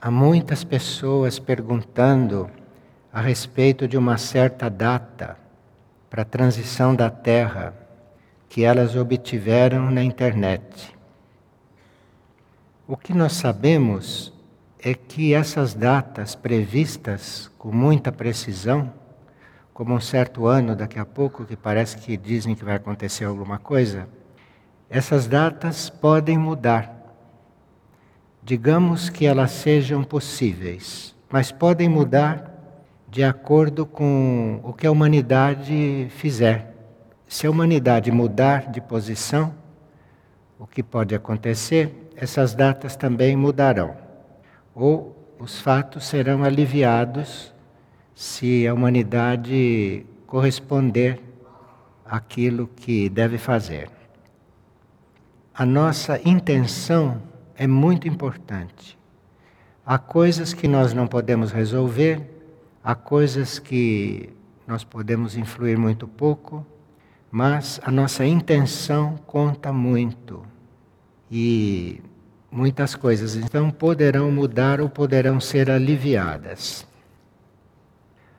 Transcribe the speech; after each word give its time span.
há 0.00 0.10
muitas 0.10 0.64
pessoas 0.64 1.38
perguntando 1.38 2.50
a 3.12 3.20
respeito 3.20 3.86
de 3.86 3.98
uma 3.98 4.16
certa 4.16 4.70
data 4.70 5.36
para 6.08 6.22
a 6.22 6.24
transição 6.24 6.94
da 6.94 7.10
Terra 7.10 7.74
que 8.48 8.64
elas 8.64 8.96
obtiveram 8.96 9.90
na 9.90 10.02
internet. 10.02 10.96
O 12.88 12.96
que 12.96 13.12
nós 13.12 13.34
sabemos 13.34 14.32
é 14.82 14.94
que 14.94 15.34
essas 15.34 15.74
datas 15.74 16.34
previstas 16.34 17.50
com 17.58 17.70
muita 17.70 18.10
precisão, 18.10 18.92
como 19.74 19.94
um 19.94 20.00
certo 20.00 20.46
ano 20.46 20.74
daqui 20.74 20.98
a 20.98 21.04
pouco, 21.04 21.44
que 21.44 21.56
parece 21.56 21.98
que 21.98 22.16
dizem 22.16 22.54
que 22.54 22.64
vai 22.64 22.76
acontecer 22.76 23.26
alguma 23.26 23.58
coisa, 23.58 24.08
essas 24.88 25.26
datas 25.26 25.90
podem 25.90 26.38
mudar. 26.38 26.99
Digamos 28.42 29.10
que 29.10 29.26
elas 29.26 29.50
sejam 29.50 30.02
possíveis, 30.02 31.14
mas 31.30 31.52
podem 31.52 31.88
mudar 31.88 32.50
de 33.08 33.22
acordo 33.22 33.84
com 33.84 34.60
o 34.62 34.72
que 34.72 34.86
a 34.86 34.90
humanidade 34.90 36.06
fizer. 36.10 36.74
Se 37.26 37.46
a 37.46 37.50
humanidade 37.50 38.10
mudar 38.10 38.70
de 38.70 38.80
posição, 38.80 39.54
o 40.58 40.66
que 40.66 40.82
pode 40.82 41.14
acontecer, 41.14 42.10
essas 42.16 42.54
datas 42.54 42.96
também 42.96 43.36
mudarão. 43.36 43.96
Ou 44.74 45.34
os 45.38 45.60
fatos 45.60 46.06
serão 46.06 46.44
aliviados 46.44 47.52
se 48.14 48.66
a 48.66 48.74
humanidade 48.74 50.06
corresponder 50.26 51.20
àquilo 52.04 52.68
que 52.68 53.08
deve 53.08 53.38
fazer. 53.38 53.90
A 55.54 55.66
nossa 55.66 56.20
intenção 56.24 57.22
é 57.60 57.66
muito 57.66 58.08
importante. 58.08 58.98
Há 59.84 59.98
coisas 59.98 60.54
que 60.54 60.66
nós 60.66 60.94
não 60.94 61.06
podemos 61.06 61.52
resolver, 61.52 62.22
há 62.82 62.94
coisas 62.94 63.58
que 63.58 64.30
nós 64.66 64.82
podemos 64.82 65.36
influir 65.36 65.76
muito 65.76 66.08
pouco, 66.08 66.64
mas 67.30 67.78
a 67.84 67.90
nossa 67.90 68.24
intenção 68.24 69.18
conta 69.26 69.70
muito. 69.74 70.42
E 71.30 72.00
muitas 72.50 72.94
coisas 72.94 73.36
então 73.36 73.70
poderão 73.70 74.32
mudar 74.32 74.80
ou 74.80 74.88
poderão 74.88 75.38
ser 75.38 75.70
aliviadas. 75.70 76.86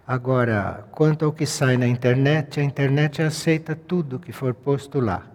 Agora, 0.07 0.87
quanto 0.89 1.25
ao 1.25 1.31
que 1.31 1.45
sai 1.45 1.77
na 1.77 1.85
internet, 1.87 2.59
a 2.59 2.63
internet 2.63 3.21
aceita 3.21 3.75
tudo 3.75 4.17
que 4.17 4.31
for 4.31 4.55
posto 4.55 4.99
lá. 4.99 5.30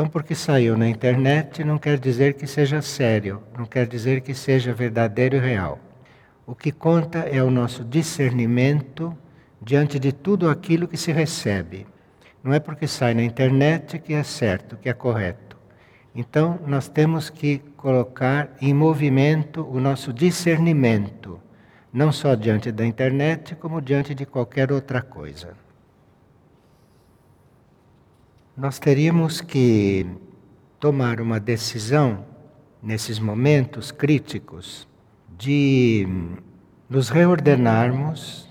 Então, 0.00 0.08
porque 0.08 0.34
saiu 0.34 0.78
na 0.78 0.88
internet, 0.88 1.62
não 1.62 1.76
quer 1.76 1.98
dizer 1.98 2.32
que 2.32 2.46
seja 2.46 2.80
sério, 2.80 3.42
não 3.54 3.66
quer 3.66 3.86
dizer 3.86 4.22
que 4.22 4.32
seja 4.32 4.72
verdadeiro 4.72 5.36
e 5.36 5.38
real. 5.38 5.78
O 6.46 6.54
que 6.54 6.72
conta 6.72 7.18
é 7.18 7.42
o 7.42 7.50
nosso 7.50 7.84
discernimento 7.84 9.14
diante 9.60 9.98
de 9.98 10.10
tudo 10.10 10.48
aquilo 10.48 10.88
que 10.88 10.96
se 10.96 11.12
recebe. 11.12 11.86
Não 12.42 12.54
é 12.54 12.58
porque 12.58 12.86
sai 12.86 13.12
na 13.12 13.22
internet 13.22 13.98
que 13.98 14.14
é 14.14 14.22
certo, 14.22 14.78
que 14.78 14.88
é 14.88 14.94
correto. 14.94 15.58
Então, 16.14 16.58
nós 16.66 16.88
temos 16.88 17.28
que 17.28 17.58
colocar 17.76 18.56
em 18.58 18.72
movimento 18.72 19.68
o 19.70 19.78
nosso 19.78 20.14
discernimento, 20.14 21.38
não 21.92 22.10
só 22.10 22.34
diante 22.34 22.72
da 22.72 22.86
internet, 22.86 23.54
como 23.54 23.82
diante 23.82 24.14
de 24.14 24.24
qualquer 24.24 24.72
outra 24.72 25.02
coisa. 25.02 25.48
Nós 28.60 28.78
teríamos 28.78 29.40
que 29.40 30.06
tomar 30.78 31.18
uma 31.22 31.40
decisão 31.40 32.26
nesses 32.82 33.18
momentos 33.18 33.90
críticos 33.90 34.86
de 35.38 36.06
nos 36.86 37.08
reordenarmos, 37.08 38.46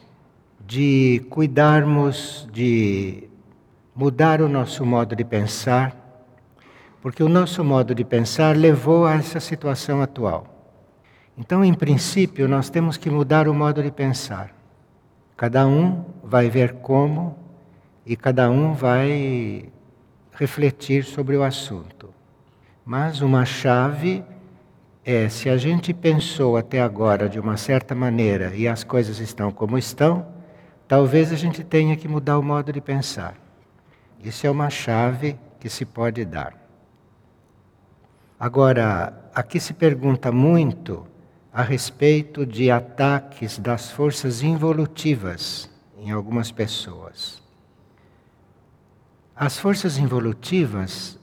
de 0.66 1.24
cuidarmos 1.30 2.50
de 2.52 3.30
mudar 3.96 4.42
o 4.42 4.50
nosso 4.50 4.84
modo 4.84 5.16
de 5.16 5.24
pensar, 5.24 5.96
porque 7.04 7.22
o 7.22 7.30
nosso 7.30 7.64
modo 7.64 7.94
de 7.94 8.04
pensar 8.04 8.58
levou 8.58 9.06
a 9.06 9.14
essa 9.14 9.40
situação 9.40 10.02
atual. 10.02 10.74
Então, 11.38 11.64
em 11.64 11.76
princípio, 11.76 12.48
nós 12.48 12.68
temos 12.68 12.98
que 12.98 13.12
mudar 13.12 13.48
o 13.48 13.54
modo 13.54 13.84
de 13.84 13.92
pensar. 13.92 14.56
Cada 15.38 15.68
um 15.68 16.04
vai 16.24 16.50
ver 16.50 16.78
como 16.78 17.38
e 18.04 18.16
cada 18.16 18.50
um 18.50 18.74
vai 18.74 19.72
refletir 20.40 21.04
sobre 21.04 21.36
o 21.36 21.44
assunto. 21.44 22.14
Mas 22.86 23.20
uma 23.20 23.44
chave 23.44 24.24
é: 25.04 25.28
se 25.28 25.50
a 25.50 25.58
gente 25.58 25.94
pensou 25.94 26.56
até 26.56 26.82
agora 26.82 27.28
de 27.28 27.38
uma 27.38 27.58
certa 27.58 27.94
maneira 27.94 28.56
e 28.56 28.66
as 28.66 28.84
coisas 28.84 29.20
estão 29.20 29.52
como 29.52 29.78
estão, 29.78 30.26
talvez 30.88 31.34
a 31.34 31.36
gente 31.36 31.62
tenha 31.62 31.98
que 31.98 32.08
mudar 32.08 32.40
o 32.40 32.44
modo 32.44 32.72
de 32.72 32.80
pensar. 32.80 33.36
Isso 34.24 34.48
é 34.48 34.50
uma 34.50 34.70
chave 34.70 35.38
que 35.60 35.70
se 35.70 35.84
pode 35.84 36.24
dar. 36.24 36.58
Agora, 38.40 39.30
aqui 39.36 39.60
se 39.60 39.74
pergunta 39.74 40.32
muito 40.32 41.06
a 41.52 41.62
respeito 41.62 42.46
de 42.46 42.72
ataques 42.72 43.60
das 43.60 43.92
forças 43.92 44.42
involutivas 44.42 45.70
em 45.98 46.12
algumas 46.12 46.50
pessoas. 46.50 47.39
As 49.42 49.58
forças 49.58 49.98
involutivas 49.98 51.18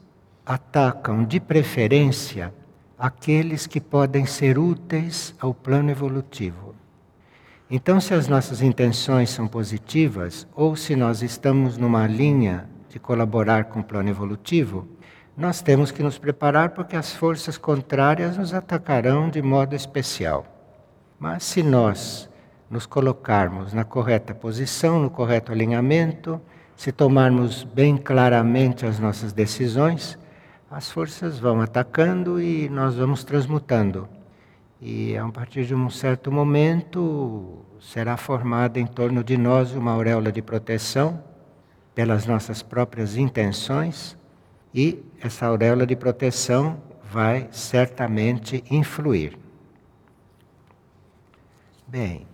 atacam 0.47 1.23
de 1.23 1.39
preferência 1.39 2.51
aqueles 2.99 3.67
que 3.67 3.79
podem 3.79 4.25
ser 4.25 4.59
úteis 4.59 5.35
ao 5.39 5.53
plano 5.53 5.91
evolutivo. 5.91 6.75
Então, 7.71 8.01
se 8.01 8.15
as 8.15 8.27
nossas 8.27 8.63
intenções 8.63 9.29
são 9.29 9.47
positivas, 9.47 10.49
ou 10.55 10.75
se 10.75 10.97
nós 10.97 11.21
estamos 11.21 11.77
numa 11.77 12.07
linha 12.07 12.67
de 12.89 12.99
colaborar 12.99 13.65
com 13.65 13.81
o 13.81 13.85
plano 13.85 14.09
evolutivo, 14.09 14.89
nós 15.37 15.61
temos 15.61 15.91
que 15.91 16.03
nos 16.03 16.17
preparar 16.17 16.71
porque 16.71 16.97
as 16.97 17.13
forças 17.13 17.59
contrárias 17.59 18.39
nos 18.39 18.55
atacarão 18.55 19.29
de 19.29 19.43
modo 19.43 19.77
especial. 19.77 20.47
Mas 21.21 21.45
se 21.45 21.63
nós 21.63 22.31
nos 22.71 22.87
colocarmos 22.87 23.75
na 23.75 23.85
correta 23.85 24.35
posição, 24.35 24.99
no 24.99 25.11
correto 25.11 25.53
alinhamento, 25.53 26.41
se 26.77 26.93
tomarmos 26.93 27.65
bem 27.65 27.97
claramente 27.97 28.85
as 28.85 28.99
nossas 28.99 29.33
decisões, 29.33 30.19
as 30.71 30.91
forças 30.91 31.39
vão 31.39 31.61
atacando 31.61 32.41
e 32.41 32.69
nós 32.69 32.97
vamos 32.97 33.25
transmutando. 33.25 34.09
E 34.81 35.17
a 35.17 35.27
partir 35.29 35.65
de 35.65 35.75
um 35.75 35.89
certo 35.89 36.31
momento 36.31 37.65
será 37.81 38.17
formada 38.17 38.79
em 38.79 38.87
torno 38.87 39.25
de 39.25 39.39
nós 39.39 39.73
uma 39.73 39.93
auréola 39.93 40.31
de 40.31 40.43
proteção 40.43 41.23
pelas 41.95 42.27
nossas 42.27 42.63
próprias 42.63 43.17
intenções 43.17 44.17
e 44.75 45.03
essa 45.23 45.47
auréola 45.47 45.87
de 45.87 45.97
proteção 45.97 46.77
vai 47.11 47.49
certamente 47.51 48.63
influir. 48.71 49.39
Bem, 51.87 52.27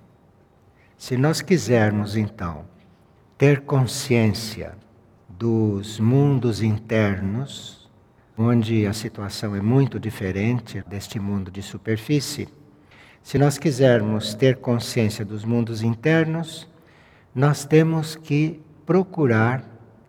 se 0.99 1.17
nós 1.17 1.41
quisermos 1.41 2.17
então 2.17 2.72
ter 3.43 3.63
consciência 3.63 4.77
dos 5.29 5.99
mundos 5.99 6.63
internos, 6.63 7.91
onde 8.39 8.87
a 8.87 8.93
situação 8.93 9.57
é 9.57 9.61
muito 9.61 9.99
diferente 9.99 10.81
deste 10.87 11.19
mundo 11.19 11.51
de 11.51 11.61
superfície, 11.61 12.47
se 13.21 13.39
nós 13.39 13.59
quisermos 13.59 14.33
ter 14.33 14.59
consciência 14.59 15.25
dos 15.25 15.45
mundos 15.45 15.83
internos, 15.83 16.69
nós 17.35 17.65
temos 17.65 18.15
que 18.15 18.63
procurar 18.87 19.65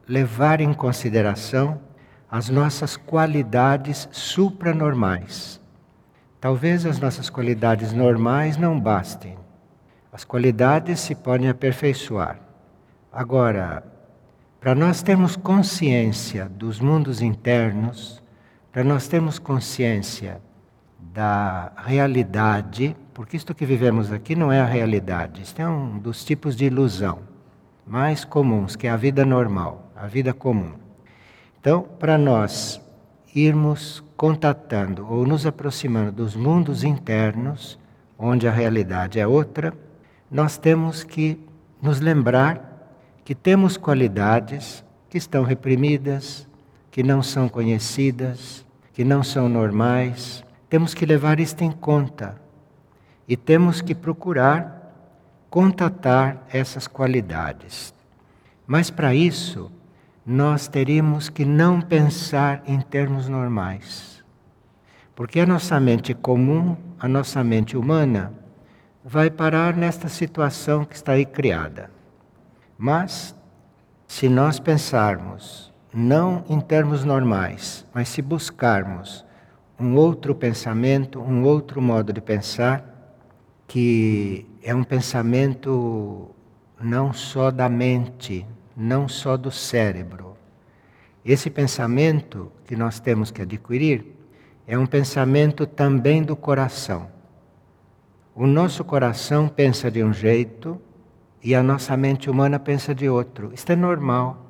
levar 0.08 0.62
em 0.62 0.72
consideração 0.72 1.82
as 2.30 2.50
nossas 2.50 2.96
qualidades 2.96 4.08
supranormais. 4.12 5.60
Talvez 6.40 6.86
as 6.86 7.00
nossas 7.00 7.32
qualidades 7.32 7.94
normais 7.94 8.58
não 8.58 8.80
bastem. 8.80 9.36
As 10.12 10.24
qualidades 10.24 11.00
se 11.00 11.16
podem 11.16 11.50
aperfeiçoar. 11.50 12.43
Agora, 13.14 13.84
para 14.60 14.74
nós 14.74 15.04
termos 15.04 15.36
consciência 15.36 16.50
dos 16.50 16.80
mundos 16.80 17.22
internos, 17.22 18.24
para 18.72 18.84
nós 18.84 19.08
termos 19.08 19.38
consciência 19.38 20.42
da 21.00 21.72
realidade, 21.78 22.98
porque 23.14 23.38
isto 23.38 23.54
que 23.54 23.68
vivemos 23.68 24.12
aqui 24.12 24.36
não 24.36 24.52
é 24.52 24.60
a 24.60 24.66
realidade, 24.66 25.44
isto 25.44 25.62
é 25.62 25.68
um 25.68 26.00
dos 26.00 26.26
tipos 26.26 26.56
de 26.56 26.66
ilusão 26.66 27.20
mais 27.86 28.26
comuns, 28.26 28.76
que 28.76 28.88
é 28.88 28.90
a 28.90 28.98
vida 28.98 29.24
normal, 29.24 29.92
a 29.96 30.08
vida 30.08 30.34
comum. 30.34 30.74
Então, 31.60 31.84
para 31.84 32.18
nós 32.18 32.82
irmos 33.36 34.04
contatando 34.18 35.06
ou 35.08 35.24
nos 35.28 35.46
aproximando 35.46 36.12
dos 36.12 36.36
mundos 36.36 36.84
internos, 36.84 37.78
onde 38.18 38.48
a 38.48 38.52
realidade 38.52 39.20
é 39.20 39.28
outra, 39.28 39.72
nós 40.32 40.58
temos 40.58 41.04
que 41.04 41.40
nos 41.80 42.00
lembrar 42.00 42.73
que 43.24 43.34
temos 43.34 43.78
qualidades 43.78 44.84
que 45.10 45.18
estão 45.18 45.44
reprimidas, 45.44 46.48
que 46.92 47.04
não 47.04 47.24
são 47.24 47.48
conhecidas, 47.48 48.66
que 48.94 49.04
não 49.04 49.24
são 49.24 49.48
normais. 49.48 50.44
Temos 50.70 50.94
que 50.94 51.06
levar 51.06 51.40
isto 51.40 51.64
em 51.64 51.72
conta. 51.72 52.42
E 53.28 53.38
temos 53.38 53.82
que 53.82 53.96
procurar 53.96 54.84
contatar 55.50 56.44
essas 56.50 56.88
qualidades. 56.88 57.94
Mas 58.66 58.90
para 58.90 59.14
isso, 59.14 59.72
nós 60.26 60.68
teríamos 60.68 61.30
que 61.30 61.46
não 61.46 61.80
pensar 61.80 62.64
em 62.66 62.82
termos 62.82 63.30
normais. 63.30 64.24
Porque 65.16 65.40
a 65.40 65.46
nossa 65.46 65.80
mente 65.80 66.14
comum, 66.14 66.76
a 67.00 67.08
nossa 67.08 67.44
mente 67.44 67.78
humana, 67.78 68.34
vai 69.06 69.30
parar 69.30 69.76
nesta 69.76 70.10
situação 70.10 70.86
que 70.86 70.96
está 70.96 71.14
aí 71.14 71.26
criada. 71.26 71.92
Mas, 72.86 73.34
se 74.06 74.28
nós 74.28 74.60
pensarmos 74.60 75.72
não 75.94 76.44
em 76.50 76.60
termos 76.60 77.06
normais, 77.06 77.88
mas 77.94 78.10
se 78.10 78.22
buscarmos 78.22 79.26
um 79.80 79.96
outro 79.96 80.36
pensamento, 80.36 81.22
um 81.22 81.46
outro 81.46 81.82
modo 81.82 82.12
de 82.12 82.20
pensar, 82.20 82.84
que 83.70 84.46
é 84.62 84.76
um 84.76 84.84
pensamento 84.84 86.30
não 86.78 87.14
só 87.14 87.52
da 87.52 87.70
mente, 87.70 88.46
não 88.76 89.08
só 89.08 89.38
do 89.38 89.50
cérebro. 89.50 90.36
Esse 91.24 91.50
pensamento 91.50 92.52
que 92.66 92.76
nós 92.76 93.00
temos 93.00 93.32
que 93.32 93.44
adquirir 93.44 94.06
é 94.68 94.78
um 94.78 94.86
pensamento 94.86 95.66
também 95.66 96.22
do 96.22 96.36
coração. 96.36 97.10
O 98.36 98.46
nosso 98.46 98.84
coração 98.84 99.48
pensa 99.48 99.90
de 99.90 100.04
um 100.04 100.12
jeito 100.12 100.82
e 101.44 101.54
a 101.54 101.62
nossa 101.62 101.98
mente 101.98 102.30
humana 102.30 102.58
pensa 102.58 102.96
de 102.96 103.10
outro. 103.10 103.52
Isto 103.54 103.74
é 103.74 103.76
normal. 103.76 104.44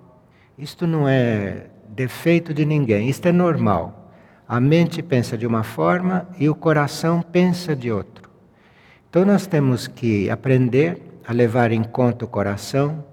Isto 0.58 0.86
não 0.86 1.08
é 1.08 1.68
defeito 1.90 2.54
de 2.54 2.66
ninguém, 2.66 3.10
isto 3.10 3.28
é 3.28 3.32
normal. 3.32 4.12
A 4.48 4.60
mente 4.60 5.02
pensa 5.02 5.38
de 5.38 5.48
uma 5.48 5.64
forma 5.64 6.28
e 6.38 6.48
o 6.48 6.56
coração 6.56 7.22
pensa 7.22 7.76
de 7.76 7.92
outro. 7.92 8.30
Então 9.10 9.26
nós 9.26 9.48
temos 9.48 9.88
que 9.88 10.30
aprender 10.30 11.02
a 11.26 11.34
levar 11.34 11.72
em 11.72 11.84
conta 11.84 12.26
o 12.26 12.28
coração, 12.28 13.04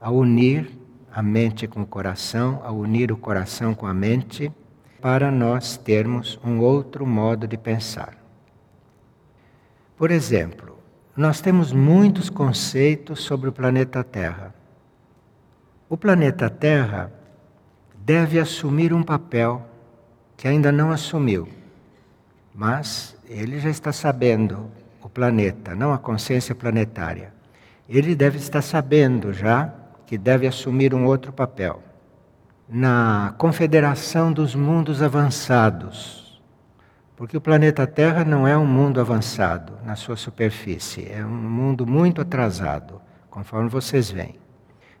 a 0.00 0.10
unir 0.10 0.78
a 1.12 1.22
mente 1.22 1.66
com 1.66 1.82
o 1.82 1.86
coração, 1.86 2.60
a 2.64 2.70
unir 2.70 3.10
o 3.10 3.16
coração 3.16 3.74
com 3.74 3.86
a 3.86 3.94
mente, 3.94 4.52
para 5.00 5.30
nós 5.30 5.76
termos 5.76 6.38
um 6.44 6.60
outro 6.60 7.06
modo 7.06 7.46
de 7.46 7.56
pensar. 7.56 8.16
Por 9.96 10.10
exemplo, 10.10 10.67
nós 11.18 11.40
temos 11.40 11.72
muitos 11.72 12.30
conceitos 12.30 13.24
sobre 13.24 13.48
o 13.48 13.52
planeta 13.52 14.04
Terra. 14.04 14.54
O 15.88 15.96
planeta 15.96 16.48
Terra 16.48 17.12
deve 17.96 18.38
assumir 18.38 18.94
um 18.94 19.02
papel 19.02 19.66
que 20.36 20.46
ainda 20.46 20.70
não 20.70 20.92
assumiu, 20.92 21.48
mas 22.54 23.16
ele 23.28 23.58
já 23.58 23.68
está 23.68 23.90
sabendo, 23.90 24.70
o 25.02 25.08
planeta, 25.08 25.74
não 25.74 25.92
a 25.92 25.98
consciência 25.98 26.54
planetária. 26.54 27.34
Ele 27.88 28.14
deve 28.14 28.38
estar 28.38 28.62
sabendo 28.62 29.32
já 29.32 29.74
que 30.06 30.16
deve 30.16 30.46
assumir 30.46 30.94
um 30.94 31.04
outro 31.04 31.32
papel. 31.32 31.82
Na 32.68 33.34
Confederação 33.36 34.32
dos 34.32 34.54
Mundos 34.54 35.02
Avançados, 35.02 36.27
porque 37.18 37.36
o 37.36 37.40
planeta 37.40 37.84
Terra 37.84 38.24
não 38.24 38.46
é 38.46 38.56
um 38.56 38.64
mundo 38.64 39.00
avançado 39.00 39.72
na 39.84 39.96
sua 39.96 40.14
superfície, 40.14 41.10
é 41.10 41.26
um 41.26 41.28
mundo 41.28 41.84
muito 41.84 42.20
atrasado, 42.20 43.00
conforme 43.28 43.68
vocês 43.68 44.08
veem. 44.08 44.36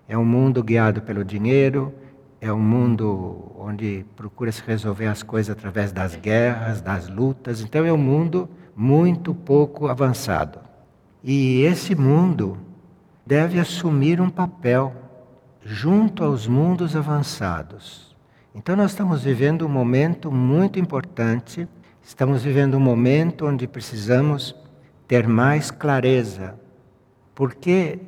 É 0.08 0.18
um 0.18 0.24
mundo 0.24 0.60
guiado 0.60 1.00
pelo 1.00 1.24
dinheiro, 1.24 1.94
é 2.40 2.52
um 2.52 2.58
mundo 2.58 3.52
onde 3.56 4.04
procura-se 4.16 4.64
resolver 4.66 5.06
as 5.06 5.22
coisas 5.22 5.56
através 5.56 5.92
das 5.92 6.16
guerras, 6.16 6.80
das 6.80 7.08
lutas. 7.08 7.60
Então, 7.60 7.86
é 7.86 7.92
um 7.92 7.96
mundo 7.96 8.50
muito 8.74 9.32
pouco 9.32 9.86
avançado. 9.86 10.58
E 11.22 11.60
esse 11.60 11.94
mundo 11.94 12.58
deve 13.24 13.60
assumir 13.60 14.20
um 14.20 14.28
papel 14.28 14.92
junto 15.64 16.24
aos 16.24 16.48
mundos 16.48 16.96
avançados. 16.96 18.12
Então, 18.52 18.74
nós 18.74 18.90
estamos 18.90 19.22
vivendo 19.22 19.64
um 19.64 19.68
momento 19.68 20.32
muito 20.32 20.80
importante, 20.80 21.68
estamos 22.08 22.42
vivendo 22.42 22.74
um 22.74 22.80
momento 22.80 23.46
onde 23.46 23.68
precisamos 23.68 24.56
ter 25.06 25.28
mais 25.28 25.70
clareza, 25.70 26.54
porque 27.34 28.00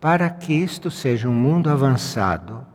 para 0.00 0.28
que 0.28 0.52
isto 0.52 0.90
seja 0.90 1.28
um 1.28 1.32
mundo 1.32 1.70
avançado 1.70 2.66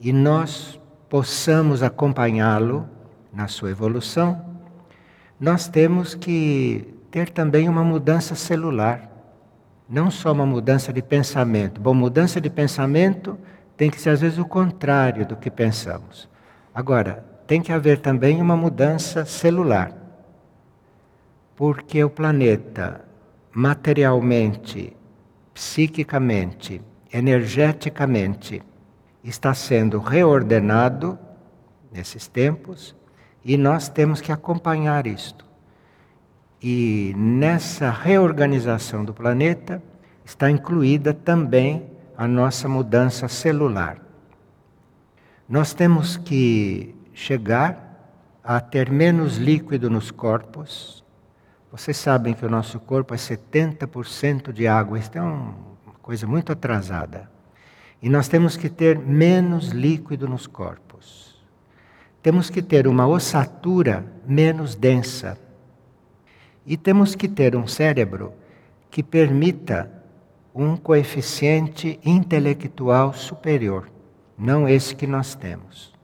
e 0.00 0.12
nós 0.12 0.80
possamos 1.08 1.80
acompanhá-lo 1.80 2.88
na 3.32 3.46
sua 3.46 3.70
evolução, 3.70 4.44
nós 5.38 5.68
temos 5.68 6.12
que 6.12 6.92
ter 7.08 7.30
também 7.30 7.68
uma 7.68 7.84
mudança 7.84 8.34
celular. 8.34 9.08
Não 9.88 10.10
só 10.10 10.32
uma 10.32 10.44
mudança 10.44 10.92
de 10.92 11.00
pensamento. 11.00 11.80
Bom, 11.80 11.94
mudança 11.94 12.40
de 12.40 12.50
pensamento 12.50 13.38
tem 13.76 13.88
que 13.88 14.00
ser 14.00 14.10
às 14.10 14.20
vezes 14.20 14.38
o 14.38 14.44
contrário 14.44 15.24
do 15.24 15.36
que 15.36 15.48
pensamos. 15.48 16.28
Agora, 16.74 17.37
tem 17.48 17.62
que 17.62 17.72
haver 17.72 17.98
também 18.00 18.42
uma 18.42 18.54
mudança 18.54 19.24
celular. 19.24 19.90
Porque 21.56 22.04
o 22.04 22.10
planeta, 22.10 23.00
materialmente, 23.50 24.94
psiquicamente, 25.54 26.82
energeticamente, 27.10 28.62
está 29.24 29.54
sendo 29.54 29.98
reordenado 29.98 31.18
nesses 31.90 32.28
tempos 32.28 32.94
e 33.42 33.56
nós 33.56 33.88
temos 33.88 34.20
que 34.20 34.30
acompanhar 34.30 35.06
isto. 35.06 35.46
E 36.62 37.14
nessa 37.16 37.90
reorganização 37.90 39.06
do 39.06 39.14
planeta 39.14 39.82
está 40.22 40.50
incluída 40.50 41.14
também 41.14 41.90
a 42.14 42.28
nossa 42.28 42.68
mudança 42.68 43.26
celular. 43.26 44.02
Nós 45.48 45.72
temos 45.72 46.18
que 46.18 46.94
chegar 47.18 48.40
a 48.44 48.60
ter 48.60 48.92
menos 48.92 49.38
líquido 49.38 49.90
nos 49.90 50.12
corpos, 50.12 51.04
vocês 51.70 51.96
sabem 51.96 52.32
que 52.32 52.46
o 52.46 52.48
nosso 52.48 52.78
corpo 52.78 53.12
é 53.12 53.16
70% 53.16 54.52
de 54.52 54.68
água, 54.68 54.96
isso 54.96 55.10
é 55.14 55.20
uma 55.20 55.52
coisa 56.00 56.28
muito 56.28 56.52
atrasada. 56.52 57.28
E 58.00 58.08
nós 58.08 58.28
temos 58.28 58.56
que 58.56 58.68
ter 58.68 58.96
menos 58.96 59.70
líquido 59.70 60.28
nos 60.28 60.46
corpos. 60.46 61.44
Temos 62.22 62.48
que 62.50 62.62
ter 62.62 62.86
uma 62.86 63.08
ossatura 63.08 64.06
menos 64.24 64.76
densa. 64.76 65.36
E 66.64 66.76
temos 66.76 67.16
que 67.16 67.26
ter 67.26 67.56
um 67.56 67.66
cérebro 67.66 68.32
que 68.92 69.02
permita 69.02 69.90
um 70.54 70.76
coeficiente 70.76 71.98
intelectual 72.04 73.12
superior, 73.12 73.90
não 74.38 74.68
esse 74.68 74.94
que 74.94 75.06
nós 75.06 75.34
temos. 75.34 75.97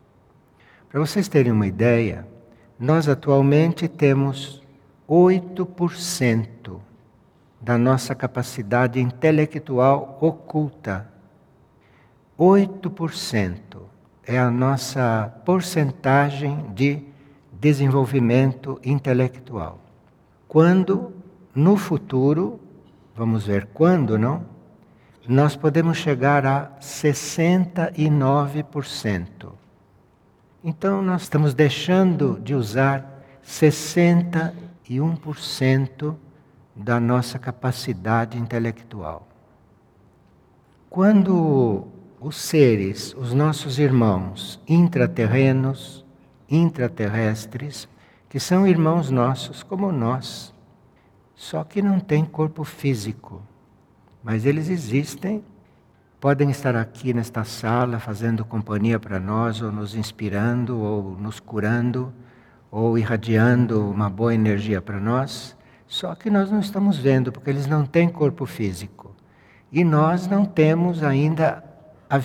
Para 0.95 1.03
vocês 1.05 1.27
terem 1.27 1.51
uma 1.51 1.67
ideia, 1.67 2.25
nós 2.79 3.09
atualmente 3.09 3.89
temos 3.89 4.63
8% 5.11 6.79
da 7.61 7.77
nossa 7.77 8.15
capacidade 8.15 9.01
intelectual 9.01 10.17
oculta. 10.21 11.11
8% 12.39 13.59
é 14.25 14.39
a 14.39 14.49
nossa 14.53 15.35
porcentagem 15.45 16.65
de 16.73 17.03
desenvolvimento 17.51 18.81
intelectual. 18.85 19.81
Quando, 20.47 21.13
no 21.53 21.77
futuro, 21.77 22.61
vamos 23.17 23.49
ver 23.49 23.67
quando, 23.75 24.17
não? 24.17 24.45
Nós 25.27 25.57
podemos 25.57 25.99
chegar 25.99 26.47
a 26.47 26.71
69%. 26.81 29.64
Então, 30.67 31.03
nós 31.03 31.25
estamos 31.25 31.53
deixando 31.53 32.41
de 32.43 32.55
usar 32.55 33.23
60 33.43 34.55
e 34.89 34.97
1% 34.97 36.17
da 36.75 36.99
nossa 36.99 37.39
capacidade 37.39 38.39
intelectual. 38.39 39.29
Quando 40.89 41.87
os 42.19 42.37
seres, 42.37 43.15
os 43.15 43.35
nossos 43.35 43.79
irmãos 43.79 44.59
intraterrenos, 44.67 46.03
intraterrestres, 46.49 47.87
que 48.31 48.41
são 48.41 48.67
irmãos 48.67 49.11
nossos 49.11 49.63
como 49.63 49.93
nós, 49.93 50.55
só 51.35 51.63
que 51.63 51.83
não 51.83 52.01
têm 52.01 52.25
corpo 52.25 52.65
físico, 52.65 53.43
mas 54.23 54.47
eles 54.47 54.71
existem, 54.71 55.45
podem 56.25 56.49
estar 56.49 56.75
aqui 56.75 57.13
nesta 57.13 57.45
sala 57.45 58.01
fazendo 58.01 58.47
companhia 58.47 58.99
para 58.99 59.21
nós, 59.21 59.61
ou 59.61 59.71
nos 59.71 59.95
inspirando, 59.95 60.81
ou 60.81 61.19
nos 61.19 61.39
curando 61.39 62.15
ou 62.71 62.97
irradiando 62.97 63.91
uma 63.91 64.09
boa 64.09 64.35
energia 64.35 64.81
para 64.81 64.99
nós, 64.99 65.55
só 65.87 66.15
que 66.15 66.31
nós 66.31 66.51
não 66.51 66.61
estamos 66.61 66.97
vendo, 66.97 67.31
porque 67.31 67.51
eles 67.51 67.67
não 67.67 67.85
têm 67.85 68.09
corpo 68.09 68.47
físico. 68.47 69.15
E 69.71 69.85
nós 69.85 70.27
não 70.27 70.47
temos 70.47 71.03
ainda 71.03 71.63
a 72.09 72.19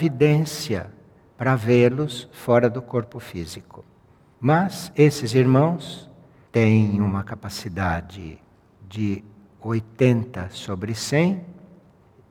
para 1.38 1.58
vê-los 1.58 2.30
fora 2.32 2.70
do 2.70 2.82
corpo 2.82 3.20
físico. 3.20 3.84
Mas 4.40 4.94
esses 4.96 5.36
irmãos 5.36 6.10
têm 6.54 7.02
uma 7.02 7.22
capacidade 7.22 8.40
de 8.88 9.26
80 9.60 10.52
sobre 10.52 10.96
100, 10.96 11.59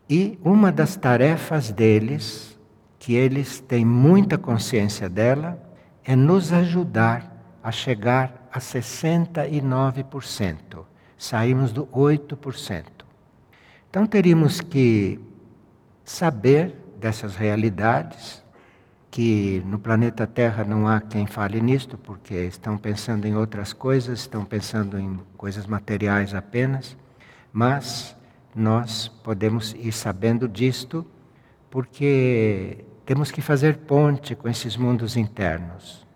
e 0.09 0.39
uma 0.43 0.73
das 0.73 0.97
tarefas 0.97 1.71
deles, 1.71 2.59
que 2.99 3.15
eles 3.15 3.61
têm 3.61 3.85
muita 3.85 4.39
consciência 4.39 5.09
dela, 5.09 5.63
é 6.05 6.17
nos 6.17 6.53
ajudar 6.53 7.37
a 7.63 7.71
chegar 7.71 8.49
a 8.51 8.59
69%. 8.59 10.57
Saímos 11.19 11.73
do 11.73 11.87
8%. 11.87 12.85
Então 13.91 14.07
teríamos 14.07 14.61
que 14.61 15.21
saber 16.05 16.75
dessas 16.99 17.37
realidades, 17.37 18.43
que 19.11 19.63
no 19.67 19.79
planeta 19.79 20.27
Terra 20.27 20.65
não 20.65 20.89
há 20.89 21.01
quem 21.01 21.27
fale 21.27 21.61
nisto, 21.61 21.99
porque 21.99 22.35
estão 22.35 22.79
pensando 22.79 23.27
em 23.27 23.37
outras 23.37 23.73
coisas, 23.73 24.21
estão 24.21 24.45
pensando 24.45 24.99
em 24.99 25.21
coisas 25.37 25.67
materiais 25.67 26.35
apenas, 26.35 26.97
mas 27.53 28.18
nós 28.59 29.09
podemos 29.09 29.75
ir 29.75 29.93
sabendo 29.93 30.49
disto, 30.49 31.07
porque 31.71 32.85
temos 33.07 33.31
que 33.31 33.41
fazer 33.41 33.79
ponte 33.79 34.35
com 34.35 34.49
esses 34.49 34.77
mundos 34.77 35.17
internos. 35.17 36.07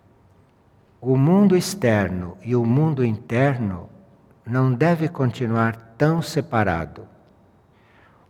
O 1.01 1.17
mundo 1.17 1.57
externo 1.57 2.37
e 2.43 2.55
o 2.55 2.65
mundo 2.65 3.03
interno 3.03 3.89
não 4.45 4.73
deve 4.73 5.07
continuar 5.07 5.75
tão 5.97 6.21
separado. 6.21 7.07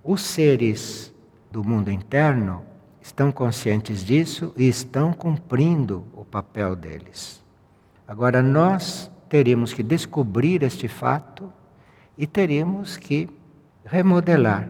Os 0.03 0.21
seres 0.21 1.13
do 1.51 1.63
mundo 1.63 1.91
interno 1.91 2.63
estão 3.01 3.31
conscientes 3.31 4.03
disso 4.03 4.53
e 4.55 4.67
estão 4.67 5.13
cumprindo 5.13 6.05
o 6.13 6.23
papel 6.23 6.75
deles. 6.75 7.43
Agora, 8.07 8.41
nós 8.41 9.11
teríamos 9.27 9.73
que 9.73 9.83
descobrir 9.83 10.63
este 10.63 10.87
fato 10.87 11.51
e 12.17 12.27
teríamos 12.27 12.97
que 12.97 13.29
remodelar 13.85 14.69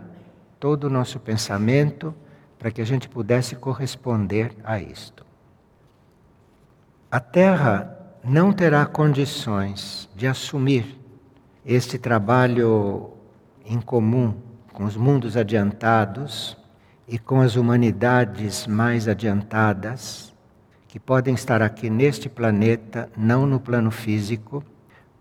todo 0.60 0.86
o 0.86 0.90
nosso 0.90 1.20
pensamento 1.20 2.14
para 2.58 2.72
que 2.72 2.82
a 2.82 2.86
gente 2.86 3.10
pudesse 3.10 3.56
corresponder 3.56 4.56
a 4.64 4.80
isto. 4.80 5.26
A 7.12 7.20
Terra 7.20 7.98
não 8.24 8.54
terá 8.54 8.86
condições 8.86 10.10
de 10.16 10.26
assumir 10.26 11.00
este 11.66 11.98
trabalho 11.98 13.12
em 13.66 13.80
comum 13.80 14.34
com 14.74 14.86
os 14.86 14.98
mundos 14.98 15.38
adiantados 15.38 16.58
e 17.08 17.20
com 17.20 17.42
as 17.42 17.56
humanidades 17.56 18.66
mais 18.66 19.08
adiantadas, 19.08 20.34
que 20.88 21.00
podem 21.00 21.34
estar 21.34 21.62
aqui 21.62 21.90
neste 21.90 22.30
planeta, 22.30 23.10
não 23.16 23.46
no 23.46 23.60
plano 23.60 23.92
físico, 23.92 24.64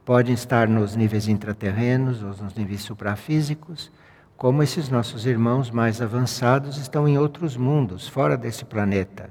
podem 0.05 0.35
estar 0.35 0.69
nos 0.69 0.97
níveis 0.97 1.29
intraterrenos 1.29 2.23
ou 2.23 2.31
nos 2.31 2.55
níveis 2.55 2.83
suprafísicos, 2.83 3.91
como 4.37 4.63
esses 4.63 4.89
nossos 4.89 5.25
irmãos 5.25 5.71
mais 5.71 6.03
avançados 6.03 6.77
estão 6.77 7.07
em 7.07 7.17
outros 7.17 7.57
mundos, 7.57 8.09
fora 8.09 8.37
desse 8.37 8.65
planeta, 8.65 9.31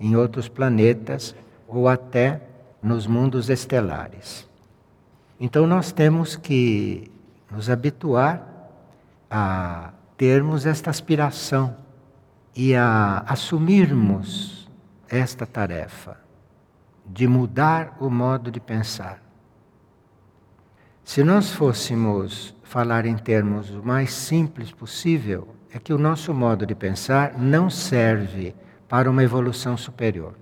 em 0.00 0.16
outros 0.16 0.48
planetas 0.48 1.34
ou 1.66 1.88
até 1.88 2.42
nos 2.82 3.06
mundos 3.06 3.48
estelares. 3.48 4.48
Então 5.38 5.66
nós 5.66 5.92
temos 5.92 6.34
que 6.34 7.10
nos 7.50 7.70
habituar 7.70 8.42
a 9.30 9.92
termos 10.16 10.66
esta 10.66 10.90
aspiração 10.90 11.76
e 12.54 12.74
a 12.74 13.24
assumirmos 13.28 14.68
esta 15.08 15.46
tarefa 15.46 16.16
de 17.06 17.28
mudar 17.28 17.96
o 18.00 18.10
modo 18.10 18.50
de 18.50 18.58
pensar. 18.58 19.27
Se 21.08 21.24
nós 21.24 21.50
fôssemos 21.50 22.54
falar 22.62 23.06
em 23.06 23.16
termos 23.16 23.70
o 23.70 23.82
mais 23.82 24.12
simples 24.12 24.70
possível, 24.70 25.48
é 25.72 25.78
que 25.78 25.90
o 25.90 25.96
nosso 25.96 26.34
modo 26.34 26.66
de 26.66 26.74
pensar 26.74 27.32
não 27.38 27.70
serve 27.70 28.54
para 28.86 29.10
uma 29.10 29.24
evolução 29.24 29.74
superior. 29.74 30.34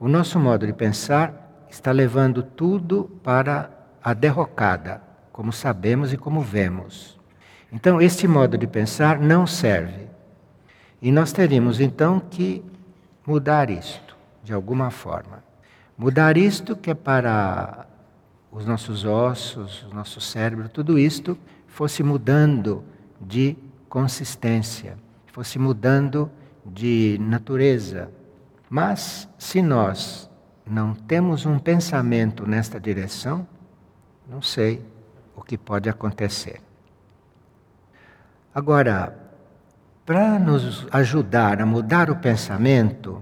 O 0.00 0.08
nosso 0.08 0.40
modo 0.40 0.66
de 0.66 0.72
pensar 0.72 1.66
está 1.68 1.92
levando 1.92 2.42
tudo 2.42 3.10
para 3.22 3.68
a 4.02 4.14
derrocada, 4.14 5.02
como 5.30 5.52
sabemos 5.52 6.14
e 6.14 6.16
como 6.16 6.40
vemos. 6.40 7.20
Então, 7.70 8.00
este 8.00 8.26
modo 8.26 8.56
de 8.56 8.66
pensar 8.66 9.20
não 9.20 9.46
serve. 9.46 10.08
E 11.02 11.12
nós 11.12 11.30
teríamos 11.30 11.78
então 11.78 12.20
que 12.20 12.64
mudar 13.26 13.68
isto, 13.68 14.16
de 14.42 14.54
alguma 14.54 14.90
forma. 14.90 15.44
Mudar 15.98 16.38
isto 16.38 16.74
que 16.74 16.90
é 16.90 16.94
para 16.94 17.86
os 18.54 18.64
nossos 18.64 19.04
ossos, 19.04 19.82
o 19.90 19.94
nosso 19.94 20.20
cérebro, 20.20 20.68
tudo 20.68 20.96
isto 20.96 21.36
fosse 21.66 22.04
mudando 22.04 22.84
de 23.20 23.56
consistência, 23.88 24.96
fosse 25.26 25.58
mudando 25.58 26.30
de 26.64 27.18
natureza. 27.20 28.12
Mas 28.70 29.28
se 29.36 29.60
nós 29.60 30.30
não 30.64 30.94
temos 30.94 31.44
um 31.44 31.58
pensamento 31.58 32.46
nesta 32.46 32.78
direção, 32.78 33.46
não 34.28 34.40
sei 34.40 34.80
o 35.34 35.42
que 35.42 35.58
pode 35.58 35.88
acontecer. 35.88 36.60
Agora, 38.54 39.18
para 40.06 40.38
nos 40.38 40.86
ajudar 40.92 41.60
a 41.60 41.66
mudar 41.66 42.08
o 42.08 42.16
pensamento, 42.16 43.20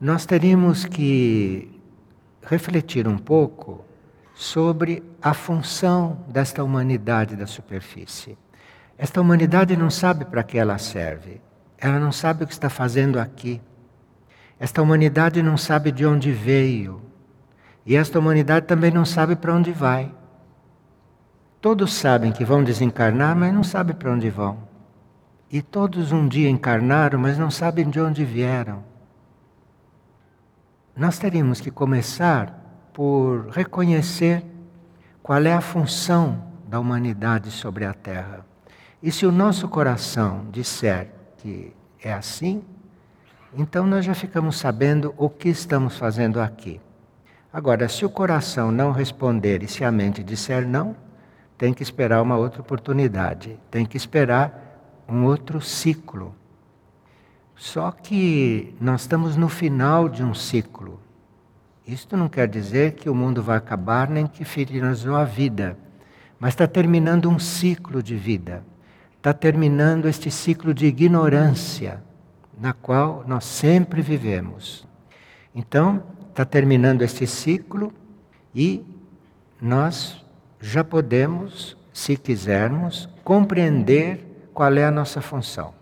nós 0.00 0.24
teríamos 0.24 0.84
que 0.84 1.80
refletir 2.42 3.08
um 3.08 3.18
pouco 3.18 3.85
sobre 4.36 5.02
a 5.22 5.32
função 5.32 6.18
desta 6.28 6.62
humanidade 6.62 7.34
da 7.36 7.46
superfície. 7.46 8.36
Esta 8.98 9.18
humanidade 9.18 9.74
não 9.78 9.88
sabe 9.88 10.26
para 10.26 10.42
que 10.42 10.58
ela 10.58 10.76
serve, 10.76 11.40
ela 11.78 11.98
não 11.98 12.12
sabe 12.12 12.44
o 12.44 12.46
que 12.46 12.52
está 12.52 12.68
fazendo 12.68 13.18
aqui. 13.18 13.62
Esta 14.60 14.82
humanidade 14.82 15.42
não 15.42 15.56
sabe 15.56 15.90
de 15.90 16.04
onde 16.04 16.32
veio, 16.32 17.00
e 17.86 17.96
esta 17.96 18.18
humanidade 18.18 18.66
também 18.66 18.90
não 18.90 19.06
sabe 19.06 19.36
para 19.36 19.54
onde 19.54 19.72
vai. 19.72 20.14
Todos 21.58 21.94
sabem 21.94 22.30
que 22.30 22.44
vão 22.44 22.62
desencarnar, 22.62 23.34
mas 23.34 23.54
não 23.54 23.64
sabem 23.64 23.96
para 23.96 24.12
onde 24.12 24.28
vão. 24.28 24.58
E 25.50 25.62
todos 25.62 26.12
um 26.12 26.28
dia 26.28 26.50
encarnaram, 26.50 27.18
mas 27.18 27.38
não 27.38 27.50
sabem 27.50 27.88
de 27.88 27.98
onde 27.98 28.22
vieram. 28.22 28.84
Nós 30.94 31.18
teríamos 31.18 31.58
que 31.58 31.70
começar 31.70 32.65
por 32.96 33.50
reconhecer 33.50 34.42
qual 35.22 35.42
é 35.42 35.52
a 35.52 35.60
função 35.60 36.42
da 36.66 36.80
humanidade 36.80 37.50
sobre 37.50 37.84
a 37.84 37.92
Terra. 37.92 38.42
E 39.02 39.12
se 39.12 39.26
o 39.26 39.30
nosso 39.30 39.68
coração 39.68 40.46
disser 40.50 41.10
que 41.36 41.74
é 42.02 42.10
assim, 42.10 42.64
então 43.54 43.86
nós 43.86 44.02
já 44.02 44.14
ficamos 44.14 44.56
sabendo 44.56 45.12
o 45.18 45.28
que 45.28 45.50
estamos 45.50 45.98
fazendo 45.98 46.40
aqui. 46.40 46.80
Agora, 47.52 47.86
se 47.86 48.02
o 48.02 48.08
coração 48.08 48.72
não 48.72 48.92
responder 48.92 49.62
e 49.62 49.68
se 49.68 49.84
a 49.84 49.92
mente 49.92 50.24
disser 50.24 50.66
não, 50.66 50.96
tem 51.58 51.74
que 51.74 51.82
esperar 51.82 52.22
uma 52.22 52.38
outra 52.38 52.62
oportunidade, 52.62 53.60
tem 53.70 53.84
que 53.84 53.98
esperar 53.98 55.04
um 55.06 55.26
outro 55.26 55.60
ciclo. 55.60 56.34
Só 57.54 57.90
que 57.90 58.74
nós 58.80 59.02
estamos 59.02 59.36
no 59.36 59.50
final 59.50 60.08
de 60.08 60.24
um 60.24 60.32
ciclo. 60.32 61.04
Isto 61.86 62.16
não 62.16 62.28
quer 62.28 62.48
dizer 62.48 62.94
que 62.94 63.08
o 63.08 63.14
mundo 63.14 63.42
vai 63.42 63.56
acabar 63.56 64.10
nem 64.10 64.26
que 64.26 64.44
finalizou 64.44 65.14
a 65.14 65.24
vida, 65.24 65.78
mas 66.38 66.54
está 66.54 66.66
terminando 66.66 67.30
um 67.30 67.38
ciclo 67.38 68.02
de 68.02 68.16
vida. 68.16 68.64
Está 69.16 69.32
terminando 69.32 70.06
este 70.06 70.30
ciclo 70.30 70.74
de 70.74 70.86
ignorância 70.86 72.02
na 72.58 72.72
qual 72.72 73.24
nós 73.26 73.44
sempre 73.44 74.02
vivemos. 74.02 74.86
Então, 75.54 76.02
está 76.30 76.44
terminando 76.44 77.02
este 77.02 77.26
ciclo 77.26 77.92
e 78.54 78.84
nós 79.60 80.24
já 80.60 80.82
podemos, 80.82 81.76
se 81.92 82.16
quisermos, 82.16 83.08
compreender 83.22 84.50
qual 84.52 84.72
é 84.74 84.84
a 84.84 84.90
nossa 84.90 85.20
função. 85.20 85.74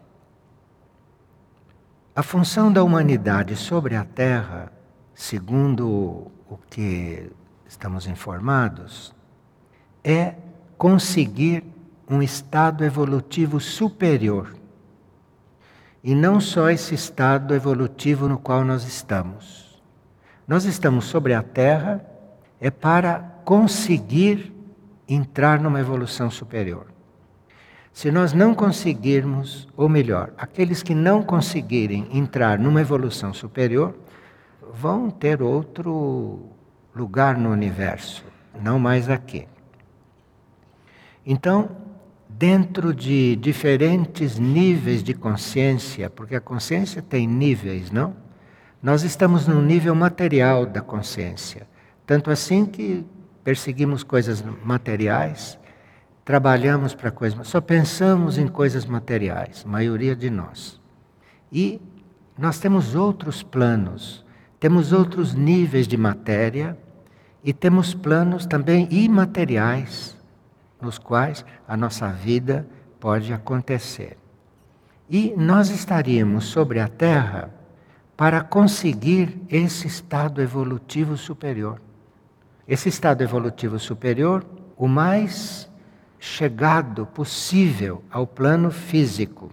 A 2.15 2.23
função 2.23 2.73
da 2.73 2.83
humanidade 2.85 3.57
sobre 3.57 3.97
a 3.97 4.05
Terra, 4.05 4.71
segundo 5.15 6.31
o 6.49 6.59
que 6.69 7.31
estamos 7.67 8.07
informados, 8.07 9.15
é 10.03 10.35
conseguir 10.77 11.65
um 12.09 12.23
estado 12.23 12.85
evolutivo 12.85 13.61
superior. 13.61 14.55
E 16.03 16.15
não 16.15 16.41
só 16.41 16.69
esse 16.69 16.95
estado 16.95 17.55
evolutivo 17.55 18.29
no 18.29 18.39
qual 18.39 18.65
nós 18.65 18.85
estamos. 18.85 19.83
Nós 20.47 20.65
estamos 20.65 21.07
sobre 21.07 21.33
a 21.33 21.43
Terra 21.43 22.05
é 22.61 22.71
para 22.71 23.21
conseguir 23.45 24.53
entrar 25.09 25.61
numa 25.61 25.81
evolução 25.81 26.31
superior. 26.31 26.87
Se 27.93 28.11
nós 28.11 28.33
não 28.33 28.55
conseguirmos, 28.55 29.69
ou 29.77 29.89
melhor, 29.89 30.33
aqueles 30.37 30.83
que 30.83 30.95
não 30.95 31.23
conseguirem 31.23 32.09
entrar 32.13 32.59
numa 32.59 32.81
evolução 32.81 33.33
superior, 33.33 33.95
vão 34.75 35.11
ter 35.11 35.41
outro 35.41 36.51
lugar 36.95 37.37
no 37.37 37.51
universo, 37.51 38.25
não 38.61 38.79
mais 38.79 39.09
aqui. 39.09 39.47
Então, 41.25 41.71
dentro 42.29 42.93
de 42.93 43.37
diferentes 43.37 44.39
níveis 44.39 45.03
de 45.03 45.15
consciência, 45.15 46.11
porque 46.11 46.35
a 46.35 46.41
consciência 46.41 47.01
tem 47.01 47.27
níveis, 47.27 47.91
não? 47.91 48.15
Nós 48.83 49.03
estamos 49.03 49.47
no 49.47 49.63
nível 49.63 49.95
material 49.95 50.67
da 50.67 50.81
consciência. 50.81 51.67
Tanto 52.07 52.31
assim 52.31 52.67
que 52.67 53.07
perseguimos 53.43 54.03
coisas 54.03 54.45
materiais, 54.65 55.59
trabalhamos 56.25 56.95
para 56.95 57.11
coisas, 57.11 57.47
só 57.47 57.61
pensamos 57.61 58.37
em 58.37 58.49
coisas 58.49 58.85
materiais, 58.85 59.65
maioria 59.65 60.15
de 60.17 60.29
nós. 60.29 60.81
E 61.53 61.81
nós 62.37 62.59
temos 62.59 62.95
outros 62.95 63.43
planos, 63.43 64.24
temos 64.65 64.95
outros 64.95 65.35
níveis 65.35 65.87
de 65.87 65.95
matéria 65.95 66.75
e 67.45 67.53
temos 67.53 67.93
planos 67.93 68.47
também 68.47 68.89
imateriais 68.91 70.17
nos 70.81 70.97
quais 70.97 71.45
a 71.69 71.77
nossa 71.77 72.09
vida 72.09 72.67
pode 72.99 73.31
acontecer. 73.31 74.17
E 75.07 75.35
nós 75.37 75.69
estaríamos 75.69 76.47
sobre 76.47 76.81
a 76.81 76.89
Terra 76.89 77.51
para 78.17 78.41
conseguir 78.41 79.39
esse 79.51 79.87
estado 79.87 80.41
evolutivo 80.41 81.15
superior. 81.15 81.79
Esse 82.67 82.89
estado 82.89 83.23
evolutivo 83.23 83.79
superior, 83.79 84.47
o 84.79 84.89
mais 84.89 85.71
chegado 86.19 87.05
possível 87.05 88.03
ao 88.11 88.27
plano 88.27 88.71
físico. 88.71 89.53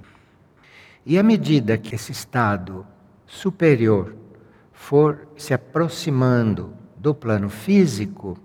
E 1.06 1.20
à 1.20 1.24
medida 1.24 1.78
que 1.78 1.96
esse 1.96 2.14
estado 2.14 2.88
superior 3.28 4.21
for 4.82 5.28
se 5.38 5.54
aproximando 5.54 6.74
do 6.98 7.14
plano 7.14 7.50
físico, 7.50 8.36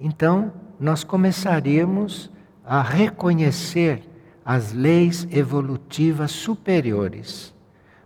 então 0.00 0.50
nós 0.80 1.04
começaríamos 1.04 2.30
a 2.64 2.80
reconhecer 2.80 4.02
as 4.42 4.72
leis 4.72 5.28
evolutivas 5.30 6.32
superiores. 6.32 7.54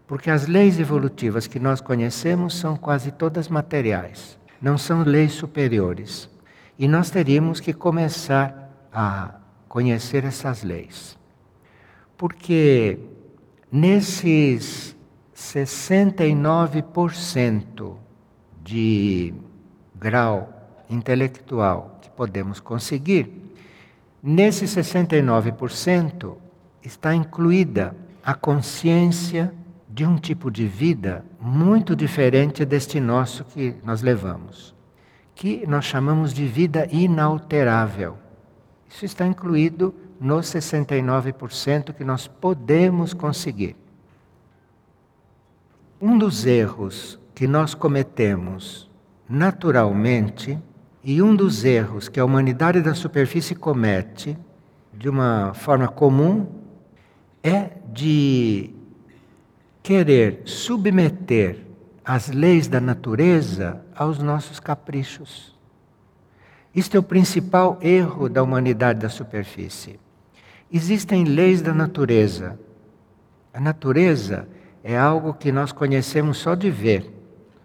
Porque 0.05 0.33
as 0.33 0.49
leis 0.49 0.81
evolutivas 0.81 1.47
que 1.47 1.61
nós 1.61 1.81
conhecemos 1.81 2.57
são 2.57 2.77
quase 2.77 3.13
todas 3.13 3.49
materiais, 3.49 4.37
não 4.61 4.77
são 4.77 5.05
leis 5.05 5.33
superiores. 5.33 6.29
E 6.77 6.89
nós 6.89 7.09
teríamos 7.09 7.61
que 7.61 7.73
começar 7.73 8.89
a 8.93 9.37
conhecer 9.69 10.25
essas 10.25 10.65
leis. 10.65 11.17
Porque 12.19 12.99
nesses 13.71 14.97
69% 15.41 17.97
de 18.63 19.35
grau 19.99 20.49
intelectual 20.89 21.91
podemos 22.21 22.61
conseguir. 22.61 23.55
Nesse 24.23 24.67
69% 24.67 26.37
está 26.85 27.15
incluída 27.15 27.97
a 28.23 28.35
consciência 28.35 29.55
de 29.89 30.05
um 30.05 30.19
tipo 30.19 30.51
de 30.51 30.67
vida 30.67 31.25
muito 31.41 31.97
diferente 31.97 32.63
deste 32.67 33.01
nosso 33.01 33.43
que 33.47 33.75
nós 33.83 34.03
levamos, 34.03 34.75
que 35.35 35.67
nós 35.67 35.87
chamamos 35.87 36.35
de 36.35 36.47
vida 36.47 36.87
inalterável. 36.91 38.19
Isso 38.87 39.07
está 39.07 39.27
incluído 39.27 39.95
nos 40.21 40.45
69% 40.49 41.95
que 41.95 42.05
nós 42.05 42.29
podemos 42.29 43.15
conseguir. 43.15 43.75
Um 46.03 46.17
dos 46.17 46.47
erros 46.47 47.19
que 47.35 47.47
nós 47.47 47.75
cometemos 47.75 48.89
naturalmente 49.29 50.59
e 51.05 51.21
um 51.21 51.37
dos 51.37 51.63
erros 51.63 52.09
que 52.09 52.19
a 52.19 52.25
humanidade 52.25 52.81
da 52.81 52.95
superfície 52.95 53.55
comete, 53.55 54.35
de 54.95 55.11
uma 55.11 55.53
forma 55.53 55.87
comum, 55.89 56.47
é 57.43 57.73
de 57.93 58.71
querer 59.83 60.41
submeter 60.47 61.67
as 62.03 62.29
leis 62.29 62.67
da 62.67 62.81
natureza 62.81 63.85
aos 63.95 64.19
nossos 64.19 64.59
caprichos. 64.59 65.55
Isto 66.75 66.97
é 66.97 67.01
o 67.01 67.03
principal 67.03 67.79
erro 67.83 68.27
da 68.27 68.43
humanidade 68.43 69.01
da 69.01 69.11
superfície. 69.11 70.01
Existem 70.73 71.25
leis 71.25 71.61
da 71.61 71.75
natureza. 71.75 72.59
A 73.53 73.61
natureza 73.61 74.49
é 74.83 74.97
algo 74.97 75.35
que 75.35 75.53
nós 75.53 75.73
conhecemos 75.73 76.39
só 76.39 76.55
de 76.55 76.71
ver, 76.71 77.13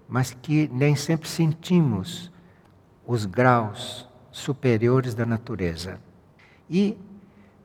mas 0.08 0.32
que 0.32 0.70
nem 0.74 0.96
sempre 0.96 1.28
sentimos 1.28 2.32
os 3.08 3.26
graus 3.26 4.08
superiores 4.32 5.14
da 5.14 5.26
natureza. 5.26 6.00
E 6.70 6.98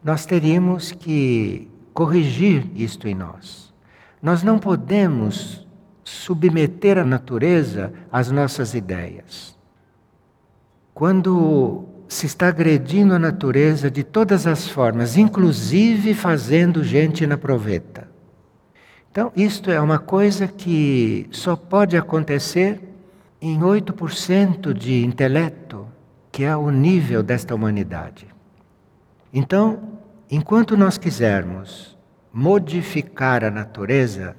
nós 0.03 0.25
teríamos 0.25 0.93
que 0.93 1.69
corrigir 1.93 2.71
isto 2.75 3.09
em 3.09 3.15
nós. 3.15 3.73
Nós 4.23 4.43
não 4.43 4.59
podemos 4.59 5.67
submeter 6.05 6.99
a 6.99 7.05
natureza 7.05 7.93
às 8.11 8.31
nossas 8.31 8.75
ideias. 8.75 9.57
Quando 10.95 11.87
se 12.09 12.27
está 12.27 12.49
agredindo 12.49 13.15
a 13.15 13.19
natureza 13.19 13.91
de 13.91 14.03
todas 14.03 14.47
as 14.47 14.69
formas, 14.69 15.17
inclusive 15.17 16.13
fazendo 16.13 16.83
gente 16.83 17.27
na 17.27 17.39
proveta. 17.39 18.10
Então, 19.11 19.33
isto 19.35 19.73
é 19.73 19.81
uma 19.81 19.99
coisa 19.99 20.47
que 20.47 21.27
só 21.33 21.57
pode 21.57 21.97
acontecer 21.97 22.81
em 23.43 23.59
8% 23.59 24.73
de 24.73 25.05
intelecto, 25.05 25.89
que 26.31 26.45
é 26.45 26.57
o 26.57 26.71
nível 26.71 27.21
desta 27.21 27.53
humanidade. 27.53 28.29
Então, 29.33 29.99
enquanto 30.31 30.77
nós 30.77 30.97
quisermos 30.97 31.99
modificar 32.33 33.43
a 33.43 33.51
natureza, 33.51 34.37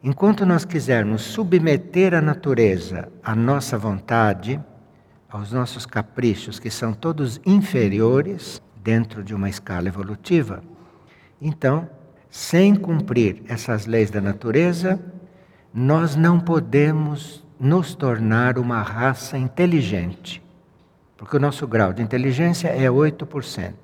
enquanto 0.00 0.46
nós 0.46 0.64
quisermos 0.64 1.22
submeter 1.22 2.14
a 2.14 2.20
natureza 2.20 3.08
à 3.24 3.34
nossa 3.34 3.76
vontade, 3.76 4.62
aos 5.28 5.50
nossos 5.50 5.84
caprichos, 5.84 6.60
que 6.60 6.70
são 6.70 6.92
todos 6.92 7.40
inferiores 7.44 8.62
dentro 8.84 9.24
de 9.24 9.34
uma 9.34 9.48
escala 9.48 9.88
evolutiva, 9.88 10.62
então, 11.40 11.90
sem 12.32 12.74
cumprir 12.74 13.42
essas 13.46 13.84
leis 13.84 14.10
da 14.10 14.18
natureza, 14.18 14.98
nós 15.72 16.16
não 16.16 16.40
podemos 16.40 17.44
nos 17.60 17.94
tornar 17.94 18.56
uma 18.56 18.80
raça 18.80 19.36
inteligente. 19.36 20.42
Porque 21.14 21.36
o 21.36 21.40
nosso 21.40 21.66
grau 21.66 21.92
de 21.92 22.00
inteligência 22.00 22.68
é 22.68 22.88
8%. 22.88 23.74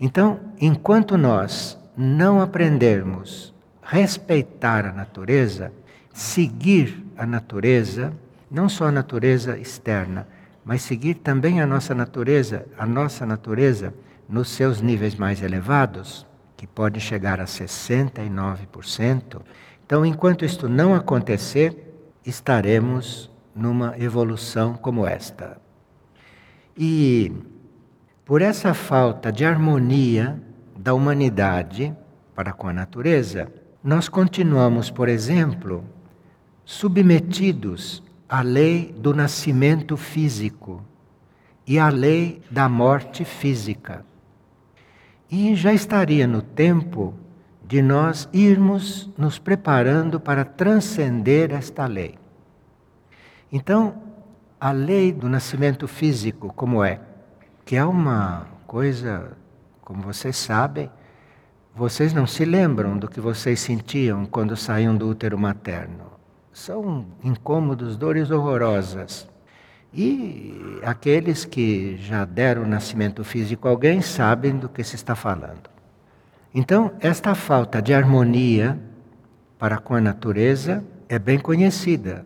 Então, 0.00 0.40
enquanto 0.58 1.18
nós 1.18 1.78
não 1.94 2.40
aprendermos 2.40 3.54
respeitar 3.82 4.86
a 4.86 4.92
natureza, 4.92 5.70
seguir 6.10 7.04
a 7.18 7.26
natureza, 7.26 8.14
não 8.50 8.66
só 8.70 8.86
a 8.86 8.92
natureza 8.92 9.58
externa, 9.58 10.26
mas 10.64 10.80
seguir 10.80 11.16
também 11.16 11.60
a 11.60 11.66
nossa 11.66 11.94
natureza, 11.94 12.64
a 12.78 12.86
nossa 12.86 13.26
natureza 13.26 13.92
nos 14.26 14.48
seus 14.48 14.80
níveis 14.80 15.14
mais 15.16 15.42
elevados, 15.42 16.26
que 16.58 16.66
pode 16.66 17.00
chegar 17.00 17.40
a 17.40 17.44
69%. 17.44 19.40
Então, 19.86 20.04
enquanto 20.04 20.44
isto 20.44 20.68
não 20.68 20.92
acontecer, 20.92 21.94
estaremos 22.26 23.30
numa 23.54 23.94
evolução 23.96 24.74
como 24.74 25.06
esta. 25.06 25.56
E 26.76 27.32
por 28.24 28.42
essa 28.42 28.74
falta 28.74 29.30
de 29.30 29.44
harmonia 29.44 30.42
da 30.76 30.94
humanidade 30.94 31.96
para 32.34 32.52
com 32.52 32.66
a 32.66 32.72
natureza, 32.72 33.52
nós 33.82 34.08
continuamos, 34.08 34.90
por 34.90 35.08
exemplo, 35.08 35.84
submetidos 36.64 38.02
à 38.28 38.42
lei 38.42 38.92
do 38.98 39.14
nascimento 39.14 39.96
físico 39.96 40.84
e 41.64 41.78
à 41.78 41.88
lei 41.88 42.42
da 42.50 42.68
morte 42.68 43.24
física. 43.24 44.07
E 45.30 45.54
já 45.54 45.72
estaria 45.72 46.26
no 46.26 46.40
tempo 46.40 47.14
de 47.66 47.82
nós 47.82 48.28
irmos 48.32 49.10
nos 49.18 49.38
preparando 49.38 50.18
para 50.18 50.44
transcender 50.44 51.52
esta 51.52 51.86
lei. 51.86 52.18
Então, 53.52 54.02
a 54.58 54.72
lei 54.72 55.12
do 55.12 55.28
nascimento 55.28 55.86
físico, 55.86 56.52
como 56.54 56.82
é? 56.82 57.00
Que 57.64 57.76
é 57.76 57.84
uma 57.84 58.46
coisa, 58.66 59.36
como 59.82 60.02
vocês 60.02 60.36
sabem, 60.36 60.90
vocês 61.74 62.12
não 62.12 62.26
se 62.26 62.44
lembram 62.44 62.98
do 62.98 63.06
que 63.06 63.20
vocês 63.20 63.60
sentiam 63.60 64.26
quando 64.26 64.56
saíam 64.56 64.96
do 64.96 65.08
útero 65.08 65.38
materno. 65.38 66.06
São 66.52 67.06
incômodos, 67.22 67.96
dores 67.96 68.30
horrorosas. 68.30 69.28
E 69.92 70.80
aqueles 70.82 71.44
que 71.44 71.96
já 71.96 72.24
deram 72.24 72.66
nascimento 72.66 73.24
físico 73.24 73.66
a 73.66 73.70
alguém 73.70 74.00
sabem 74.02 74.56
do 74.56 74.68
que 74.68 74.84
se 74.84 74.96
está 74.96 75.14
falando. 75.14 75.70
Então, 76.54 76.92
esta 77.00 77.34
falta 77.34 77.80
de 77.80 77.94
harmonia 77.94 78.78
para 79.58 79.78
com 79.78 79.94
a 79.94 80.00
natureza 80.00 80.84
é 81.08 81.18
bem 81.18 81.38
conhecida. 81.38 82.24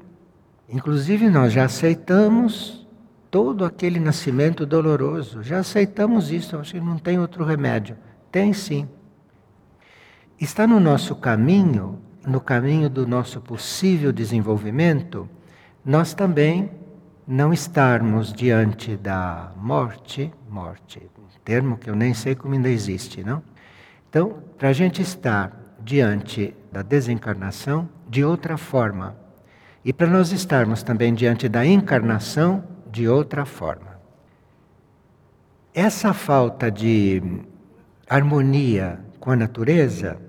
Inclusive, 0.68 1.29
nós 1.29 1.53
já 1.53 1.64
aceitamos 1.64 2.87
todo 3.31 3.64
aquele 3.64 3.98
nascimento 3.98 4.66
doloroso, 4.66 5.42
já 5.42 5.59
aceitamos 5.59 6.31
isso, 6.31 6.57
acho 6.59 6.75
que 6.75 6.81
não 6.81 6.98
tem 6.98 7.18
outro 7.18 7.44
remédio. 7.44 7.96
Tem 8.31 8.53
sim. 8.53 8.88
Está 10.40 10.66
no 10.66 10.81
nosso 10.81 11.14
caminho, 11.14 11.98
no 12.27 12.40
caminho 12.40 12.90
do 12.90 13.07
nosso 13.07 13.40
possível 13.40 14.12
desenvolvimento, 14.12 15.29
nós 15.85 16.14
também 16.14 16.70
não 17.26 17.52
estarmos 17.52 18.32
diante 18.32 18.96
da 18.96 19.52
morte, 19.56 20.32
morte, 20.48 21.00
um 21.18 21.40
termo 21.44 21.76
que 21.76 21.88
eu 21.88 21.96
nem 21.96 22.14
sei 22.14 22.35
como 22.35 22.54
ainda 22.54 22.68
existe, 22.68 23.22
não? 23.22 23.42
Então, 24.08 24.42
para 24.58 24.68
a 24.68 24.72
gente 24.72 25.00
estar 25.00 25.76
diante 25.80 26.54
da 26.70 26.82
desencarnação 26.82 27.88
de 28.08 28.24
outra 28.24 28.56
forma, 28.56 29.16
e 29.85 29.92
para 29.92 30.06
nós 30.06 30.32
estarmos 30.32 30.82
também 30.82 31.12
diante 31.14 31.48
da 31.48 31.66
encarnação 31.66 32.62
de 32.90 33.08
outra 33.08 33.44
forma. 33.44 33.92
Essa 35.74 36.12
falta 36.12 36.70
de 36.70 37.22
harmonia 38.08 39.00
com 39.18 39.30
a 39.30 39.37
natureza 39.37 40.20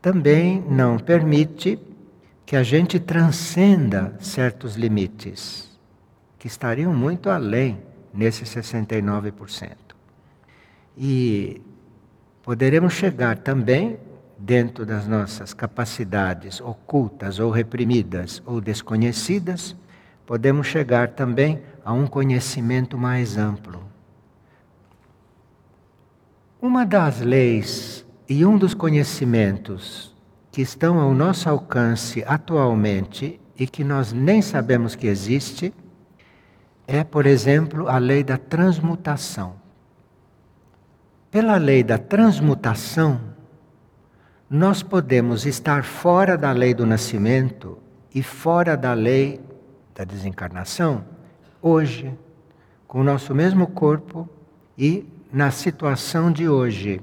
também 0.00 0.64
não 0.68 0.98
permite 0.98 1.78
que 2.46 2.56
a 2.56 2.62
gente 2.62 2.98
transcenda 2.98 4.16
certos 4.18 4.74
limites, 4.74 5.67
que 6.38 6.46
estariam 6.46 6.94
muito 6.94 7.28
além 7.28 7.82
nesse 8.14 8.44
69%. 8.44 9.72
E 10.96 11.60
poderemos 12.42 12.92
chegar 12.92 13.38
também, 13.38 13.98
dentro 14.38 14.86
das 14.86 15.06
nossas 15.06 15.52
capacidades 15.52 16.60
ocultas 16.60 17.38
ou 17.40 17.50
reprimidas 17.50 18.42
ou 18.46 18.60
desconhecidas, 18.60 19.74
podemos 20.24 20.66
chegar 20.66 21.08
também 21.08 21.62
a 21.84 21.92
um 21.92 22.06
conhecimento 22.06 22.96
mais 22.96 23.36
amplo. 23.36 23.82
Uma 26.60 26.84
das 26.84 27.20
leis 27.20 28.04
e 28.28 28.44
um 28.44 28.58
dos 28.58 28.74
conhecimentos 28.74 30.14
que 30.52 30.60
estão 30.60 30.98
ao 30.98 31.14
nosso 31.14 31.48
alcance 31.48 32.24
atualmente 32.26 33.40
e 33.58 33.66
que 33.66 33.82
nós 33.82 34.12
nem 34.12 34.42
sabemos 34.42 34.94
que 34.94 35.06
existe 35.06 35.72
é, 36.88 37.04
por 37.04 37.26
exemplo, 37.26 37.88
a 37.88 37.98
lei 37.98 38.24
da 38.24 38.36
transmutação. 38.36 39.54
Pela 41.30 41.56
lei 41.56 41.84
da 41.84 41.98
transmutação, 41.98 43.20
nós 44.50 44.82
podemos 44.82 45.46
estar 45.46 45.84
fora 45.84 46.36
da 46.36 46.50
lei 46.50 46.74
do 46.74 46.84
nascimento 46.86 47.78
e 48.12 48.22
fora 48.22 48.76
da 48.76 48.94
lei 48.94 49.40
da 49.94 50.02
desencarnação 50.02 51.04
hoje, 51.62 52.12
com 52.88 53.02
o 53.02 53.04
nosso 53.04 53.32
mesmo 53.34 53.66
corpo 53.66 54.28
e 54.76 55.06
na 55.30 55.50
situação 55.50 56.32
de 56.32 56.48
hoje 56.48 57.00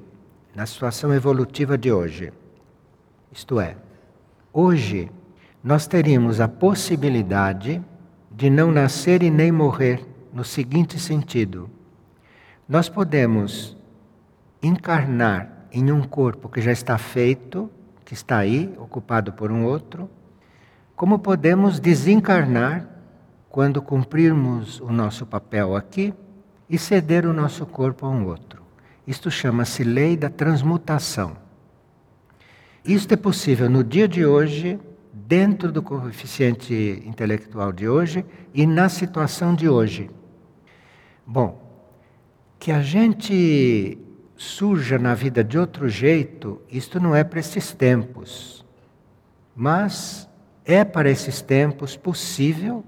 na 0.56 0.65
situação 0.65 1.13
evolutiva 1.13 1.78
de 1.78 1.91
hoje. 1.91 2.32
Isto 3.32 3.60
é, 3.60 3.76
hoje 4.54 5.12
nós 5.62 5.86
teríamos 5.86 6.39
a 6.39 6.48
possibilidade 6.48 7.84
de 8.36 8.50
não 8.50 8.69
nascer 8.69 9.24
e 9.24 9.32
nem 9.32 9.52
morrer, 9.52 10.06
no 10.34 10.43
seguinte 10.43 11.00
sentido: 11.00 11.69
nós 12.67 12.89
podemos 12.89 13.78
encarnar 14.62 15.67
em 15.71 15.91
um 15.91 16.02
corpo 16.02 16.50
que 16.50 16.60
já 16.60 16.71
está 16.71 16.98
feito, 16.98 17.69
que 18.04 18.13
está 18.13 18.38
aí, 18.38 18.74
ocupado 18.78 19.32
por 19.32 19.52
um 19.52 19.65
outro, 19.65 20.10
como 20.95 21.19
podemos 21.19 21.80
desencarnar 21.80 22.88
quando 23.50 23.82
cumprirmos 23.82 24.82
o 24.82 24.91
nosso 24.91 25.26
papel 25.26 25.76
aqui 25.76 26.13
e 26.69 26.78
ceder 26.78 27.26
o 27.26 27.34
nosso 27.34 27.65
corpo 27.65 28.06
a 28.06 28.10
um 28.10 28.26
outro. 28.26 28.62
Isto 29.08 29.32
chama-se 29.32 29.84
lei 29.84 30.17
da 30.17 30.30
transmutação. 30.30 31.38
Isto 32.84 33.13
é 33.13 33.17
possível 33.17 33.69
no 33.69 33.84
dia 33.84 34.08
de 34.08 34.26
hoje, 34.26 34.80
dentro 35.17 35.71
do 35.71 35.82
coeficiente 35.82 37.01
intelectual 37.06 37.71
de 37.71 37.88
hoje 37.88 38.25
e 38.54 38.67
na 38.67 38.89
situação 38.89 39.56
de 39.56 39.69
hoje. 39.69 40.12
Bom, 41.25 41.58
que 42.60 42.69
a 42.69 42.82
gente 42.82 43.97
surja 44.36 44.99
na 44.99 45.15
vida 45.15 45.41
de 45.41 45.58
outro 45.58 45.88
jeito, 45.88 46.62
isto 46.69 46.99
não 46.99 47.15
é 47.15 47.23
para 47.23 47.39
esses 47.39 47.71
tempos. 47.71 48.65
Mas 49.56 50.30
é 50.65 50.84
para 50.84 51.10
esses 51.10 51.41
tempos 51.41 51.95
possível 51.95 52.84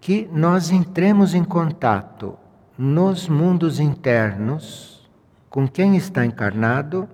que 0.00 0.28
nós 0.32 0.70
entremos 0.70 1.34
em 1.34 1.42
contato 1.42 2.38
nos 2.78 3.28
mundos 3.28 3.80
internos 3.80 5.10
com 5.50 5.66
quem 5.66 5.96
está 5.96 6.24
encarnado 6.24 7.08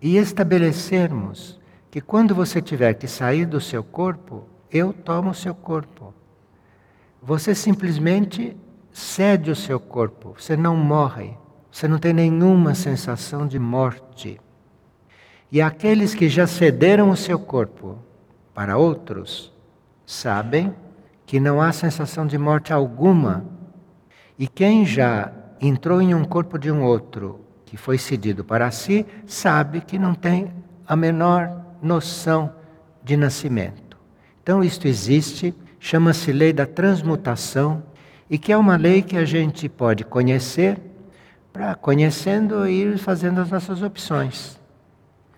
e 0.00 0.16
estabelecermos 0.16 1.61
que 1.92 2.00
quando 2.00 2.34
você 2.34 2.62
tiver 2.62 2.94
que 2.94 3.06
sair 3.06 3.44
do 3.44 3.60
seu 3.60 3.84
corpo, 3.84 4.48
eu 4.70 4.94
tomo 4.94 5.28
o 5.28 5.34
seu 5.34 5.54
corpo. 5.54 6.14
Você 7.22 7.54
simplesmente 7.54 8.56
cede 8.90 9.50
o 9.50 9.54
seu 9.54 9.78
corpo, 9.78 10.34
você 10.38 10.56
não 10.56 10.74
morre, 10.74 11.36
você 11.70 11.86
não 11.86 11.98
tem 11.98 12.14
nenhuma 12.14 12.74
sensação 12.74 13.46
de 13.46 13.58
morte. 13.58 14.40
E 15.50 15.60
aqueles 15.60 16.14
que 16.14 16.30
já 16.30 16.46
cederam 16.46 17.10
o 17.10 17.16
seu 17.16 17.38
corpo 17.38 17.98
para 18.54 18.78
outros 18.78 19.52
sabem 20.06 20.74
que 21.26 21.38
não 21.38 21.60
há 21.60 21.72
sensação 21.72 22.26
de 22.26 22.38
morte 22.38 22.72
alguma. 22.72 23.44
E 24.38 24.48
quem 24.48 24.86
já 24.86 25.30
entrou 25.60 26.00
em 26.00 26.14
um 26.14 26.24
corpo 26.24 26.58
de 26.58 26.72
um 26.72 26.82
outro 26.82 27.38
que 27.66 27.76
foi 27.76 27.98
cedido 27.98 28.42
para 28.42 28.70
si, 28.70 29.04
sabe 29.26 29.82
que 29.82 29.98
não 29.98 30.14
tem 30.14 30.50
a 30.86 30.96
menor 30.96 31.62
noção 31.82 32.54
de 33.02 33.16
nascimento. 33.16 33.96
Então, 34.42 34.62
isto 34.62 34.86
existe, 34.86 35.54
chama-se 35.78 36.32
lei 36.32 36.52
da 36.52 36.66
transmutação, 36.66 37.82
e 38.30 38.38
que 38.38 38.52
é 38.52 38.56
uma 38.56 38.76
lei 38.76 39.02
que 39.02 39.16
a 39.16 39.24
gente 39.24 39.68
pode 39.68 40.04
conhecer, 40.04 40.80
para 41.52 41.74
conhecendo 41.74 42.66
ir 42.66 42.96
fazendo 42.96 43.40
as 43.40 43.50
nossas 43.50 43.82
opções. 43.82 44.58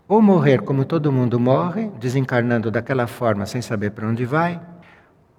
Ou 0.07 0.23
morrer 0.23 0.63
como 0.63 0.85
todo 0.85 1.11
mundo 1.11 1.41
morre, 1.41 1.91
desencarnando 1.99 2.71
daquela 2.71 3.07
forma 3.07 3.47
sem 3.47 3.61
saber 3.61 3.91
para 3.91 4.07
onde 4.07 4.25
vai, 4.25 4.61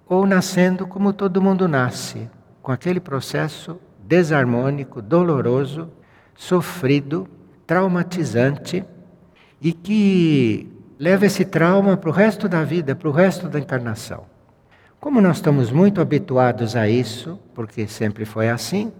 ou 0.06 0.26
nascendo 0.26 0.86
como 0.86 1.12
todo 1.12 1.40
mundo 1.40 1.66
nasce, 1.66 2.28
com 2.60 2.70
aquele 2.70 3.00
processo 3.00 3.80
desarmônico, 4.04 5.00
doloroso, 5.00 5.90
sofrido, 6.34 7.26
traumatizante 7.66 8.84
e 9.60 9.72
que 9.72 10.75
leva 10.98 11.26
esse 11.26 11.44
trauma 11.44 11.96
para 11.96 12.10
o 12.10 12.12
resto 12.12 12.48
da 12.48 12.64
vida, 12.64 12.94
para 12.94 13.08
o 13.08 13.12
resto 13.12 13.48
da 13.48 13.58
encarnação. 13.58 14.24
Como 14.98 15.20
nós 15.20 15.36
estamos 15.36 15.70
muito 15.70 16.00
habituados 16.00 16.74
a 16.74 16.88
isso, 16.88 17.38
porque 17.54 17.86
sempre 17.86 18.24
foi 18.24 18.48
assim, 18.48 18.92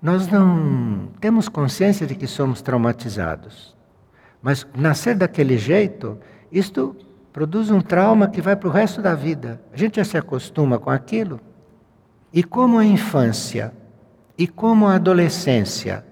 nós 0.00 0.28
não 0.28 1.08
temos 1.20 1.48
consciência 1.48 2.06
de 2.06 2.14
que 2.14 2.26
somos 2.26 2.62
traumatizados. 2.62 3.74
Mas 4.40 4.66
nascer 4.76 5.16
daquele 5.16 5.58
jeito, 5.58 6.18
isto 6.52 6.94
produz 7.32 7.70
um 7.70 7.80
trauma 7.80 8.28
que 8.28 8.40
vai 8.40 8.54
para 8.54 8.68
o 8.68 8.72
resto 8.72 9.02
da 9.02 9.14
vida. 9.14 9.60
A 9.72 9.76
gente 9.76 9.96
já 9.96 10.04
se 10.04 10.16
acostuma 10.16 10.78
com 10.78 10.90
aquilo. 10.90 11.40
E 12.32 12.44
como 12.44 12.78
a 12.78 12.84
infância 12.84 13.72
e 14.36 14.46
como 14.46 14.86
a 14.86 14.96
adolescência 14.96 16.04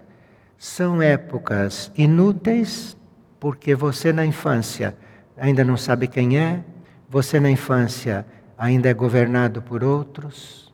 são 0.57 1.03
épocas 1.03 1.93
inúteis, 1.97 2.97
porque 3.39 3.75
você 3.75 4.13
na 4.13 4.25
infância 4.25 4.97
ainda 5.37 5.65
não 5.65 5.77
sabe 5.77 6.07
quem 6.07 6.39
é, 6.39 6.63
você 7.09 7.39
na 7.39 7.51
infância 7.51 8.27
ainda 8.57 8.89
é 8.89 8.95
governado 8.95 9.61
por 9.61 9.83
outros, 9.83 10.73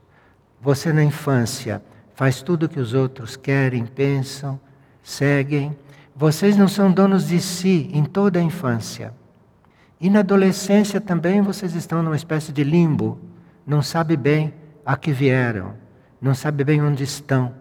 você 0.60 0.92
na 0.92 1.02
infância 1.02 1.82
faz 2.14 2.42
tudo 2.42 2.64
o 2.66 2.68
que 2.68 2.80
os 2.80 2.94
outros 2.94 3.36
querem, 3.36 3.86
pensam, 3.86 4.60
seguem. 5.02 5.76
Vocês 6.14 6.56
não 6.56 6.66
são 6.66 6.90
donos 6.90 7.28
de 7.28 7.40
si 7.40 7.88
em 7.92 8.04
toda 8.04 8.40
a 8.40 8.42
infância. 8.42 9.14
E 10.00 10.10
na 10.10 10.18
adolescência 10.20 11.00
também 11.00 11.40
vocês 11.40 11.74
estão 11.74 12.02
numa 12.02 12.16
espécie 12.16 12.52
de 12.52 12.64
limbo, 12.64 13.18
não 13.66 13.82
sabe 13.82 14.16
bem 14.16 14.52
a 14.84 14.96
que 14.96 15.12
vieram, 15.12 15.74
não 16.20 16.34
sabe 16.34 16.64
bem 16.64 16.82
onde 16.82 17.04
estão. 17.04 17.54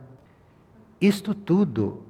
Isto 1.00 1.36
tudo 1.36 2.04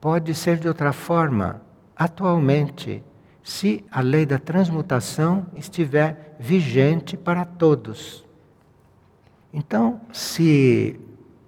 pode 0.00 0.34
ser 0.34 0.58
de 0.58 0.68
outra 0.68 0.92
forma 0.92 1.62
atualmente, 1.96 3.02
se 3.44 3.84
a 3.90 4.00
lei 4.00 4.26
da 4.26 4.38
transmutação 4.38 5.46
estiver 5.54 6.36
vigente 6.40 7.16
para 7.16 7.44
todos. 7.44 8.24
Então, 9.52 10.00
se 10.12 10.98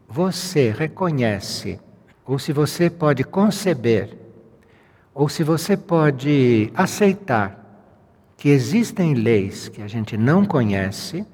você 0.09 0.70
reconhece, 0.70 1.80
ou 2.24 2.38
se 2.38 2.52
você 2.52 2.88
pode 2.88 3.24
conceber, 3.24 4.16
ou 5.12 5.28
se 5.28 5.42
você 5.42 5.76
pode 5.76 6.70
aceitar 6.76 7.64
que 8.37 8.50
existem 8.50 9.14
leis 9.14 9.68
que 9.68 9.82
a 9.82 9.88
gente 9.88 10.16
não 10.16 10.44
conhece, 10.44 11.26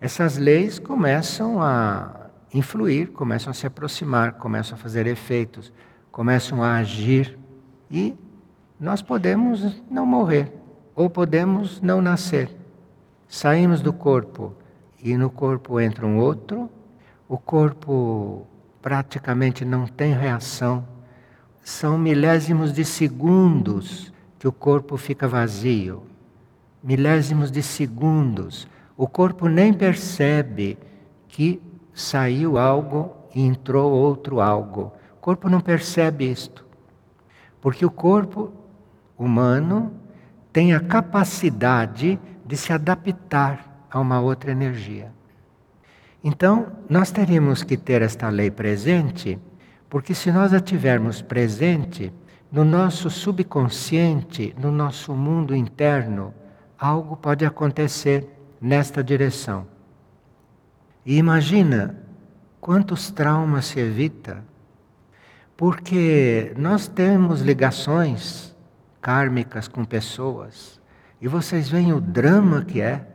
essas 0.00 0.36
leis 0.36 0.78
começam 0.78 1.62
a 1.62 2.26
influir, 2.52 3.06
começam 3.12 3.50
a 3.50 3.54
se 3.54 3.66
aproximar, 3.66 4.32
começam 4.34 4.76
a 4.76 4.78
fazer 4.78 5.06
efeitos 5.06 5.72
começam 6.12 6.62
a 6.62 6.76
agir 6.76 7.38
E 7.90 8.14
nós 8.82 9.00
podemos 9.00 9.80
não 9.88 10.04
morrer, 10.04 10.52
ou 10.96 11.08
podemos 11.08 11.80
não 11.80 12.02
nascer. 12.02 12.50
Saímos 13.28 13.80
do 13.80 13.92
corpo 13.92 14.54
e 15.00 15.16
no 15.16 15.30
corpo 15.30 15.78
entra 15.78 16.04
um 16.04 16.18
outro, 16.18 16.68
o 17.28 17.38
corpo 17.38 18.44
praticamente 18.82 19.64
não 19.64 19.86
tem 19.86 20.12
reação. 20.12 20.84
São 21.62 21.96
milésimos 21.96 22.72
de 22.72 22.84
segundos 22.84 24.12
que 24.36 24.48
o 24.48 24.52
corpo 24.52 24.96
fica 24.96 25.28
vazio. 25.28 26.02
Milésimos 26.82 27.52
de 27.52 27.62
segundos. 27.62 28.66
O 28.96 29.06
corpo 29.06 29.46
nem 29.46 29.72
percebe 29.72 30.76
que 31.28 31.62
saiu 31.94 32.58
algo 32.58 33.14
e 33.32 33.42
entrou 33.42 33.92
outro 33.92 34.40
algo. 34.40 34.92
O 35.18 35.20
corpo 35.20 35.48
não 35.48 35.60
percebe 35.60 36.28
isto. 36.28 36.66
Porque 37.60 37.86
o 37.86 37.90
corpo 37.90 38.52
humano 39.18 39.92
tem 40.52 40.74
a 40.74 40.80
capacidade 40.80 42.18
de 42.44 42.56
se 42.56 42.72
adaptar 42.72 43.86
a 43.90 43.98
uma 44.00 44.20
outra 44.20 44.50
energia. 44.50 45.12
Então, 46.22 46.72
nós 46.88 47.10
teríamos 47.10 47.62
que 47.62 47.76
ter 47.76 48.02
esta 48.02 48.28
lei 48.28 48.50
presente, 48.50 49.38
porque 49.88 50.14
se 50.14 50.30
nós 50.30 50.52
a 50.52 50.60
tivermos 50.60 51.20
presente, 51.20 52.12
no 52.50 52.64
nosso 52.64 53.08
subconsciente, 53.08 54.54
no 54.58 54.70
nosso 54.70 55.14
mundo 55.14 55.56
interno, 55.56 56.34
algo 56.78 57.16
pode 57.16 57.46
acontecer 57.46 58.28
nesta 58.60 59.02
direção. 59.02 59.66
E 61.04 61.16
imagina 61.16 61.96
quantos 62.60 63.10
traumas 63.10 63.64
se 63.64 63.80
evita, 63.80 64.44
porque 65.56 66.52
nós 66.56 66.86
temos 66.86 67.40
ligações 67.40 68.51
kármicas 69.02 69.68
com 69.68 69.84
pessoas, 69.84 70.80
e 71.20 71.28
vocês 71.28 71.68
veem 71.68 71.92
o 71.92 72.00
drama 72.00 72.64
que 72.64 72.80
é 72.80 73.06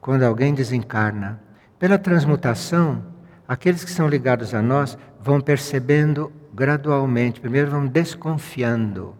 quando 0.00 0.22
alguém 0.22 0.54
desencarna. 0.54 1.40
Pela 1.78 1.98
transmutação, 1.98 3.04
aqueles 3.48 3.82
que 3.82 3.90
são 3.90 4.08
ligados 4.08 4.54
a 4.54 4.62
nós 4.62 4.96
vão 5.20 5.40
percebendo 5.40 6.30
gradualmente, 6.52 7.40
primeiro 7.40 7.70
vão 7.70 7.86
desconfiando. 7.86 9.16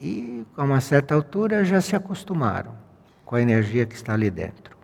E 0.00 0.44
a 0.56 0.64
uma 0.64 0.80
certa 0.80 1.14
altura 1.14 1.64
já 1.64 1.80
se 1.80 1.94
acostumaram 1.94 2.74
com 3.24 3.36
a 3.36 3.42
energia 3.42 3.86
que 3.86 3.94
está 3.94 4.14
ali 4.14 4.30
dentro. 4.30 4.76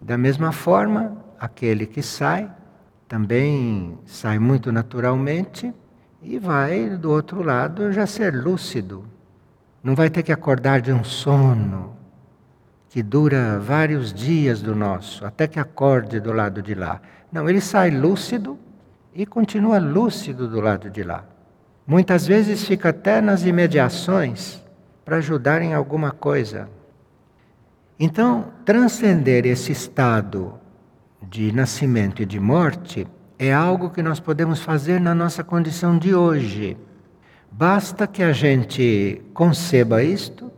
Da 0.00 0.16
mesma 0.16 0.52
forma, 0.52 1.16
aquele 1.38 1.86
que 1.86 2.02
sai 2.02 2.50
também 3.08 3.98
sai 4.04 4.38
muito 4.38 4.70
naturalmente 4.70 5.72
e 6.22 6.38
vai 6.38 6.90
do 6.90 7.10
outro 7.10 7.42
lado 7.42 7.92
já 7.92 8.06
ser 8.06 8.34
lúcido. 8.34 9.04
Não 9.82 9.94
vai 9.94 10.10
ter 10.10 10.22
que 10.22 10.32
acordar 10.32 10.80
de 10.80 10.92
um 10.92 11.04
sono 11.04 11.96
que 12.88 13.02
dura 13.02 13.58
vários 13.58 14.12
dias 14.12 14.62
do 14.62 14.74
nosso, 14.74 15.24
até 15.24 15.46
que 15.46 15.60
acorde 15.60 16.18
do 16.18 16.32
lado 16.32 16.62
de 16.62 16.74
lá. 16.74 17.00
Não, 17.30 17.48
ele 17.48 17.60
sai 17.60 17.90
lúcido 17.90 18.58
e 19.14 19.26
continua 19.26 19.78
lúcido 19.78 20.48
do 20.48 20.60
lado 20.60 20.88
de 20.88 21.02
lá. 21.02 21.24
Muitas 21.86 22.26
vezes 22.26 22.64
fica 22.64 22.90
até 22.90 23.20
nas 23.20 23.44
imediações 23.44 24.62
para 25.04 25.16
ajudar 25.16 25.62
em 25.62 25.74
alguma 25.74 26.10
coisa. 26.10 26.68
Então, 27.98 28.52
transcender 28.64 29.46
esse 29.46 29.72
estado 29.72 30.54
de 31.22 31.52
nascimento 31.52 32.22
e 32.22 32.26
de 32.26 32.38
morte 32.38 33.06
é 33.38 33.52
algo 33.52 33.90
que 33.90 34.02
nós 34.02 34.20
podemos 34.20 34.60
fazer 34.60 35.00
na 35.00 35.14
nossa 35.14 35.42
condição 35.42 35.98
de 35.98 36.14
hoje. 36.14 36.76
Basta 37.50 38.06
que 38.06 38.22
a 38.22 38.32
gente 38.32 39.22
conceba 39.34 40.02
isto, 40.02 40.50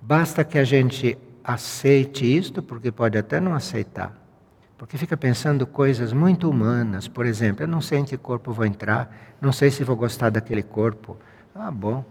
basta 0.00 0.44
que 0.44 0.58
a 0.58 0.64
gente 0.64 1.18
aceite 1.44 2.24
isto, 2.24 2.62
porque 2.62 2.90
pode 2.90 3.18
até 3.18 3.40
não 3.40 3.54
aceitar. 3.54 4.16
Porque 4.78 4.98
fica 4.98 5.16
pensando 5.16 5.66
coisas 5.66 6.12
muito 6.12 6.48
humanas. 6.48 7.06
Por 7.06 7.26
exemplo, 7.26 7.64
eu 7.64 7.68
não 7.68 7.80
sei 7.80 8.00
em 8.00 8.04
que 8.04 8.16
corpo 8.16 8.52
vou 8.52 8.64
entrar, 8.64 9.14
não 9.40 9.52
sei 9.52 9.70
se 9.70 9.84
vou 9.84 9.94
gostar 9.94 10.30
daquele 10.30 10.62
corpo. 10.62 11.16
Ah, 11.54 11.70
bom. 11.70 12.04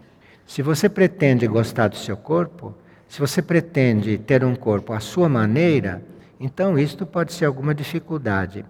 Se 0.46 0.62
você 0.62 0.88
pretende 0.88 1.46
gostar 1.46 1.88
do 1.88 1.96
seu 1.96 2.16
corpo, 2.16 2.74
se 3.08 3.20
você 3.20 3.42
pretende 3.42 4.16
ter 4.18 4.44
um 4.44 4.54
corpo 4.54 4.92
à 4.92 5.00
sua 5.00 5.28
maneira, 5.28 6.02
então 6.40 6.78
isto 6.78 7.04
pode 7.04 7.32
ser 7.32 7.44
alguma 7.44 7.74
dificuldade. 7.74 8.64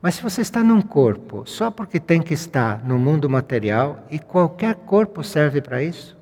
Mas 0.00 0.14
se 0.14 0.22
você 0.22 0.40
está 0.40 0.62
num 0.62 0.80
corpo 0.80 1.42
só 1.44 1.70
porque 1.70 1.98
tem 1.98 2.22
que 2.22 2.34
estar 2.34 2.84
no 2.84 2.98
mundo 2.98 3.28
material, 3.28 4.06
e 4.10 4.18
qualquer 4.18 4.74
corpo 4.74 5.24
serve 5.24 5.60
para 5.60 5.82
isso, 5.82 6.16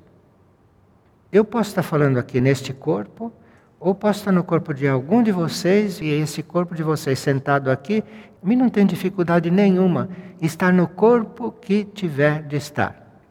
eu 1.31 1.45
posso 1.45 1.69
estar 1.69 1.83
falando 1.83 2.17
aqui 2.17 2.41
neste 2.41 2.73
corpo, 2.73 3.31
ou 3.79 3.93
posso 3.93 4.19
estar 4.19 4.31
no 4.31 4.43
corpo 4.43 4.73
de 4.73 4.87
algum 4.87 5.21
de 5.21 5.31
vocês, 5.31 6.01
e 6.01 6.07
esse 6.07 6.41
corpo 6.41 6.73
de 6.73 6.81
vocês 6.81 7.19
sentado 7.19 7.69
aqui, 7.69 8.03
mim 8.41 8.55
não 8.55 8.69
tem 8.69 8.85
dificuldade 8.85 9.51
nenhuma 9.51 10.09
estar 10.41 10.71
no 10.71 10.87
corpo 10.87 11.51
que 11.51 11.83
tiver 11.83 12.43
de 12.43 12.55
estar. 12.55 13.21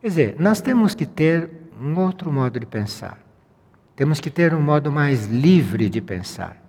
Quer 0.00 0.08
dizer, 0.08 0.36
nós 0.38 0.60
temos 0.60 0.94
que 0.94 1.06
ter 1.06 1.48
um 1.80 1.98
outro 1.98 2.30
modo 2.30 2.60
de 2.60 2.66
pensar. 2.66 3.18
Temos 3.96 4.20
que 4.20 4.30
ter 4.30 4.52
um 4.52 4.60
modo 4.60 4.90
mais 4.90 5.26
livre 5.26 5.88
de 5.88 6.00
pensar. 6.00 6.60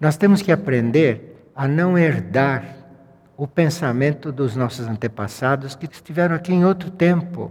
Nós 0.00 0.16
temos 0.16 0.42
que 0.42 0.52
aprender 0.52 1.35
a 1.56 1.66
não 1.66 1.96
herdar 1.96 2.76
o 3.34 3.48
pensamento 3.48 4.30
dos 4.30 4.54
nossos 4.54 4.86
antepassados 4.86 5.74
que 5.74 5.86
estiveram 5.86 6.36
aqui 6.36 6.52
em 6.52 6.66
outro 6.66 6.90
tempo 6.90 7.50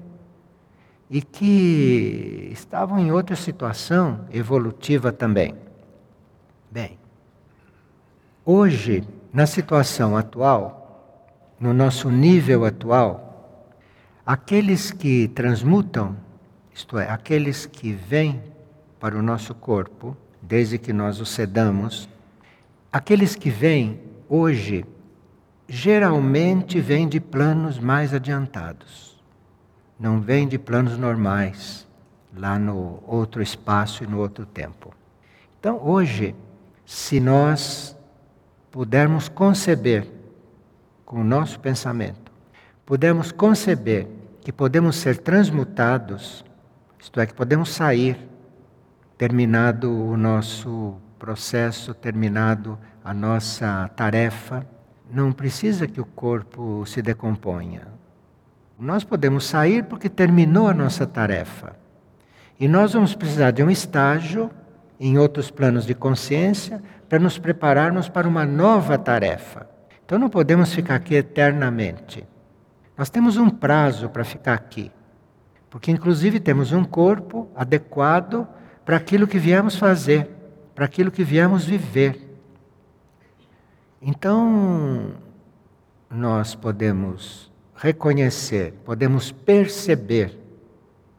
e 1.09 1.21
que 1.21 2.49
estavam 2.51 2.99
em 2.99 3.11
outra 3.11 3.35
situação 3.35 4.25
evolutiva 4.31 5.11
também. 5.11 5.55
Bem, 6.69 6.99
hoje, 8.45 9.03
na 9.33 9.47
situação 9.47 10.15
atual, 10.15 11.25
no 11.59 11.73
nosso 11.73 12.09
nível 12.11 12.63
atual, 12.63 13.71
aqueles 14.23 14.91
que 14.91 15.27
transmutam, 15.29 16.15
isto 16.71 16.99
é, 16.99 17.09
aqueles 17.09 17.65
que 17.65 17.91
vêm 17.91 18.41
para 18.99 19.17
o 19.17 19.21
nosso 19.21 19.55
corpo, 19.55 20.15
desde 20.41 20.77
que 20.77 20.93
nós 20.93 21.19
o 21.19 21.25
cedamos, 21.25 22.07
aqueles 22.97 23.35
que 23.35 23.49
vêm 23.49 23.99
hoje, 24.29 24.85
geralmente 25.67 26.79
vêm 26.79 27.07
de 27.07 27.19
planos 27.19 27.79
mais 27.79 28.13
adiantados 28.13 29.15
não 29.99 30.19
vem 30.19 30.47
de 30.47 30.57
planos 30.57 30.97
normais, 30.97 31.87
lá 32.35 32.59
no 32.59 33.01
outro 33.07 33.41
espaço 33.41 34.03
e 34.03 34.07
no 34.07 34.19
outro 34.19 34.45
tempo. 34.45 34.93
Então, 35.57 35.79
hoje, 35.81 36.35
se 36.85 37.19
nós 37.19 37.97
pudermos 38.69 39.29
conceber 39.29 40.05
com 41.05 41.21
o 41.21 41.23
nosso 41.23 41.59
pensamento, 41.59 42.31
pudermos 42.85 43.31
conceber 43.31 44.07
que 44.41 44.51
podemos 44.51 44.97
ser 44.97 45.17
transmutados, 45.17 46.43
isto 46.99 47.19
é, 47.19 47.25
que 47.25 47.33
podemos 47.33 47.69
sair, 47.69 48.17
terminado 49.17 49.89
o 49.89 50.17
nosso 50.17 50.97
processo, 51.25 51.91
terminado 51.91 52.77
a 53.03 53.11
nossa 53.11 53.89
tarefa, 53.95 54.63
não 55.09 55.31
precisa 55.31 55.87
que 55.87 55.99
o 55.99 56.05
corpo 56.05 56.85
se 56.85 57.01
decomponha. 57.01 57.87
Nós 58.77 59.03
podemos 59.03 59.43
sair 59.45 59.85
porque 59.85 60.07
terminou 60.07 60.67
a 60.67 60.73
nossa 60.73 61.07
tarefa. 61.07 61.75
E 62.59 62.67
nós 62.67 62.93
vamos 62.93 63.15
precisar 63.15 63.49
de 63.49 63.63
um 63.63 63.71
estágio 63.71 64.51
em 64.99 65.17
outros 65.17 65.49
planos 65.49 65.83
de 65.83 65.95
consciência 65.95 66.79
para 67.09 67.17
nos 67.17 67.39
prepararmos 67.39 68.07
para 68.07 68.27
uma 68.27 68.45
nova 68.45 68.95
tarefa. 68.95 69.67
Então 70.05 70.19
não 70.19 70.29
podemos 70.29 70.71
ficar 70.75 70.93
aqui 70.93 71.15
eternamente. 71.15 72.23
Nós 72.95 73.09
temos 73.09 73.35
um 73.35 73.49
prazo 73.49 74.09
para 74.09 74.23
ficar 74.23 74.53
aqui. 74.53 74.91
Porque, 75.71 75.89
inclusive, 75.89 76.39
temos 76.39 76.71
um 76.71 76.83
corpo 76.83 77.49
adequado 77.55 78.47
para 78.85 78.97
aquilo 78.97 79.25
que 79.25 79.39
viemos 79.39 79.75
fazer, 79.75 80.34
para 80.75 80.85
aquilo 80.85 81.09
que 81.09 81.23
viemos 81.23 81.65
viver. 81.65 82.21
Então, 84.01 85.13
nós 86.09 86.53
podemos 86.53 87.49
reconhecer, 87.75 88.73
podemos 88.83 89.31
perceber 89.31 90.37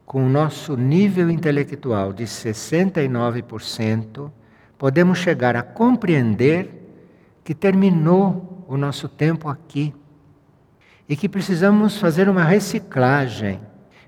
com 0.04 0.24
o 0.24 0.28
nosso 0.28 0.76
nível 0.76 1.30
intelectual 1.30 2.12
de 2.12 2.24
69%, 2.24 4.30
podemos 4.78 5.18
chegar 5.18 5.56
a 5.56 5.62
compreender 5.62 6.70
que 7.42 7.54
terminou 7.54 8.64
o 8.68 8.76
nosso 8.76 9.08
tempo 9.08 9.48
aqui 9.48 9.92
e 11.08 11.16
que 11.16 11.28
precisamos 11.28 11.98
fazer 11.98 12.28
uma 12.28 12.44
reciclagem, 12.44 13.60